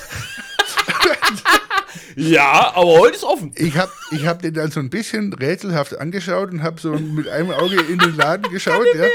Ja, 2.20 2.72
aber 2.74 2.98
heute 2.98 3.16
ist 3.16 3.24
offen. 3.24 3.52
Ich 3.56 3.78
habe 3.78 3.90
ich 4.10 4.26
hab 4.26 4.42
den 4.42 4.52
dann 4.52 4.70
so 4.70 4.78
ein 4.78 4.90
bisschen 4.90 5.32
rätselhaft 5.32 5.98
angeschaut 5.98 6.52
und 6.52 6.62
habe 6.62 6.78
so 6.78 6.92
mit 6.92 7.26
einem 7.28 7.50
Auge 7.50 7.80
in 7.80 7.98
den 7.98 8.14
Laden 8.14 8.52
geschaut. 8.52 8.86
Ja. 8.94 9.06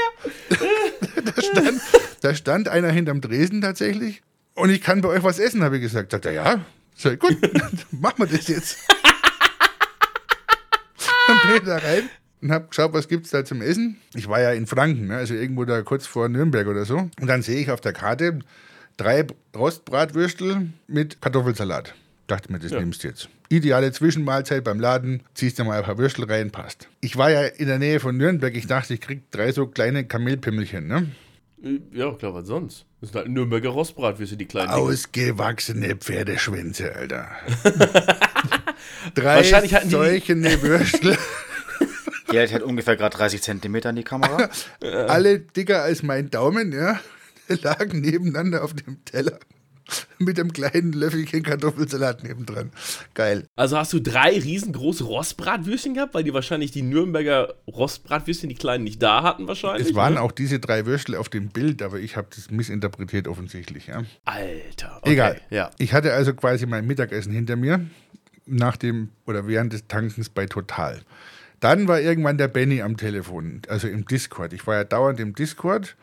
da, 1.24 1.40
stand, 1.40 1.80
da 2.20 2.34
stand 2.34 2.68
einer 2.68 2.90
hinterm 2.90 3.22
Tresen 3.22 3.60
tatsächlich. 3.60 4.22
Und 4.54 4.70
ich 4.70 4.80
kann 4.80 5.02
bei 5.02 5.10
euch 5.10 5.22
was 5.22 5.38
essen, 5.38 5.62
habe 5.62 5.76
ich 5.76 5.82
gesagt. 5.82 6.10
Sagt 6.10 6.26
er, 6.26 6.32
ja. 6.32 6.64
Ich, 6.96 7.18
gut, 7.20 7.36
machen 7.92 8.18
wir 8.18 8.26
das 8.26 8.48
jetzt. 8.48 8.78
Dann 11.28 11.38
bin 11.46 11.56
ich 11.58 11.62
da 11.62 11.76
rein 11.76 12.10
und 12.42 12.50
habe 12.50 12.66
geschaut, 12.68 12.92
was 12.92 13.06
gibt's 13.06 13.30
da 13.30 13.44
zum 13.44 13.62
Essen. 13.62 14.00
Ich 14.14 14.28
war 14.28 14.40
ja 14.40 14.50
in 14.50 14.66
Franken, 14.66 15.06
ne, 15.08 15.16
also 15.16 15.34
irgendwo 15.34 15.64
da 15.64 15.82
kurz 15.82 16.06
vor 16.06 16.28
Nürnberg 16.28 16.66
oder 16.66 16.84
so. 16.84 17.08
Und 17.20 17.26
dann 17.26 17.42
sehe 17.42 17.60
ich 17.60 17.70
auf 17.70 17.80
der 17.80 17.92
Karte 17.92 18.40
drei 18.96 19.26
Rostbratwürstel 19.54 20.68
mit 20.88 21.20
Kartoffelsalat. 21.20 21.94
Dachte 22.26 22.50
mir, 22.50 22.58
das 22.58 22.72
nimmst 22.72 23.04
du 23.04 23.08
jetzt. 23.08 23.28
Ideale 23.48 23.92
Zwischenmahlzeit 23.92 24.64
beim 24.64 24.80
Laden, 24.80 25.22
ziehst 25.34 25.58
dir 25.58 25.64
mal 25.64 25.78
ein 25.78 25.84
paar 25.84 25.96
Würstel 25.98 26.24
rein, 26.24 26.50
passt. 26.50 26.88
Ich 27.00 27.16
war 27.16 27.30
ja 27.30 27.42
in 27.44 27.66
der 27.68 27.78
Nähe 27.78 28.00
von 28.00 28.16
Nürnberg, 28.16 28.54
ich 28.56 28.66
dachte, 28.66 28.94
ich 28.94 29.00
krieg 29.00 29.30
drei 29.30 29.52
so 29.52 29.66
kleine 29.68 30.04
Kamelpimmelchen, 30.04 30.88
ne? 30.88 31.06
Ja, 31.92 32.12
klar, 32.12 32.34
was 32.34 32.46
sonst? 32.48 32.84
Das 33.00 33.10
sind 33.10 33.18
halt 33.18 33.28
Nürnberger 33.28 33.68
Rostbratwürste, 33.70 34.36
die 34.36 34.46
kleinen. 34.46 34.70
Ausgewachsene 34.70 35.96
Pferdeschwänze, 35.96 36.94
Alter. 36.94 37.28
drei 39.14 39.36
Wahrscheinlich 39.36 39.74
hatten 39.74 39.88
die- 39.88 39.94
solche 39.94 40.62
Würstel, 40.62 41.16
Die 42.32 42.36
hält 42.36 42.52
halt 42.52 42.62
ungefähr 42.62 42.96
gerade 42.96 43.16
30 43.16 43.40
Zentimeter 43.42 43.90
in 43.90 43.96
die 43.96 44.02
Kamera. 44.04 44.50
alle 45.08 45.38
dicker 45.40 45.82
als 45.82 46.02
mein 46.02 46.30
Daumen, 46.30 46.72
ja, 46.72 46.98
lagen 47.48 48.00
nebeneinander 48.00 48.64
auf 48.64 48.74
dem 48.74 49.04
Teller. 49.04 49.38
Mit 50.18 50.40
einem 50.40 50.52
kleinen 50.52 50.92
Löffelchen 50.92 51.42
Kartoffelsalat 51.42 52.24
nebendran. 52.24 52.70
Geil. 53.14 53.46
Also 53.54 53.76
hast 53.76 53.92
du 53.92 54.00
drei 54.00 54.38
riesengroße 54.38 55.04
Rostbratwürstchen 55.04 55.94
gehabt, 55.94 56.14
weil 56.14 56.24
die 56.24 56.34
wahrscheinlich 56.34 56.70
die 56.70 56.82
Nürnberger 56.82 57.54
Rostbratwürstchen, 57.66 58.48
die 58.48 58.54
kleinen, 58.54 58.84
nicht 58.84 59.02
da 59.02 59.22
hatten 59.22 59.46
wahrscheinlich. 59.46 59.88
Es 59.88 59.94
waren 59.94 60.14
ne? 60.14 60.22
auch 60.22 60.32
diese 60.32 60.58
drei 60.58 60.86
Würstel 60.86 61.14
auf 61.14 61.28
dem 61.28 61.48
Bild, 61.48 61.82
aber 61.82 61.98
ich 61.98 62.16
habe 62.16 62.28
das 62.34 62.50
missinterpretiert 62.50 63.28
offensichtlich. 63.28 63.86
Ja. 63.86 64.04
Alter. 64.24 64.98
Okay, 65.02 65.12
Egal. 65.12 65.40
Ja. 65.50 65.70
Ich 65.78 65.92
hatte 65.92 66.12
also 66.12 66.34
quasi 66.34 66.66
mein 66.66 66.86
Mittagessen 66.86 67.32
hinter 67.32 67.56
mir, 67.56 67.86
nach 68.46 68.76
dem 68.76 69.10
oder 69.26 69.46
während 69.46 69.72
des 69.72 69.86
Tankens 69.86 70.28
bei 70.28 70.46
Total. 70.46 71.00
Dann 71.60 71.88
war 71.88 72.00
irgendwann 72.00 72.38
der 72.38 72.48
Benny 72.48 72.82
am 72.82 72.96
Telefon, 72.96 73.62
also 73.68 73.88
im 73.88 74.04
Discord. 74.04 74.52
Ich 74.52 74.66
war 74.66 74.76
ja 74.76 74.84
dauernd 74.84 75.20
im 75.20 75.34
Discord, 75.34 75.96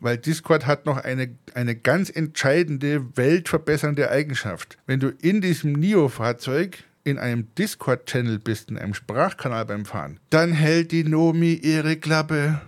weil 0.00 0.16
Discord 0.18 0.66
hat 0.66 0.86
noch 0.86 0.96
eine, 0.96 1.30
eine 1.54 1.76
ganz 1.76 2.10
entscheidende, 2.10 3.16
weltverbessernde 3.16 4.10
Eigenschaft. 4.10 4.78
Wenn 4.86 5.00
du 5.00 5.08
in 5.20 5.40
diesem 5.40 5.72
NIO-Fahrzeug 5.72 6.78
in 7.04 7.18
einem 7.18 7.48
Discord-Channel 7.56 8.38
bist, 8.38 8.70
in 8.70 8.78
einem 8.78 8.94
Sprachkanal 8.94 9.64
beim 9.64 9.84
Fahren, 9.84 10.18
dann 10.30 10.52
hält 10.52 10.92
die 10.92 11.04
Nomi 11.04 11.54
ihre 11.54 11.96
Klappe. 11.96 12.60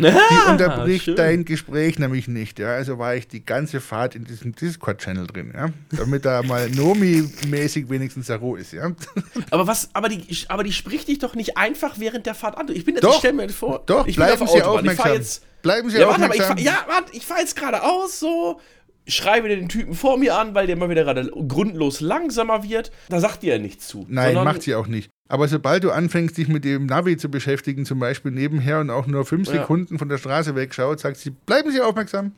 Die 0.00 0.50
unterbricht 0.50 1.04
schön. 1.04 1.16
dein 1.16 1.44
Gespräch 1.44 1.98
nämlich 1.98 2.26
nicht. 2.26 2.58
Ja? 2.58 2.68
Also 2.68 2.98
war 2.98 3.16
ich 3.16 3.28
die 3.28 3.44
ganze 3.44 3.82
Fahrt 3.82 4.14
in 4.14 4.24
diesem 4.24 4.54
Discord-Channel 4.54 5.26
drin, 5.26 5.52
ja? 5.54 5.68
damit 5.90 6.24
da 6.24 6.42
mal 6.42 6.70
Nomi-mäßig 6.70 7.90
wenigstens 7.90 8.28
der 8.28 8.38
Ruhe 8.38 8.60
ist. 8.60 8.72
Ja? 8.72 8.92
Aber 9.50 9.66
was, 9.66 9.90
aber 9.92 10.08
die, 10.08 10.24
aber 10.48 10.64
die 10.64 10.72
spricht 10.72 11.08
dich 11.08 11.18
doch 11.18 11.34
nicht 11.34 11.58
einfach 11.58 11.98
während 11.98 12.24
der 12.24 12.34
Fahrt 12.34 12.56
an. 12.56 12.68
Ich 12.70 12.86
bin 12.86 12.94
jetzt, 12.94 13.04
Doch, 13.04 13.12
ich 13.12 13.18
stell 13.18 13.34
mir 13.34 13.48
vor. 13.50 13.82
Doch, 13.84 14.06
ich 14.06 14.16
bin 14.16 14.24
bleiben 14.24 14.42
auf 14.42 14.48
Sie 14.48 14.56
der 14.56 14.68
Autobahn. 14.68 14.86
Ich 14.86 14.92
fahr 14.92 15.06
aufmerksam. 15.06 15.20
jetzt, 15.20 15.42
Bleiben 15.62 15.90
Sie 15.90 15.98
ja, 15.98 16.06
warte, 16.06 16.20
ich 16.20 16.24
aufmerksam. 16.30 16.56
fahr, 16.56 16.64
ja, 16.64 16.84
warte, 16.88 17.16
ich 17.16 17.26
fahre 17.26 17.40
jetzt 17.40 17.56
geradeaus 17.56 18.18
so, 18.20 18.60
schreibe 19.06 19.48
den 19.48 19.68
Typen 19.68 19.94
vor 19.94 20.16
mir 20.18 20.36
an, 20.36 20.54
weil 20.54 20.66
der 20.66 20.76
mal 20.76 20.88
wieder 20.88 21.04
gerade 21.04 21.30
grundlos 21.30 22.00
langsamer 22.00 22.62
wird. 22.62 22.90
Da 23.08 23.20
sagt 23.20 23.42
die 23.42 23.48
ja 23.48 23.58
nichts 23.58 23.88
zu. 23.88 24.06
Nein, 24.08 24.34
macht 24.34 24.62
sie 24.62 24.74
auch 24.74 24.86
nicht. 24.86 25.10
Aber 25.28 25.46
sobald 25.46 25.84
du 25.84 25.92
anfängst, 25.92 26.36
dich 26.36 26.48
mit 26.48 26.64
dem 26.64 26.86
Navi 26.86 27.16
zu 27.16 27.30
beschäftigen, 27.30 27.84
zum 27.84 28.00
Beispiel 28.00 28.32
nebenher 28.32 28.80
und 28.80 28.90
auch 28.90 29.06
nur 29.06 29.24
fünf 29.24 29.46
Ja. 29.48 29.60
Sekunden 29.60 29.98
von 29.98 30.08
der 30.08 30.18
Straße 30.18 30.54
wegschaut, 30.56 30.98
sagt 30.98 31.18
sie, 31.18 31.30
bleiben 31.30 31.70
Sie 31.70 31.80
aufmerksam. 31.80 32.32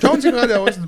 Schauen 0.00 0.20
Sie 0.20 0.32
geradeaus. 0.32 0.80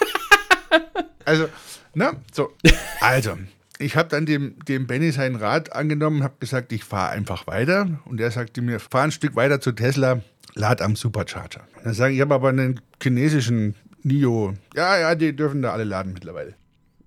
also, 1.24 1.48
ne? 1.94 2.16
So. 2.32 2.52
Also, 3.00 3.36
ich 3.78 3.96
habe 3.96 4.08
dann 4.08 4.26
dem, 4.26 4.56
dem 4.66 4.86
Benny 4.86 5.12
seinen 5.12 5.36
Rat 5.36 5.72
angenommen, 5.72 6.22
habe 6.22 6.36
gesagt, 6.40 6.72
ich 6.72 6.84
fahre 6.84 7.10
einfach 7.10 7.46
weiter. 7.46 8.00
Und 8.06 8.20
er 8.20 8.30
sagte 8.30 8.62
mir, 8.62 8.80
fahr 8.80 9.04
ein 9.04 9.12
Stück 9.12 9.36
weiter 9.36 9.60
zu 9.60 9.72
Tesla, 9.72 10.22
lad 10.54 10.80
am 10.80 10.96
Supercharger. 10.96 11.66
Dann 11.84 11.94
sage 11.94 12.12
ich, 12.12 12.18
ich 12.18 12.22
habe 12.22 12.34
aber 12.34 12.48
einen 12.48 12.80
chinesischen 13.02 13.74
NIO. 14.02 14.54
Ja, 14.74 14.98
ja, 14.98 15.14
die 15.14 15.34
dürfen 15.34 15.62
da 15.62 15.72
alle 15.72 15.84
laden 15.84 16.12
mittlerweile. 16.12 16.54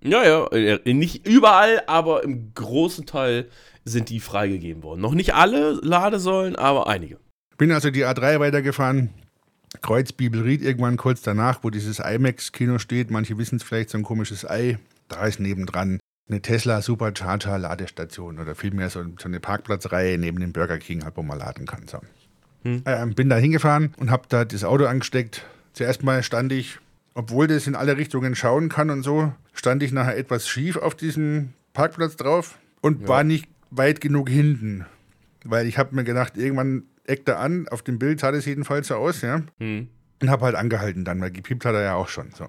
Ja, 0.01 0.23
ja, 0.23 0.47
äh, 0.47 0.93
nicht 0.93 1.27
überall, 1.27 1.81
aber 1.87 2.23
im 2.23 2.53
großen 2.53 3.05
Teil 3.05 3.49
sind 3.83 4.09
die 4.09 4.19
freigegeben 4.19 4.83
worden. 4.83 5.01
Noch 5.01 5.13
nicht 5.13 5.33
alle 5.33 5.79
Ladesäulen, 5.81 6.55
aber 6.55 6.87
einige. 6.87 7.17
Bin 7.57 7.71
also 7.71 7.89
die 7.89 8.05
A3 8.05 8.39
weitergefahren. 8.39 9.09
Kreuz 9.81 10.11
Bibelried 10.11 10.61
irgendwann 10.61 10.97
kurz 10.97 11.21
danach, 11.21 11.63
wo 11.63 11.69
dieses 11.69 11.99
IMAX-Kino 11.99 12.79
steht. 12.79 13.11
Manche 13.11 13.37
wissen 13.37 13.57
es 13.57 13.63
vielleicht, 13.63 13.89
so 13.89 13.97
ein 13.97 14.03
komisches 14.03 14.49
Ei. 14.49 14.77
Da 15.09 15.25
ist 15.25 15.39
nebendran 15.39 15.99
eine 16.29 16.41
Tesla 16.41 16.81
Supercharger 16.81 17.57
Ladestation 17.57 18.39
oder 18.39 18.55
vielmehr 18.55 18.89
so, 18.89 19.03
so 19.19 19.27
eine 19.27 19.39
Parkplatzreihe 19.39 20.17
neben 20.17 20.39
dem 20.39 20.53
Burger 20.53 20.77
King, 20.77 21.03
halt, 21.03 21.17
wo 21.17 21.23
man 21.23 21.39
laden 21.39 21.65
kann. 21.65 21.87
So. 21.87 21.99
Ähm, 22.63 23.15
bin 23.15 23.29
da 23.29 23.37
hingefahren 23.37 23.93
und 23.97 24.11
habe 24.11 24.23
da 24.29 24.45
das 24.45 24.63
Auto 24.63 24.85
angesteckt. 24.85 25.45
Zuerst 25.73 26.03
mal 26.03 26.23
stand 26.23 26.51
ich, 26.51 26.79
obwohl 27.13 27.47
das 27.47 27.67
in 27.67 27.75
alle 27.75 27.97
Richtungen 27.97 28.35
schauen 28.35 28.69
kann 28.69 28.89
und 28.89 29.03
so, 29.03 29.33
stand 29.53 29.81
ich 29.81 29.91
nachher 29.91 30.17
etwas 30.17 30.47
schief 30.47 30.77
auf 30.77 30.95
diesem 30.95 31.53
Parkplatz 31.73 32.15
drauf 32.15 32.57
und 32.81 33.07
war 33.07 33.23
nicht 33.23 33.47
weit 33.71 34.01
genug 34.01 34.29
hinten. 34.29 34.85
Weil 35.43 35.67
ich 35.67 35.77
habe 35.77 35.95
mir 35.95 36.03
gedacht, 36.03 36.37
irgendwann 36.37 36.83
eckt 37.05 37.29
er 37.29 37.39
an, 37.39 37.67
auf 37.69 37.81
dem 37.81 37.97
Bild 37.97 38.19
sah 38.19 38.31
das 38.31 38.45
jedenfalls 38.45 38.87
so 38.87 38.95
aus, 38.95 39.21
ja. 39.21 39.41
Hm. 39.59 39.87
Und 40.21 40.29
habe 40.29 40.45
halt 40.45 40.55
angehalten 40.55 41.05
dann, 41.05 41.21
weil 41.21 41.31
gepiept 41.31 41.63
hat 41.63 41.75
er 41.75 41.81
ja 41.81 41.95
auch 41.95 42.09
schon. 42.09 42.31
So. 42.37 42.47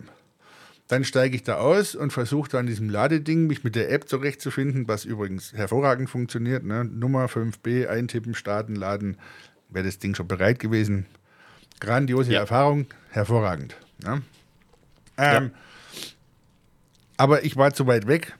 Dann 0.90 1.04
steige 1.04 1.36
ich 1.36 1.44
da 1.44 1.54
aus 1.58 1.94
und 1.94 2.12
versuche 2.12 2.58
an 2.58 2.66
diesem 2.66 2.90
Ladeding 2.90 3.46
mich 3.46 3.62
mit 3.62 3.76
der 3.76 3.92
App 3.92 4.08
zurechtzufinden, 4.08 4.88
was 4.88 5.04
übrigens 5.04 5.52
hervorragend 5.52 6.10
funktioniert. 6.10 6.64
Ne? 6.64 6.84
Nummer 6.84 7.26
5b, 7.26 7.86
eintippen, 7.86 8.34
starten, 8.34 8.74
laden, 8.74 9.16
wäre 9.68 9.86
das 9.86 9.98
Ding 10.00 10.16
schon 10.16 10.26
bereit 10.26 10.58
gewesen. 10.58 11.06
Grandiose 11.78 12.32
Ja. 12.32 12.40
Erfahrung, 12.40 12.86
hervorragend. 13.10 13.76
Ja? 14.04 14.20
Ähm, 15.16 15.52
Aber 17.16 17.44
ich 17.44 17.56
war 17.56 17.72
zu 17.72 17.86
weit 17.86 18.06
weg, 18.08 18.34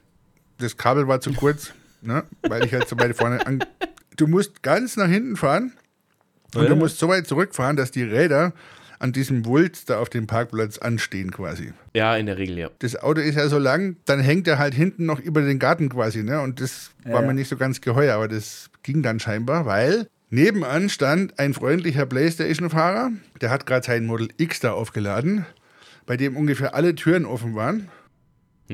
das 0.58 0.76
Kabel 0.76 1.06
war 1.06 1.20
zu 1.20 1.32
kurz, 1.32 1.72
ne? 2.02 2.24
weil 2.46 2.64
ich 2.64 2.72
halt 2.74 2.88
so 2.88 2.98
weit 2.98 3.14
vorne 3.16 3.46
an. 3.46 3.62
Du 4.16 4.26
musst 4.26 4.62
ganz 4.64 4.96
nach 4.96 5.08
hinten 5.08 5.36
fahren 5.36 5.72
und 6.56 6.62
Ja. 6.64 6.68
du 6.70 6.74
musst 6.76 6.98
so 6.98 7.06
weit 7.08 7.26
zurückfahren, 7.28 7.76
dass 7.76 7.92
die 7.92 8.02
Räder 8.02 8.52
an 9.00 9.12
diesem 9.12 9.44
Wulst 9.46 9.90
da 9.90 9.98
auf 9.98 10.08
dem 10.08 10.26
Parkplatz 10.28 10.78
anstehen 10.78 11.32
quasi. 11.32 11.72
Ja, 11.94 12.14
in 12.16 12.26
der 12.26 12.38
Regel, 12.38 12.58
ja. 12.58 12.70
Das 12.78 12.94
Auto 12.96 13.20
ist 13.20 13.34
ja 13.34 13.48
so 13.48 13.58
lang, 13.58 13.96
dann 14.04 14.20
hängt 14.20 14.46
er 14.46 14.58
halt 14.58 14.74
hinten 14.74 15.06
noch 15.06 15.18
über 15.18 15.40
den 15.42 15.58
Garten 15.58 15.88
quasi, 15.88 16.22
ne? 16.22 16.40
Und 16.40 16.60
das 16.60 16.90
war 17.04 17.22
Ja. 17.22 17.26
mir 17.26 17.34
nicht 17.34 17.48
so 17.48 17.56
ganz 17.56 17.80
geheuer, 17.80 18.14
aber 18.14 18.28
das 18.28 18.70
ging 18.82 19.02
dann 19.02 19.18
scheinbar, 19.18 19.66
weil 19.66 20.06
nebenan 20.28 20.88
stand 20.88 21.38
ein 21.38 21.54
freundlicher 21.54 22.06
Playstation-Fahrer, 22.06 23.10
der 23.40 23.50
hat 23.50 23.66
gerade 23.66 23.84
sein 23.86 24.06
Model 24.06 24.28
X 24.36 24.60
da 24.60 24.72
aufgeladen, 24.72 25.46
bei 26.06 26.16
dem 26.16 26.36
ungefähr 26.36 26.74
alle 26.74 26.94
Türen 26.94 27.24
offen 27.24 27.54
waren. 27.54 27.88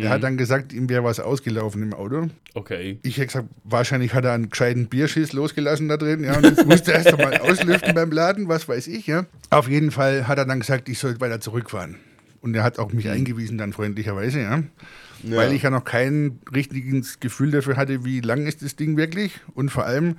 Er 0.03 0.11
hat 0.11 0.23
dann 0.23 0.37
gesagt, 0.37 0.73
ihm 0.73 0.89
wäre 0.89 1.05
was 1.05 1.21
ausgelaufen 1.21 1.83
im 1.83 1.95
Auto. 1.95 2.29
Okay. 2.55 2.99
Ich 3.03 3.17
hätte 3.17 3.29
gesagt, 3.29 3.49
wahrscheinlich 3.65 4.13
hat 4.13 4.25
er 4.25 4.33
einen 4.33 4.51
gescheiten 4.51 4.87
Bierschiss 4.89 5.33
losgelassen 5.33 5.89
da 5.89 5.97
drin. 5.97 6.23
Ja, 6.23 6.37
und 6.37 6.45
jetzt 6.45 6.67
musste 6.67 6.93
er 6.93 6.99
erst 6.99 7.19
einmal 7.19 7.39
auslüften 7.41 7.95
beim 7.95 8.11
Laden, 8.11 8.49
was 8.49 8.69
weiß 8.69 8.89
ich. 8.89 9.07
Ja. 9.07 9.25
Auf 9.51 9.69
jeden 9.69 9.91
Fall 9.91 10.29
hat 10.29 10.39
er 10.39 10.45
dann 10.45 10.61
gesagt, 10.61 10.89
ich 10.89 10.99
soll 10.99 11.19
weiter 11.21 11.41
zurückfahren. 11.41 11.97
Und 12.43 12.55
er 12.55 12.63
hat 12.63 12.79
auch 12.79 12.93
mich 12.93 13.09
eingewiesen 13.09 13.59
dann 13.59 13.73
freundlicherweise, 13.73 14.41
ja. 14.41 14.63
Weil 15.23 15.53
ich 15.53 15.63
ja 15.63 15.71
noch 15.71 15.85
kein 15.85 16.39
richtiges 16.55 17.19
Gefühl 17.19 17.51
dafür 17.51 17.77
hatte, 17.77 18.05
wie 18.05 18.21
lang 18.21 18.47
ist 18.47 18.63
das 18.63 18.77
Ding 18.77 18.97
wirklich. 18.97 19.41
Und 19.55 19.71
vor 19.71 19.87
allem, 19.87 20.17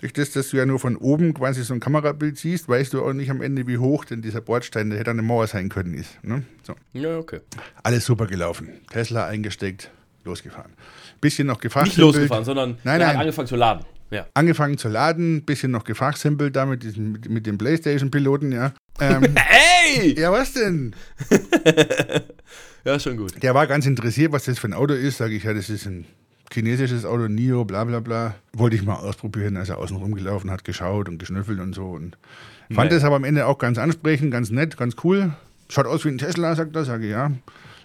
durch 0.00 0.12
das, 0.12 0.30
dass 0.32 0.50
du 0.50 0.58
ja 0.58 0.66
nur 0.66 0.78
von 0.78 0.96
oben 0.96 1.34
quasi 1.34 1.62
so 1.64 1.74
ein 1.74 1.80
Kamerabild 1.80 2.36
siehst, 2.36 2.68
weißt 2.68 2.92
du 2.92 3.02
auch 3.04 3.12
nicht 3.12 3.30
am 3.30 3.40
Ende, 3.40 3.66
wie 3.66 3.78
hoch 3.78 4.04
denn 4.04 4.22
dieser 4.22 4.40
Bordstein, 4.40 4.90
der 4.90 4.98
hätte 4.98 5.10
eine 5.10 5.22
Mauer 5.22 5.46
sein 5.46 5.68
können, 5.68 5.94
ist. 5.94 6.22
Ne? 6.22 6.42
So. 6.62 6.74
Ja, 6.92 7.18
okay. 7.18 7.40
Alles 7.82 8.04
super 8.04 8.26
gelaufen. 8.26 8.68
Tesla 8.90 9.26
eingesteckt, 9.26 9.90
losgefahren. 10.24 10.72
Bisschen 11.20 11.46
noch 11.46 11.60
gefragt. 11.60 11.86
Nicht 11.88 11.98
losgefahren, 11.98 12.44
sondern 12.44 12.78
Nein, 12.84 13.00
nein. 13.00 13.16
angefangen 13.16 13.48
zu 13.48 13.56
laden. 13.56 13.84
Ja. 14.10 14.26
Angefangen 14.34 14.78
zu 14.78 14.88
laden, 14.88 15.44
bisschen 15.44 15.72
noch 15.72 15.82
gefachsimpelt 15.84 16.54
da 16.54 16.66
mit, 16.66 16.82
diesem, 16.84 17.12
mit, 17.12 17.28
mit 17.28 17.46
dem 17.46 17.58
Playstation-Piloten, 17.58 18.52
ja. 18.52 18.72
Ähm, 19.00 19.24
Ey! 19.96 20.18
ja, 20.18 20.30
was 20.30 20.52
denn? 20.52 20.94
Ja, 22.86 23.00
schon 23.00 23.16
gut. 23.16 23.42
Der 23.42 23.52
war 23.52 23.66
ganz 23.66 23.84
interessiert, 23.84 24.30
was 24.30 24.44
das 24.44 24.60
für 24.60 24.68
ein 24.68 24.72
Auto 24.72 24.94
ist. 24.94 25.18
Sage 25.18 25.34
ich, 25.34 25.42
ja, 25.42 25.52
das 25.52 25.68
ist 25.68 25.86
ein 25.86 26.06
chinesisches 26.52 27.04
Auto, 27.04 27.28
NIO, 27.28 27.64
bla 27.64 27.84
bla 27.84 28.00
bla. 28.00 28.34
Wollte 28.52 28.76
ich 28.76 28.84
mal 28.84 28.94
ausprobieren, 28.94 29.56
als 29.56 29.68
er 29.68 29.78
außen 29.78 29.96
rumgelaufen 29.96 30.50
hat, 30.50 30.64
geschaut 30.64 31.08
und 31.08 31.18
geschnüffelt 31.18 31.60
und 31.60 31.74
so. 31.74 31.90
Und 31.90 32.16
fand 32.70 32.92
das 32.92 33.04
aber 33.04 33.16
am 33.16 33.24
Ende 33.24 33.46
auch 33.46 33.58
ganz 33.58 33.78
ansprechend, 33.78 34.30
ganz 34.30 34.50
nett, 34.50 34.76
ganz 34.76 34.96
cool. 35.04 35.32
Schaut 35.68 35.86
aus 35.86 36.04
wie 36.04 36.08
ein 36.10 36.18
Tesla, 36.18 36.54
sagt 36.54 36.76
er. 36.76 36.84
Sage 36.84 37.06
ich, 37.06 37.10
ja. 37.10 37.32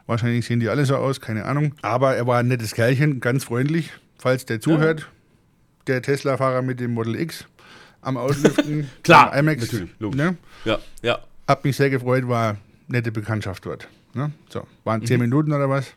Wahrscheinlich 0.08 0.46
sehen 0.46 0.60
die 0.60 0.70
alle 0.70 0.86
so 0.86 0.96
aus, 0.96 1.22
keine 1.22 1.46
Ahnung. 1.46 1.74
Aber 1.82 2.16
er 2.16 2.28
war 2.28 2.40
ein 2.40 2.48
nettes 2.48 2.74
Kerlchen, 2.74 3.20
ganz 3.20 3.44
freundlich, 3.44 3.92
falls 4.18 4.46
der 4.46 4.60
zuhört. 4.60 5.10
Der 5.88 6.02
Tesla-Fahrer 6.02 6.62
mit 6.62 6.80
dem 6.80 6.94
Model 6.94 7.16
X 7.16 7.46
am 8.02 8.18
Auslüften. 8.18 8.90
Klar, 9.04 9.34
am 9.34 9.40
IMAX, 9.40 9.64
natürlich, 9.64 9.90
logisch. 10.00 10.18
Ne? 10.18 10.38
Ja, 10.66 10.80
ja. 11.02 11.20
Hab 11.48 11.64
mich 11.64 11.76
sehr 11.76 11.90
gefreut, 11.90 12.28
war 12.28 12.58
nette 12.88 13.12
Bekanntschaft 13.12 13.66
dort. 13.66 13.88
Ne? 14.14 14.32
So, 14.50 14.68
waren 14.84 15.06
zehn 15.06 15.20
Minuten 15.20 15.54
oder 15.54 15.70
was. 15.70 15.94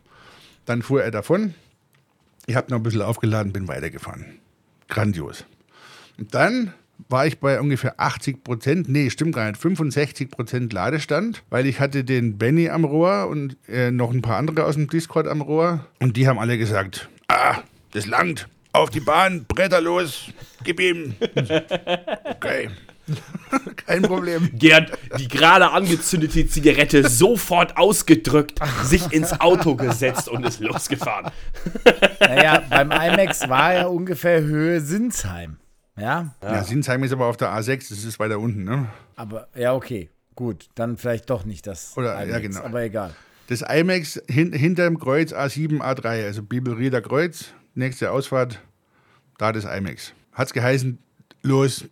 Dann 0.65 0.81
fuhr 0.81 1.03
er 1.03 1.11
davon. 1.11 1.53
Ich 2.47 2.55
habe 2.55 2.69
noch 2.69 2.77
ein 2.77 2.83
bisschen 2.83 3.01
aufgeladen, 3.01 3.53
bin 3.53 3.67
weitergefahren. 3.67 4.39
Grandios. 4.87 5.45
Und 6.17 6.33
dann 6.33 6.73
war 7.09 7.27
ich 7.27 7.39
bei 7.39 7.59
ungefähr 7.59 7.99
80 7.99 8.43
Prozent, 8.43 8.87
nee, 8.87 9.09
stimmt 9.09 9.35
gar 9.35 9.47
nicht, 9.49 9.59
65 9.59 10.29
Prozent 10.29 10.71
Ladestand, 10.71 11.43
weil 11.49 11.65
ich 11.65 11.79
hatte 11.79 12.03
den 12.03 12.37
Benny 12.37 12.69
am 12.69 12.85
Rohr 12.85 13.27
und 13.27 13.57
äh, 13.67 13.91
noch 13.91 14.11
ein 14.11 14.21
paar 14.21 14.37
andere 14.37 14.65
aus 14.65 14.75
dem 14.75 14.87
Discord 14.87 15.27
am 15.27 15.41
Rohr. 15.41 15.85
Und 15.99 16.17
die 16.17 16.27
haben 16.27 16.39
alle 16.39 16.57
gesagt, 16.57 17.09
ah, 17.27 17.57
das 17.91 18.05
langt, 18.05 18.47
auf 18.71 18.89
die 18.89 18.99
Bahn, 18.99 19.45
Bretter 19.45 19.81
los, 19.81 20.27
gib 20.63 20.79
ihm. 20.79 21.15
Okay, 22.25 22.69
kein 23.85 24.01
Problem. 24.01 24.49
Gerd, 24.53 24.97
die 25.19 25.27
gerade 25.27 25.71
angezündete 25.71 26.47
Zigarette 26.47 27.07
sofort 27.07 27.77
ausgedrückt, 27.77 28.59
sich 28.83 29.11
ins 29.11 29.39
Auto 29.39 29.75
gesetzt 29.75 30.27
und 30.27 30.45
ist 30.45 30.59
losgefahren. 30.59 31.31
Naja, 32.19 32.63
beim 32.69 32.91
IMAX 32.91 33.47
war 33.49 33.73
er 33.73 33.91
ungefähr 33.91 34.41
Höhe 34.41 34.81
Sinsheim. 34.81 35.57
Ja, 35.97 36.35
Ja, 36.43 36.63
Sinsheim 36.63 37.03
ist 37.03 37.13
aber 37.13 37.27
auf 37.27 37.37
der 37.37 37.49
A6, 37.49 37.89
das 37.89 38.03
ist 38.03 38.19
weiter 38.19 38.39
unten. 38.39 38.63
Ne? 38.63 38.87
aber 39.15 39.47
ja, 39.55 39.73
okay. 39.73 40.09
Gut, 40.35 40.67
dann 40.75 40.97
vielleicht 40.97 41.29
doch 41.29 41.45
nicht 41.45 41.65
das 41.65 41.95
Oder- 41.95 42.25
ja, 42.25 42.39
genau. 42.39 42.61
aber 42.63 42.81
egal. 42.83 43.15
Das 43.47 43.61
IMAX 43.61 44.21
hin, 44.27 44.51
hinterm 44.51 44.99
Kreuz 44.99 45.31
A7, 45.31 45.79
A3, 45.79 46.25
also 46.25 46.43
Bibelrieder 46.43 47.01
Kreuz, 47.01 47.53
nächste 47.75 48.11
Ausfahrt, 48.11 48.59
da 49.37 49.53
das 49.53 49.63
IMAX. 49.63 50.13
Hat's 50.33 50.51
geheißen, 50.51 50.97
los, 51.43 51.85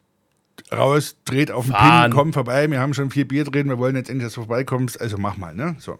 raus, 0.72 1.16
dreht 1.26 1.52
auf 1.52 1.66
den 1.66 1.74
Fahren. 1.74 2.12
Pin, 2.12 2.18
komm 2.18 2.34
vorbei, 2.34 2.70
wir 2.70 2.80
haben 2.80 2.94
schon 2.94 3.10
vier 3.12 3.28
Bier 3.28 3.44
drin, 3.44 3.68
wir 3.70 3.78
wollen 3.78 3.96
jetzt 3.96 4.10
endlich, 4.10 4.26
dass 4.28 4.34
du 4.36 4.42
vorbeikommst, 4.42 5.00
also 5.00 5.18
mach 5.18 5.38
mal, 5.38 5.54
ne? 5.54 5.76
So. 5.80 5.98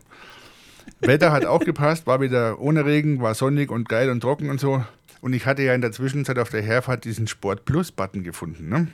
Wetter 1.00 1.32
hat 1.32 1.46
auch 1.46 1.62
gepasst, 1.62 2.08
war 2.08 2.20
wieder 2.22 2.60
ohne 2.60 2.86
Regen, 2.86 3.22
war 3.22 3.36
sonnig 3.36 3.72
und 3.72 3.88
geil 3.90 4.10
und 4.10 4.22
trocken 4.22 4.50
und 4.50 4.60
so. 4.60 4.84
Und 5.22 5.32
ich 5.34 5.46
hatte 5.46 5.62
ja 5.64 5.74
in 5.74 5.80
der 5.80 5.94
Zwischenzeit 5.94 6.38
auf 6.38 6.50
der 6.50 6.62
Herfahrt 6.62 7.06
diesen 7.06 7.28
Sport 7.28 7.64
Plus-Button 7.64 8.24
gefunden, 8.24 8.68
ne? 8.68 8.88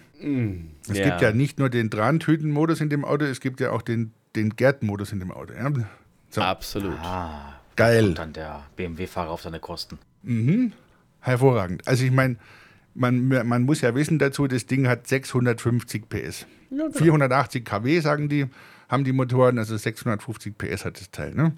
Es 0.87 0.97
Ja. 0.97 1.05
gibt 1.05 1.21
ja 1.21 1.31
nicht 1.31 1.57
nur 1.57 1.69
den 1.69 1.89
Drahntüten-Modus 1.89 2.81
in 2.81 2.89
dem 2.89 3.03
Auto, 3.05 3.25
es 3.25 3.39
gibt 3.39 3.59
ja 3.59 3.71
auch 3.71 3.81
den, 3.81 4.11
den 4.35 4.51
Gerd-Modus 4.55 5.11
in 5.11 5.19
dem 5.19 5.31
Auto. 5.31 5.53
Ja? 5.53 5.71
So, 6.29 6.41
Absolut. 6.41 6.93
Ah, 7.01 7.53
geil. 7.75 8.09
und 8.09 8.19
dann 8.19 8.33
der 8.33 8.63
BMW-Fahrer 8.75 9.31
auf 9.31 9.41
seine 9.41 9.59
Kosten. 9.59 9.97
Hervorragend. 11.21 11.87
Also 11.87 12.03
ich 12.05 12.11
meine, 12.11 12.35
man, 12.99 13.47
man 13.47 13.63
muss 13.63 13.81
ja 13.81 13.95
wissen 13.95 14.19
dazu, 14.19 14.47
das 14.47 14.65
Ding 14.65 14.87
hat 14.87 15.07
650 15.07 16.09
PS. 16.09 16.45
480 16.91 17.65
kW, 17.65 17.99
sagen 17.99 18.29
die, 18.29 18.45
haben 18.89 19.03
die 19.03 19.13
Motoren, 19.13 19.57
also 19.57 19.75
650 19.75 20.57
PS 20.57 20.85
hat 20.85 20.99
das 20.99 21.09
Teil. 21.09 21.33
Ne? 21.33 21.53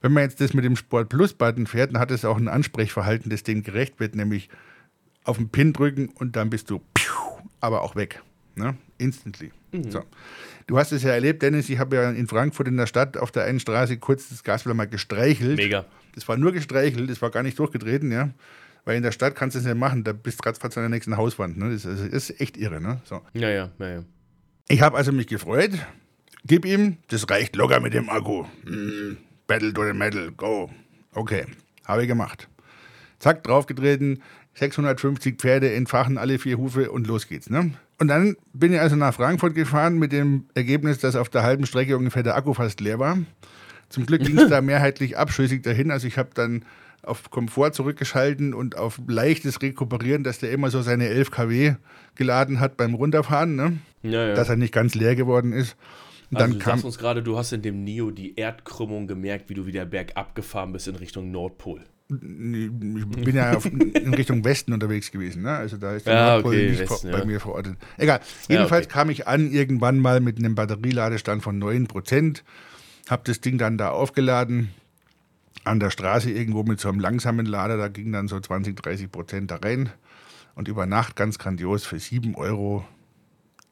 Wenn 0.00 0.12
man 0.12 0.22
jetzt 0.22 0.40
das 0.40 0.54
mit 0.54 0.64
dem 0.64 0.76
Sport 0.76 1.08
Plus 1.08 1.34
Button 1.34 1.66
fährt, 1.66 1.92
dann 1.92 2.00
hat 2.00 2.10
es 2.10 2.24
auch 2.24 2.36
ein 2.36 2.48
Ansprechverhalten, 2.48 3.30
das 3.30 3.42
dem 3.42 3.62
gerecht 3.62 3.98
wird, 4.00 4.14
nämlich 4.14 4.48
auf 5.24 5.38
den 5.38 5.48
Pin 5.48 5.72
drücken 5.72 6.08
und 6.08 6.36
dann 6.36 6.50
bist 6.50 6.70
du 6.70 6.80
aber 7.60 7.82
auch 7.82 7.96
weg. 7.96 8.22
Ne? 8.54 8.76
Instantly. 8.98 9.50
So. 9.90 10.02
Du 10.66 10.78
hast 10.78 10.92
es 10.92 11.02
ja 11.02 11.10
erlebt, 11.10 11.42
Dennis, 11.42 11.68
ich 11.68 11.78
habe 11.78 11.96
ja 11.96 12.10
in 12.10 12.26
Frankfurt 12.26 12.68
in 12.68 12.76
der 12.76 12.86
Stadt 12.86 13.16
auf 13.18 13.30
der 13.30 13.44
einen 13.44 13.60
Straße 13.60 13.98
kurz 13.98 14.28
das 14.28 14.42
Gaspedal 14.42 14.74
mal 14.74 14.86
gestreichelt. 14.86 15.58
Mega. 15.58 15.84
Das 16.14 16.26
war 16.28 16.36
nur 16.36 16.52
gestreichelt, 16.52 17.10
das 17.10 17.20
war 17.20 17.30
gar 17.30 17.42
nicht 17.42 17.58
durchgetreten, 17.58 18.10
ja. 18.10 18.30
Weil 18.86 18.96
in 18.96 19.02
der 19.02 19.12
Stadt 19.12 19.34
kannst 19.34 19.56
du 19.56 19.58
das 19.58 19.66
nicht 19.66 19.76
machen, 19.76 20.04
da 20.04 20.12
bist 20.12 20.38
du 20.40 20.48
ratzfatz 20.48 20.78
an 20.78 20.84
der 20.84 20.90
nächsten 20.90 21.16
Hauswand. 21.16 21.58
Ne? 21.58 21.72
Das, 21.72 21.84
ist, 21.84 22.00
das 22.00 22.30
ist 22.30 22.40
echt 22.40 22.56
irre. 22.56 22.80
Ne? 22.80 23.00
So. 23.04 23.20
Ja, 23.34 23.50
ja, 23.50 23.70
ja, 23.80 23.88
ja. 23.88 24.04
Ich 24.68 24.80
habe 24.80 24.96
also 24.96 25.10
mich 25.12 25.26
gefreut. 25.26 25.72
Gib 26.44 26.64
ihm, 26.64 26.98
das 27.08 27.28
reicht 27.28 27.56
locker 27.56 27.80
mit 27.80 27.94
dem 27.94 28.08
Akku. 28.08 28.44
Mm, 28.64 29.16
Battle 29.48 29.74
to 29.74 29.84
the 29.84 29.92
Metal, 29.92 30.30
go. 30.30 30.70
Okay, 31.12 31.46
habe 31.84 32.02
ich 32.02 32.08
gemacht. 32.08 32.48
Zack, 33.18 33.42
draufgetreten, 33.42 34.22
650 34.54 35.36
Pferde 35.36 35.72
entfachen 35.72 36.16
alle 36.16 36.38
vier 36.38 36.56
Hufe 36.56 36.92
und 36.92 37.08
los 37.08 37.26
geht's. 37.26 37.50
Ne? 37.50 37.72
Und 37.98 38.06
dann 38.06 38.36
bin 38.52 38.72
ich 38.72 38.80
also 38.80 38.94
nach 38.94 39.14
Frankfurt 39.14 39.56
gefahren 39.56 39.98
mit 39.98 40.12
dem 40.12 40.46
Ergebnis, 40.54 40.98
dass 40.98 41.16
auf 41.16 41.28
der 41.28 41.42
halben 41.42 41.66
Strecke 41.66 41.96
ungefähr 41.96 42.22
der 42.22 42.36
Akku 42.36 42.54
fast 42.54 42.80
leer 42.80 43.00
war. 43.00 43.18
Zum 43.88 44.06
Glück 44.06 44.22
ging 44.22 44.38
es 44.38 44.48
da 44.50 44.60
mehrheitlich 44.60 45.18
abschüssig 45.18 45.64
dahin. 45.64 45.90
Also 45.90 46.06
ich 46.06 46.18
habe 46.18 46.30
dann 46.34 46.64
auf 47.06 47.30
Komfort 47.30 47.72
zurückgeschalten 47.72 48.54
und 48.54 48.76
auf 48.76 49.00
leichtes 49.06 49.62
Rekuperieren, 49.62 50.24
dass 50.24 50.38
der 50.38 50.50
immer 50.50 50.70
so 50.70 50.82
seine 50.82 51.08
11 51.08 51.30
kW 51.30 51.74
geladen 52.14 52.60
hat 52.60 52.76
beim 52.76 52.94
Runterfahren, 52.94 53.54
ne? 53.54 53.78
ja, 54.02 54.28
ja. 54.28 54.34
dass 54.34 54.48
er 54.48 54.56
nicht 54.56 54.74
ganz 54.74 54.94
leer 54.94 55.16
geworden 55.16 55.52
ist. 55.52 55.76
Und 56.30 56.38
also 56.38 56.50
dann 56.50 56.58
du 56.58 56.64
kam, 56.64 56.72
sagst 56.72 56.84
uns 56.84 56.98
gerade, 56.98 57.22
du 57.22 57.38
hast 57.38 57.52
in 57.52 57.62
dem 57.62 57.84
Neo 57.84 58.10
die 58.10 58.34
Erdkrümmung 58.34 59.06
gemerkt, 59.06 59.48
wie 59.48 59.54
du 59.54 59.66
wieder 59.66 59.84
bergab 59.86 60.34
gefahren 60.34 60.72
bist 60.72 60.88
in 60.88 60.96
Richtung 60.96 61.30
Nordpol. 61.30 61.82
ich 62.08 62.16
bin 62.16 63.36
ja 63.36 63.56
auf, 63.56 63.64
in 63.66 64.14
Richtung 64.14 64.44
Westen 64.44 64.72
unterwegs 64.72 65.12
gewesen, 65.12 65.42
ne? 65.42 65.52
also 65.52 65.76
da 65.76 65.94
ist 65.94 66.06
der 66.06 66.14
Ja, 66.14 66.30
Nordpol 66.32 66.54
okay, 66.54 66.70
nicht 66.70 66.80
Westen, 66.80 67.10
vor, 67.10 67.10
bei 67.12 67.18
ja. 67.18 67.24
mir 67.24 67.40
verortet. 67.40 67.76
Egal, 67.96 68.20
jedenfalls 68.48 68.86
okay. 68.86 68.92
kam 68.92 69.10
ich 69.10 69.28
an 69.28 69.52
irgendwann 69.52 69.98
mal 70.00 70.20
mit 70.20 70.38
einem 70.38 70.56
Batterieladestand 70.56 71.44
von 71.44 71.62
9%, 71.62 72.42
habe 73.08 73.22
das 73.24 73.40
Ding 73.40 73.58
dann 73.58 73.78
da 73.78 73.90
aufgeladen, 73.90 74.70
an 75.66 75.80
der 75.80 75.90
Straße 75.90 76.30
irgendwo 76.30 76.62
mit 76.62 76.80
so 76.80 76.88
einem 76.88 77.00
langsamen 77.00 77.46
Lader, 77.46 77.76
da 77.76 77.88
ging 77.88 78.12
dann 78.12 78.28
so 78.28 78.38
20, 78.38 78.76
30 78.76 79.10
Prozent 79.10 79.50
da 79.50 79.56
rein 79.56 79.90
und 80.54 80.68
über 80.68 80.86
Nacht 80.86 81.16
ganz 81.16 81.38
grandios 81.38 81.84
für 81.84 81.98
7 81.98 82.34
Euro 82.34 82.84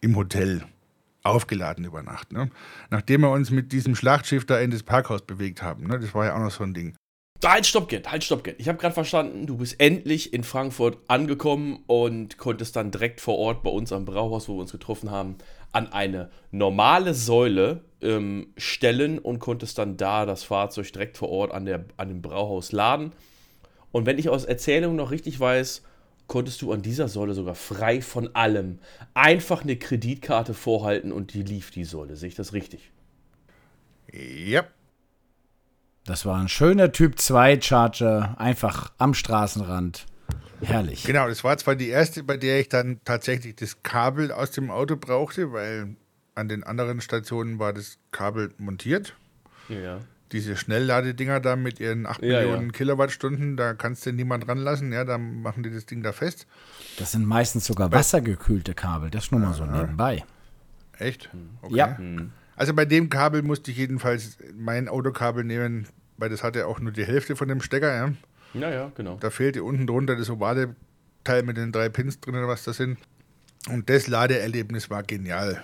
im 0.00 0.16
Hotel 0.16 0.64
aufgeladen 1.22 1.84
über 1.84 2.02
Nacht. 2.02 2.32
Ne? 2.32 2.50
Nachdem 2.90 3.22
wir 3.22 3.30
uns 3.30 3.50
mit 3.50 3.72
diesem 3.72 3.96
Schlachtschiff 3.96 4.44
da 4.44 4.58
in 4.58 4.70
das 4.70 4.82
Parkhaus 4.82 5.22
bewegt 5.22 5.62
haben. 5.62 5.86
Ne? 5.86 5.98
Das 5.98 6.14
war 6.14 6.26
ja 6.26 6.36
auch 6.36 6.40
noch 6.40 6.50
so 6.50 6.64
ein 6.64 6.74
Ding. 6.74 6.94
Halt, 7.42 7.66
stopp, 7.66 7.88
Gerd, 7.88 8.10
halt, 8.10 8.24
stopp, 8.24 8.44
Gerd. 8.44 8.58
Ich 8.58 8.68
habe 8.68 8.78
gerade 8.78 8.94
verstanden, 8.94 9.46
du 9.46 9.58
bist 9.58 9.78
endlich 9.78 10.32
in 10.32 10.44
Frankfurt 10.44 10.98
angekommen 11.08 11.82
und 11.86 12.38
konntest 12.38 12.76
dann 12.76 12.90
direkt 12.90 13.20
vor 13.20 13.36
Ort 13.36 13.62
bei 13.62 13.70
uns 13.70 13.92
am 13.92 14.04
Brauhaus, 14.04 14.48
wo 14.48 14.54
wir 14.54 14.60
uns 14.60 14.72
getroffen 14.72 15.10
haben, 15.10 15.36
an 15.72 15.92
eine 15.92 16.30
normale 16.52 17.12
Säule 17.12 17.84
ähm, 18.04 18.48
stellen 18.56 19.18
und 19.18 19.40
konntest 19.40 19.78
dann 19.78 19.96
da 19.96 20.26
das 20.26 20.44
Fahrzeug 20.44 20.92
direkt 20.92 21.16
vor 21.16 21.30
Ort 21.30 21.52
an, 21.52 21.64
der, 21.64 21.84
an 21.96 22.08
dem 22.08 22.22
Brauhaus 22.22 22.70
laden. 22.70 23.12
Und 23.90 24.06
wenn 24.06 24.18
ich 24.18 24.28
aus 24.28 24.44
Erzählung 24.44 24.96
noch 24.96 25.10
richtig 25.10 25.40
weiß, 25.40 25.82
konntest 26.26 26.62
du 26.62 26.72
an 26.72 26.82
dieser 26.82 27.08
Säule 27.08 27.34
sogar 27.34 27.54
frei 27.54 28.00
von 28.00 28.34
allem 28.34 28.78
einfach 29.14 29.62
eine 29.62 29.76
Kreditkarte 29.76 30.54
vorhalten 30.54 31.12
und 31.12 31.34
die 31.34 31.42
lief 31.42 31.70
die 31.70 31.84
Säule. 31.84 32.16
Sehe 32.16 32.28
ich 32.28 32.34
das 32.34 32.52
richtig? 32.52 32.92
Ja. 34.12 34.64
Das 36.04 36.26
war 36.26 36.38
ein 36.38 36.48
schöner 36.48 36.92
Typ 36.92 37.18
2 37.18 37.60
Charger, 37.60 38.34
einfach 38.38 38.92
am 38.98 39.14
Straßenrand. 39.14 40.06
Herrlich. 40.60 41.04
Genau, 41.04 41.28
das 41.28 41.44
war 41.44 41.56
zwar 41.56 41.76
die 41.76 41.88
erste, 41.88 42.22
bei 42.22 42.36
der 42.36 42.60
ich 42.60 42.68
dann 42.68 43.00
tatsächlich 43.04 43.56
das 43.56 43.82
Kabel 43.82 44.30
aus 44.30 44.50
dem 44.50 44.70
Auto 44.70 44.96
brauchte, 44.96 45.52
weil 45.52 45.96
an 46.34 46.48
den 46.48 46.64
anderen 46.64 47.00
Stationen 47.00 47.58
war 47.58 47.72
das 47.72 47.98
Kabel 48.10 48.52
montiert. 48.58 49.14
Ja. 49.68 50.00
Diese 50.32 50.56
Schnellladedinger 50.56 51.40
da 51.40 51.54
mit 51.54 51.78
ihren 51.80 52.06
8 52.06 52.22
Ja, 52.22 52.40
Millionen 52.40 52.66
ja. 52.66 52.72
Kilowattstunden, 52.72 53.56
da 53.56 53.74
kannst 53.74 54.04
du 54.04 54.12
niemand 54.12 54.48
ranlassen, 54.48 54.92
ja, 54.92 55.04
da 55.04 55.16
machen 55.16 55.62
die 55.62 55.70
das 55.70 55.86
Ding 55.86 56.02
da 56.02 56.12
fest. 56.12 56.46
Das 56.98 57.12
sind 57.12 57.24
meistens 57.24 57.66
sogar 57.66 57.92
wassergekühlte 57.92 58.74
Kabel. 58.74 59.10
Das 59.10 59.30
nur 59.30 59.40
mal 59.40 59.54
so 59.54 59.64
nebenbei. 59.64 60.24
Echt? 60.98 61.30
Okay. 61.62 61.76
Ja. 61.76 61.98
Also 62.56 62.74
bei 62.74 62.84
dem 62.84 63.10
Kabel 63.10 63.42
musste 63.42 63.70
ich 63.70 63.76
jedenfalls 63.76 64.38
mein 64.56 64.88
Autokabel 64.88 65.44
nehmen, 65.44 65.86
weil 66.16 66.30
das 66.30 66.42
hatte 66.42 66.66
auch 66.66 66.80
nur 66.80 66.92
die 66.92 67.04
Hälfte 67.04 67.36
von 67.36 67.48
dem 67.48 67.60
Stecker. 67.60 67.94
Ja. 67.94 68.12
Ja, 68.54 68.70
ja, 68.70 68.92
genau. 68.94 69.16
Da 69.18 69.30
fehlte 69.30 69.64
unten 69.64 69.86
drunter 69.86 70.16
das 70.16 70.30
ovale 70.30 70.76
Teil 71.24 71.42
mit 71.42 71.56
den 71.56 71.72
drei 71.72 71.88
Pins 71.88 72.20
drin 72.20 72.36
oder 72.36 72.48
was 72.48 72.64
das 72.64 72.76
sind. 72.76 72.98
Und 73.68 73.90
das 73.90 74.06
Ladeerlebnis 74.06 74.90
war 74.90 75.02
genial. 75.02 75.62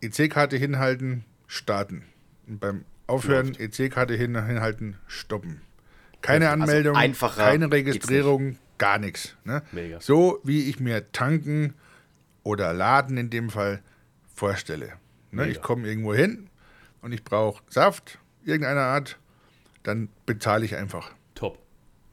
EC-Karte 0.00 0.56
hinhalten, 0.56 1.24
starten. 1.46 2.04
Und 2.46 2.60
beim 2.60 2.84
Aufhören 3.06 3.54
EC-Karte 3.58 4.14
hin, 4.14 4.42
hinhalten, 4.46 4.96
stoppen. 5.06 5.60
Keine 6.22 6.50
Also 6.50 6.62
Anmeldung, 6.62 6.94
keine 7.34 7.72
Registrierung, 7.72 8.58
gar 8.78 8.98
nichts. 8.98 9.36
Ne? 9.44 9.62
Mega. 9.72 10.00
So 10.00 10.40
wie 10.44 10.68
ich 10.68 10.80
mir 10.80 11.10
tanken 11.12 11.74
oder 12.42 12.72
laden 12.72 13.16
in 13.16 13.30
dem 13.30 13.50
Fall 13.50 13.82
vorstelle. 14.34 14.92
Ne? 15.30 15.48
Ich 15.48 15.60
komme 15.60 15.88
irgendwo 15.88 16.14
hin 16.14 16.48
und 17.02 17.12
ich 17.12 17.24
brauche 17.24 17.62
Saft 17.68 18.18
irgendeiner 18.44 18.80
Art, 18.82 19.18
dann 19.82 20.08
bezahle 20.26 20.64
ich 20.64 20.76
einfach. 20.76 21.12
Top. 21.34 21.58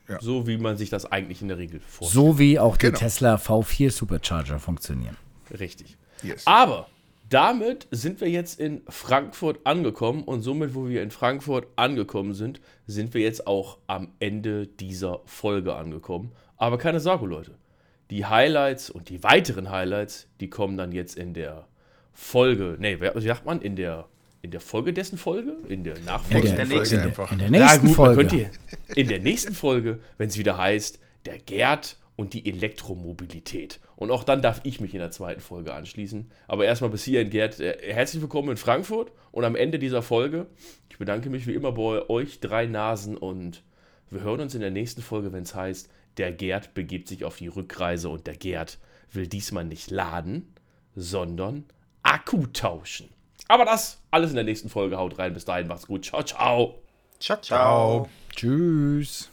Ja. 0.08 0.20
So 0.22 0.48
wie 0.48 0.58
man 0.58 0.78
sich 0.78 0.90
das 0.90 1.06
eigentlich 1.06 1.42
in 1.42 1.48
der 1.50 1.58
Regel 1.58 1.80
vorstellt. 1.80 2.14
So 2.14 2.40
wie 2.40 2.60
auch 2.60 2.78
die 2.78 2.88
Genau. 2.88 3.00
Tesla 3.00 3.36
V4 3.36 3.92
Supercharger 3.92 4.60
funktionieren. 4.60 5.18
Richtig. 5.58 5.98
Yes. 6.24 6.48
Aber 6.48 6.88
damit 7.30 7.88
sind 7.92 8.22
wir 8.22 8.30
jetzt 8.30 8.60
in 8.60 8.82
Frankfurt 8.88 9.60
angekommen 9.66 10.24
und 10.24 10.42
somit, 10.42 10.76
wo 10.76 10.88
wir 10.88 11.02
in 11.04 11.12
Frankfurt 11.12 11.68
angekommen 11.76 12.34
sind, 12.34 12.62
sind 12.86 13.14
wir 13.14 13.22
jetzt 13.22 13.48
auch 13.48 13.80
am 13.88 14.10
Ende 14.20 14.68
dieser 14.68 15.22
Folge 15.26 15.76
angekommen. 15.76 16.32
Aber 16.58 16.78
keine 16.78 17.00
Sorge, 17.00 17.26
Leute. 17.26 17.56
Die 18.10 18.26
Highlights 18.26 18.90
und 18.90 19.10
die 19.10 19.24
weiteren 19.24 19.70
Highlights, 19.70 20.28
die 20.40 20.50
kommen 20.50 20.78
dann 20.78 20.92
jetzt 20.92 21.18
in 21.18 21.34
der 21.34 21.68
Folge. 22.14 22.78
Nee, 22.80 23.00
wie 23.02 23.22
sagt 23.22 23.46
man? 23.46 23.62
In 23.62 23.76
der, 23.76 24.08
in 24.42 24.52
der 24.52 24.62
Folge 24.62 24.94
dessen 24.94 25.18
Folge? 25.18 25.54
In 25.68 25.84
der 25.84 25.98
In 25.98 26.06
Nachfolge? 26.06 26.54
der 26.54 26.66
nächsten 26.66 26.96
in 26.96 27.02
der, 27.02 27.08
einfach. 27.10 27.32
in 27.32 27.40
der 27.40 27.50
nächsten 27.50 27.86
man 27.88 27.96
Folge. 27.96 28.16
könnt 28.22 28.34
ihr 28.34 28.50
in 28.96 29.08
der 29.10 29.20
nächsten 29.20 29.54
Folge, 29.54 30.00
wenn 30.18 30.30
es 30.30 30.38
wieder 30.38 30.58
heißt, 30.58 31.00
der 31.26 31.40
Gerd 31.40 31.98
und 32.18 32.34
die 32.34 32.50
Elektromobilität. 32.50 33.80
Und 33.96 34.12
auch 34.12 34.26
dann 34.26 34.42
darf 34.42 34.60
ich 34.64 34.82
mich 34.82 34.94
in 34.94 35.00
der 35.00 35.12
zweiten 35.12 35.40
Folge 35.40 35.74
anschließen. 35.74 36.30
Aber 36.48 36.66
erstmal 36.66 36.90
bis 36.90 37.06
hierhin, 37.06 37.30
Gerd, 37.30 37.60
äh, 37.62 37.78
herzlich 37.94 38.22
willkommen 38.22 38.50
in 38.50 38.58
Frankfurt 38.58 39.12
und 39.32 39.46
am 39.46 39.56
Ende 39.56 39.80
dieser 39.80 40.02
Folge. 40.02 40.48
Ich 40.90 40.98
bedanke 40.98 41.30
mich 41.30 41.48
wie 41.48 41.54
immer 41.54 41.72
bei 41.72 42.10
euch 42.10 42.42
drei 42.42 42.66
Nasen 42.66 43.16
und 43.16 43.64
wir 44.10 44.22
hören 44.22 44.42
uns 44.42 44.56
in 44.56 44.62
der 44.62 44.72
nächsten 44.72 45.02
Folge, 45.02 45.32
wenn 45.32 45.44
es 45.44 45.56
heißt, 45.56 45.90
der 46.18 46.32
Gerd 46.32 46.74
begibt 46.74 47.08
sich 47.08 47.24
auf 47.24 47.38
die 47.38 47.48
Rückreise 47.48 48.10
und 48.10 48.26
der 48.26 48.36
Gerd 48.36 48.80
will 49.12 49.28
diesmal 49.28 49.64
nicht 49.64 49.92
laden, 49.92 50.54
sondern 50.96 51.66
Akku 52.02 52.48
tauschen. 52.48 53.10
Aber 53.48 53.64
das 53.64 54.02
alles 54.10 54.32
in 54.32 54.36
der 54.36 54.44
nächsten 54.44 54.70
Folge. 54.70 54.98
Haut 54.98 55.20
rein. 55.20 55.34
Bis 55.34 55.46
dahin, 55.46 55.68
macht's 55.68 55.88
gut. 55.88 56.06
Ciao, 56.06 56.24
ciao. 56.24 56.80
Ciao, 57.20 57.40
ciao. 57.40 57.40
Ciao. 57.42 58.10
Tschüss. 58.36 59.30